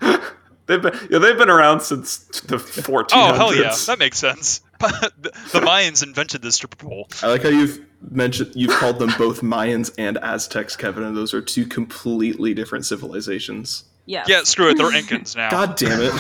[0.66, 3.07] they've been yeah, they've been around since the 1400s.
[3.12, 5.12] oh hell yeah that makes sense the,
[5.52, 7.81] the mayans invented the stripper pole I like how you've
[8.11, 12.86] mentioned you've called them both Mayans and Aztecs, Kevin, and those are two completely different
[12.86, 13.85] civilizations.
[14.07, 14.24] Yeah.
[14.27, 14.78] Yeah, screw it.
[14.78, 15.51] They're Incans now.
[15.51, 16.12] God damn it!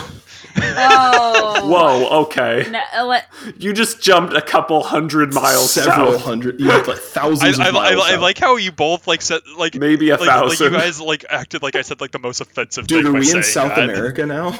[0.58, 1.68] oh
[2.08, 2.66] Whoa, okay.
[2.70, 3.26] no, uh, let-
[3.56, 6.22] You just jumped a couple hundred miles several south.
[6.22, 8.02] hundred, you have like thousands I, of I, miles.
[8.04, 11.24] I like how you both like said like Maybe a like, like you guys like
[11.30, 13.74] acted like I said like the most offensive Dude, thing are by we in South
[13.74, 13.88] that.
[13.88, 14.58] America now?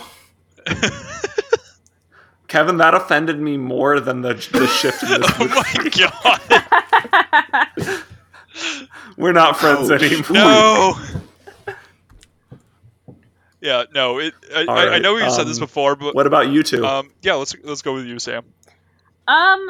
[2.51, 5.89] Kevin, that offended me more than the, the shift in this Oh my
[7.79, 8.03] god!
[9.17, 10.03] We're not friends Ouch.
[10.03, 10.25] anymore.
[10.33, 10.95] No.
[13.61, 14.19] Yeah, no.
[14.19, 16.65] It, I, All I, I know we've said this um, before, but What about you
[16.65, 16.85] two?
[16.85, 18.43] um, yeah, let's let's go with you, Sam.
[19.29, 19.69] Um,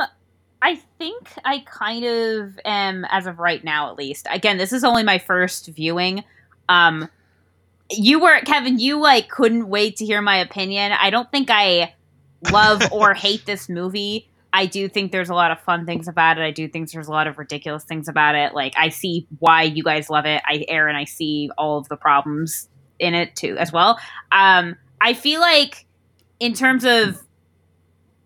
[0.63, 4.27] I think I kind of am, as of right now, at least.
[4.31, 6.25] Again, this is only my first viewing.
[6.69, 7.11] Um,
[7.91, 8.79] you were Kevin.
[8.79, 10.93] You like couldn't wait to hear my opinion.
[10.93, 11.95] I don't think I
[12.51, 14.29] love or hate this movie.
[14.53, 16.43] I do think there's a lot of fun things about it.
[16.43, 18.55] I do think there's a lot of ridiculous things about it.
[18.55, 20.43] Like I see why you guys love it.
[20.47, 22.69] I Aaron, I see all of the problems
[22.99, 23.99] in it too as well.
[24.33, 25.87] Um, I feel like
[26.41, 27.23] in terms of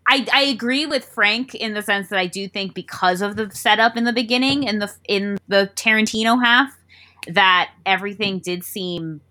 [0.07, 3.49] I, I agree with Frank in the sense that I do think because of the
[3.51, 6.71] setup in the beginning in the in the Tarantino half
[7.27, 9.21] that everything did seem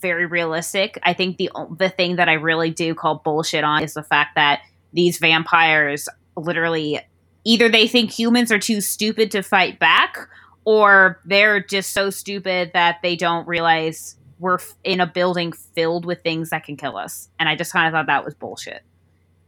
[0.00, 0.98] very realistic.
[1.02, 4.34] I think the the thing that I really do call bullshit on is the fact
[4.36, 4.62] that
[4.92, 7.00] these vampires literally
[7.44, 10.28] either they think humans are too stupid to fight back
[10.64, 16.22] or they're just so stupid that they don't realize we're in a building filled with
[16.22, 17.28] things that can kill us.
[17.38, 18.82] And I just kind of thought that was bullshit.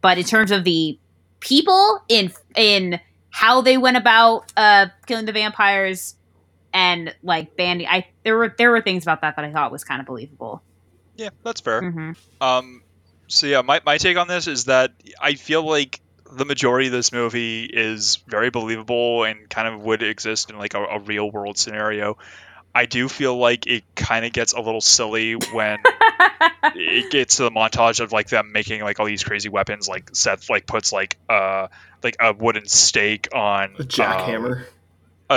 [0.00, 0.98] But in terms of the
[1.40, 3.00] people in in
[3.30, 6.14] how they went about uh, killing the vampires
[6.73, 7.86] and like bandy.
[7.86, 10.62] I there were there were things about that that I thought was kind of believable.
[11.16, 11.81] Yeah, that's fair.
[11.90, 12.82] hmm Um,
[13.28, 16.01] so yeah, my, my take on this is that I feel like
[16.31, 20.74] the majority of this movie is very believable and kind of would exist in like
[20.74, 22.16] a, a real world scenario.
[22.74, 25.78] I do feel like it kind of gets a little silly when
[26.74, 29.89] it gets to the montage of like them making like all these crazy weapons.
[29.89, 31.69] Like Seth like puts like uh
[32.03, 34.62] like a wooden stake on A jackhammer.
[34.62, 34.65] Uh,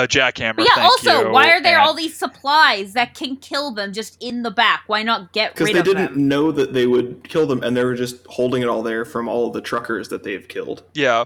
[0.03, 0.57] a jackhammer.
[0.57, 0.75] But yeah.
[0.75, 4.21] thank Also, you, why are there and- all these supplies that can kill them just
[4.21, 4.83] in the back?
[4.87, 5.83] Why not get rid of them?
[5.83, 8.67] Because they didn't know that they would kill them, and they were just holding it
[8.67, 10.83] all there from all of the truckers that they've killed.
[10.93, 11.25] Yeah,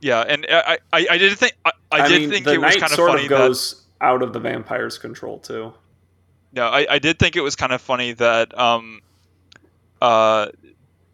[0.00, 2.76] yeah, and I, I, I did think, I, I, did mean, think the it was
[2.76, 3.36] kind of sort funny of that.
[3.38, 5.74] goes out of the vampire's control too.
[6.52, 9.00] No, I, I did think it was kind of funny that um,
[10.00, 10.48] uh,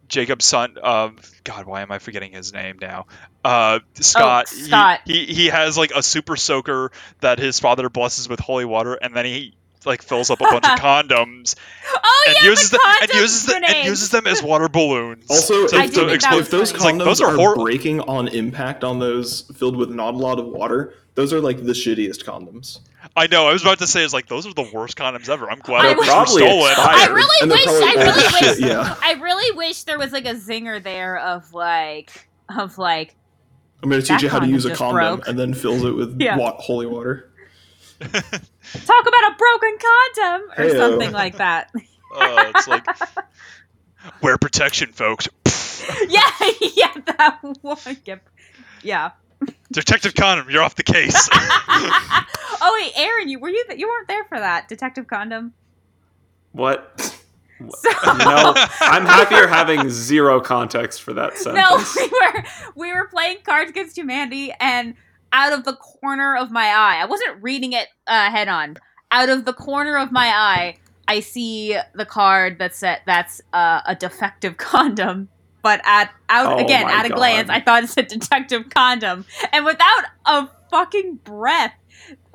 [0.07, 0.77] Jacob's son.
[0.81, 3.07] Um, God, why am I forgetting his name now?
[3.43, 4.49] Uh, Scott.
[4.49, 4.99] he- Oh, Scott.
[5.05, 9.15] He, he has like a super soaker that his father blesses with holy water, and
[9.15, 9.53] then he
[9.85, 11.55] like fills up a bunch of condoms
[11.95, 14.67] Oh and yeah, uses the them and condom uses them and uses them as water
[14.67, 15.25] balloons.
[15.29, 16.39] Also, to, I if, to that explode.
[16.39, 16.75] if those funny.
[16.75, 20.17] It's like, condoms those are are, breaking on impact on those filled with not a
[20.17, 22.79] lot of water, those are like the shittiest condoms.
[23.17, 23.47] I know.
[23.47, 25.49] I was about to say, it's like those are the worst condoms ever.
[25.49, 26.71] I'm glad I those were probably stolen.
[26.71, 27.09] expired.
[27.09, 27.67] I really wish.
[27.67, 28.59] I really wish.
[28.59, 28.95] yeah.
[29.01, 33.15] I really wish there was like a zinger there of like of like
[33.83, 35.27] I'm going to teach you how to use a condom, broke.
[35.27, 36.37] and then fills it with Yeah.
[36.37, 37.29] wa- holy water.
[37.99, 40.77] talk about a broken condom or Heyo.
[40.77, 41.71] something like that.
[42.19, 42.85] Oh, it's like
[44.21, 45.27] wear protection, folks.
[46.07, 46.21] yeah,
[46.61, 47.77] yeah, that one.
[48.05, 48.29] Yep.
[48.81, 49.11] Yeah.
[49.71, 51.29] Detective Condom, you're off the case.
[51.33, 55.53] oh wait, Aaron, you were you you weren't there for that Detective Condom.
[56.53, 56.99] What?
[57.59, 61.69] So, No, I'm happier having zero context for that sentence.
[61.69, 62.11] no, sentence.
[62.11, 62.43] we were
[62.75, 64.95] we were playing Cards Against Humanity, and
[65.33, 68.77] out of the corner of my eye, I wasn't reading it uh, head on.
[69.11, 70.77] Out of the corner of my eye,
[71.07, 75.29] I see the card that said that's uh, a defective condom.
[75.61, 79.65] But at out Oh again at a glance, I thought it said detective condom, and
[79.65, 81.73] without a fucking breath,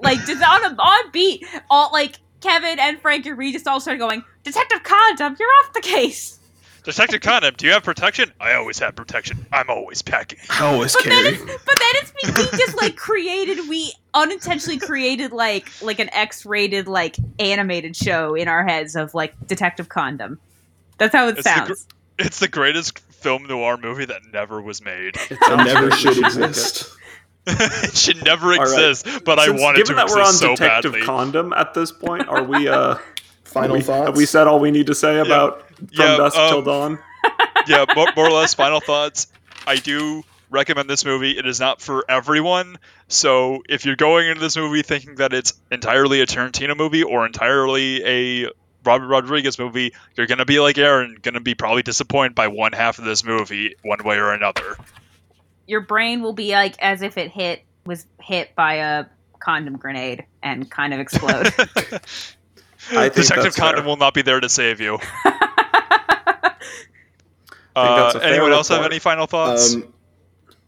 [0.01, 3.81] like just on a on beat, all like Kevin and Frank and Reed just all
[3.81, 6.39] started going, "Detective condom, you're off the case."
[6.85, 8.32] Detective Condom, do you have protection?
[8.40, 9.47] I always have protection.
[9.53, 10.40] I'm always packing.
[10.51, 11.35] I always But then carry.
[11.36, 16.12] it's but then it's we, we just like created we unintentionally created like like an
[16.12, 20.40] X-rated like animated show in our heads of like Detective Condom.
[20.99, 21.86] That's how it It's the gr- sounds.
[22.19, 25.16] It's the greatest film noir movie that never was made.
[25.16, 26.97] It It never should exist.
[27.47, 28.61] it should never right.
[28.61, 31.07] exist, but I Since- wanted given to that exist we're on so Detective badly.
[31.07, 32.69] Condom at this point, are we?
[32.69, 32.97] uh
[33.44, 34.07] Final we, thoughts?
[34.07, 36.99] Have we said all we need to say about From Yeah, Dusk um, Till Dawn?
[37.66, 38.55] yeah, more, more or less.
[38.55, 39.27] Final thoughts.
[39.66, 41.36] I do recommend this movie.
[41.36, 42.78] It is not for everyone.
[43.09, 47.27] So if you're going into this movie thinking that it's entirely a Tarantino movie or
[47.27, 48.03] entirely
[48.44, 48.51] a
[48.85, 52.99] Robert Rodriguez movie, you're gonna be like Aaron, gonna be probably disappointed by one half
[52.99, 54.77] of this movie, one way or another.
[55.67, 59.07] Your brain will be like as if it hit was hit by a
[59.39, 61.47] condom grenade and kind of explode.
[62.91, 63.89] I think Detective that's Condom fair.
[63.89, 64.99] will not be there to save you.
[67.75, 69.75] Uh, anyone else have any final thoughts?
[69.75, 69.95] Um,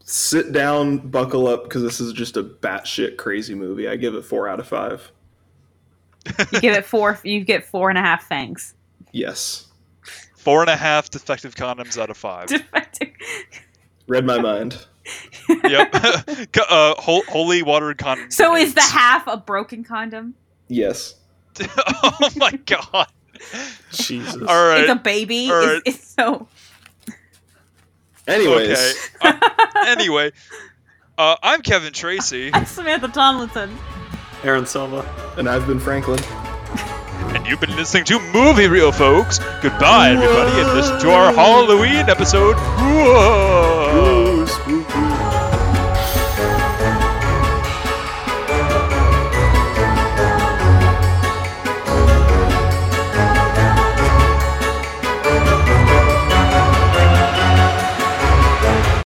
[0.03, 3.87] sit down, buckle up, because this is just a batshit crazy movie.
[3.87, 5.11] I give it four out of five.
[6.51, 7.19] You give it four.
[7.23, 8.73] You get four and a half fangs.
[9.11, 9.67] Yes,
[10.35, 12.47] Four and a half defective condoms out of five.
[12.49, 13.09] Defective.
[14.07, 14.85] read my mind.
[15.63, 15.93] yep.
[16.69, 18.29] Uh, hol- holy water and condom.
[18.31, 20.35] So is the half a broken condom?
[20.67, 21.15] Yes.
[21.77, 23.07] oh my god.
[23.91, 24.35] Jesus.
[24.35, 24.81] All right.
[24.81, 25.49] It's a baby.
[25.49, 26.47] All It's, it's so.
[28.27, 28.93] Anyways, Okay.
[29.21, 29.49] Uh,
[29.85, 30.31] anyway,
[31.17, 33.77] uh, I'm Kevin Tracy, I'm Samantha Tomlinson.
[34.45, 35.03] Aaron Silva.
[35.37, 36.19] and I've been Franklin.
[37.35, 39.39] and you've been listening to Movie Reel, folks.
[39.61, 42.55] Goodbye, everybody, and listen to our Halloween episode.
[42.55, 44.24] Whoa!